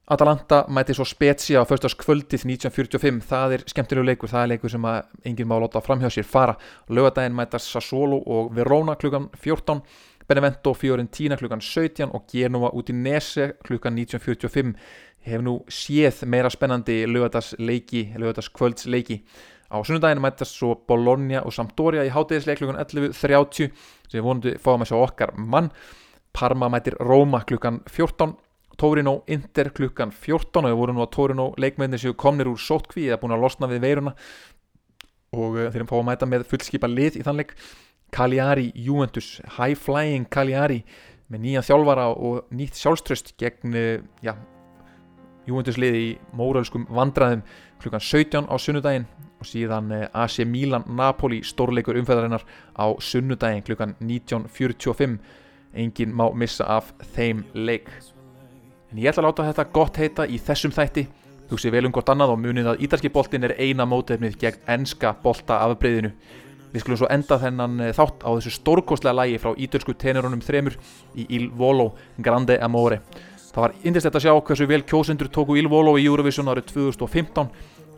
Atalanta 0.08 0.62
mæti 0.72 0.94
svo 0.96 1.04
Spezia 1.04 1.60
á 1.60 1.68
förstaskvöldið 1.68 2.46
1945 2.48 3.18
það 3.28 3.54
er 3.54 3.64
skemmtilegu 3.68 4.06
leikur, 4.08 4.30
það 4.32 4.44
er 4.46 4.50
leikur 4.54 4.72
sem 4.72 4.86
enginn 5.28 5.48
má 5.50 5.58
láta 5.60 5.82
framhjá 5.84 6.08
sér 6.08 6.24
fara. 6.24 6.54
Lögadaginn 6.88 7.36
mætast 7.36 7.68
Sassuolo 7.68 8.22
og 8.24 8.54
Verona 8.56 8.94
klukkan 8.96 9.28
14 9.36 9.82
Benevento 10.28 10.74
Fiorentina 10.76 11.38
klukkan 11.40 11.62
17 11.64 12.10
og 12.12 12.26
Genova 12.28 12.68
út 12.76 12.90
í 12.92 12.96
Nese 12.96 13.54
klukkan 13.64 13.96
1945 13.96 14.74
ég 15.24 15.32
hef 15.32 15.44
nú 15.44 15.54
séð 15.72 16.24
meira 16.28 16.50
spennandi 16.52 17.00
lögadagsleiki 17.08 18.02
lögadagskvöldsleiki 18.20 19.22
á 19.72 19.76
sunnudaginu 19.84 20.24
mætast 20.24 20.56
svo 20.56 20.74
Bologna 20.88 21.42
og 21.44 21.52
Sampdoria 21.52 22.04
í 22.04 22.12
hátegisleik 22.12 22.60
klukkan 22.60 22.80
11.30 22.80 23.72
sem 24.08 24.24
vonandi 24.24 24.56
fáum 24.60 24.84
að 24.84 24.92
sjá 24.92 25.00
okkar 25.00 25.34
mann. 25.36 25.72
Parma 26.32 26.68
mætir 26.72 26.96
Róma 27.00 27.42
klukkan 27.48 27.82
14 27.88 28.36
Torino 28.78 29.24
Inter 29.26 29.72
klukkan 29.74 30.12
14 30.14 30.62
og 30.62 30.70
við 30.70 30.78
vorum 30.78 31.00
nú 31.00 31.04
að 31.04 31.12
Torino 31.16 31.48
leikmennir 31.58 32.00
séu 32.00 32.14
komnir 32.14 32.48
úr 32.48 32.60
sótkví 32.62 33.08
eða 33.08 33.18
búin 33.20 33.34
að 33.34 33.42
losna 33.42 33.68
við 33.68 33.82
veiruna. 33.82 34.14
Og 35.34 35.58
uh, 35.58 35.66
þeir 35.68 35.82
eru 35.82 35.88
fáið 35.90 36.02
að 36.04 36.08
mæta 36.08 36.28
með 36.30 36.46
fullskipa 36.48 36.88
lið 36.88 37.18
í 37.18 37.24
þannleik 37.26 37.56
Cagliari 38.14 38.70
Juventus 38.74 39.38
High 39.58 39.78
Flying 39.78 40.28
Cagliari 40.30 40.82
með 41.28 41.44
nýja 41.44 41.64
þjálfara 41.66 42.08
og 42.14 42.52
nýtt 42.56 42.78
sjálfströst 42.80 43.34
gegn 43.40 43.76
uh, 43.76 43.98
ja, 44.24 44.36
Juventus 45.48 45.78
lið 45.80 45.96
í 45.96 46.08
mórölskum 46.36 46.86
vandraðum 46.92 47.42
klukkan 47.82 48.04
17 48.04 48.48
á 48.48 48.54
sunnudaginn 48.60 49.06
og 49.38 49.46
síðan 49.46 49.92
AC 50.12 50.42
Milan 50.46 50.84
Napoli 50.98 51.40
stórleikur 51.46 51.98
umfæðarinnar 52.00 52.44
á 52.74 52.86
sunnudaginn 53.00 53.64
klukkan 53.66 53.94
19.45 54.00 55.18
enginn 55.78 56.14
má 56.16 56.26
missa 56.34 56.66
af 56.66 56.90
þeim 57.14 57.44
leik. 57.54 57.88
En 58.90 58.98
ég 58.98 59.10
ætla 59.10 59.22
að 59.22 59.28
láta 59.28 59.48
þetta 59.50 59.68
gott 59.72 60.00
heita 60.00 60.26
í 60.26 60.40
þessum 60.40 60.72
þætti. 60.74 61.06
Hugsi 61.48 61.72
vel 61.72 61.86
um 61.88 61.94
gott 61.94 62.08
annað 62.12 62.34
og 62.34 62.42
munið 62.42 62.72
að 62.72 62.82
ítalski 62.84 63.12
boltin 63.12 63.46
er 63.46 63.54
eina 63.56 63.86
mótefnið 63.88 64.36
gegn 64.40 64.64
enska 64.74 65.14
bolta 65.22 65.62
afbreyðinu 65.64 66.12
við 66.72 66.84
skulum 66.84 67.00
svo 67.00 67.08
enda 67.12 67.38
þennan 67.40 67.80
þátt 67.96 68.24
á 68.24 68.30
þessu 68.36 68.52
stórkostlega 68.58 69.16
lægi 69.22 69.40
frá 69.42 69.54
ítalsku 69.56 69.94
tenorunum 69.98 70.42
þremur 70.44 70.76
í 71.16 71.26
Il 71.38 71.48
Volo 71.56 71.92
Grande 72.18 72.58
Amore. 72.62 73.00
Það 73.48 73.64
var 73.64 73.74
indislegt 73.88 74.18
að 74.18 74.24
sjá 74.26 74.34
hversu 74.48 74.68
vel 74.68 74.84
kjósendur 74.86 75.30
tóku 75.32 75.56
Il 75.58 75.68
Volo 75.72 75.96
í 75.98 76.04
Eurovision 76.06 76.50
árið 76.52 76.68
2015 76.74 77.48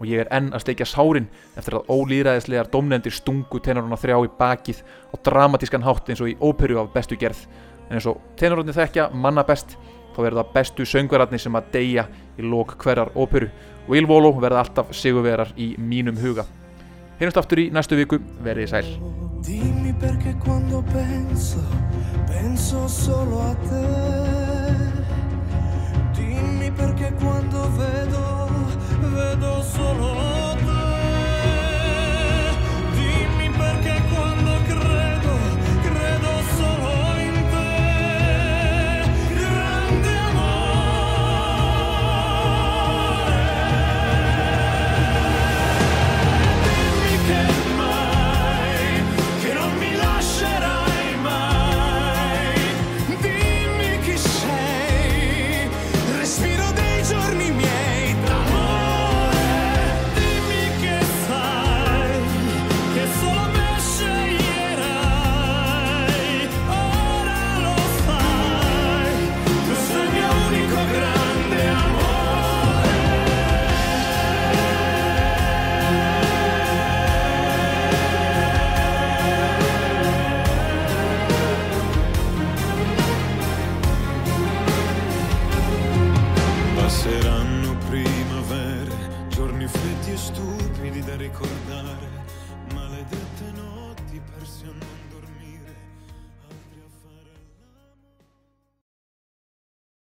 og 0.01 0.07
ég 0.09 0.23
er 0.23 0.31
enn 0.33 0.53
að 0.55 0.63
steikja 0.65 0.87
sárin 0.89 1.27
eftir 1.59 1.77
að 1.77 1.91
ólýðræðislegar 1.93 2.71
domnendir 2.73 3.13
stungu 3.13 3.61
tenoruna 3.61 3.99
þrjá 4.01 4.17
í 4.25 4.31
bakið 4.39 4.81
á 5.13 5.15
dramatískan 5.27 5.85
hátt 5.85 6.09
eins 6.09 6.23
og 6.25 6.31
í 6.31 6.39
óperu 6.41 6.79
af 6.81 6.95
bestu 6.95 7.19
gerð. 7.21 7.43
En 7.91 7.99
eins 7.99 8.09
og 8.09 8.23
tenorunni 8.41 8.73
þekkja 8.73 9.11
manna 9.13 9.45
best 9.45 9.75
þá 10.15 10.23
verður 10.23 10.41
það 10.41 10.55
bestu 10.55 10.87
söngverarnir 10.89 11.43
sem 11.43 11.59
að 11.59 11.69
deyja 11.75 12.07
í 12.39 12.47
lók 12.47 12.79
hverjar 12.81 13.13
óperu 13.19 13.51
og 13.89 13.93
Il 13.99 14.09
Volo 14.09 14.33
verða 14.39 14.65
alltaf 14.65 14.95
sigurverar 14.97 15.53
í 15.59 15.75
mínum 15.77 16.17
huga 16.23 16.47
Heyrjumst 17.21 17.37
aftur 17.37 17.61
í 17.61 17.67
næstu 17.69 17.99
viku, 17.99 18.17
verðið 18.41 18.71
sæl. 18.71 18.87
Dimmi 19.45 19.91
perché 20.01 20.31
quando 20.41 20.79
penso, 20.89 21.61
penso 22.25 22.87
solo 22.89 23.43
a 23.45 23.51
te. 23.61 23.83
Dimmi 26.17 26.71
perché 26.79 27.11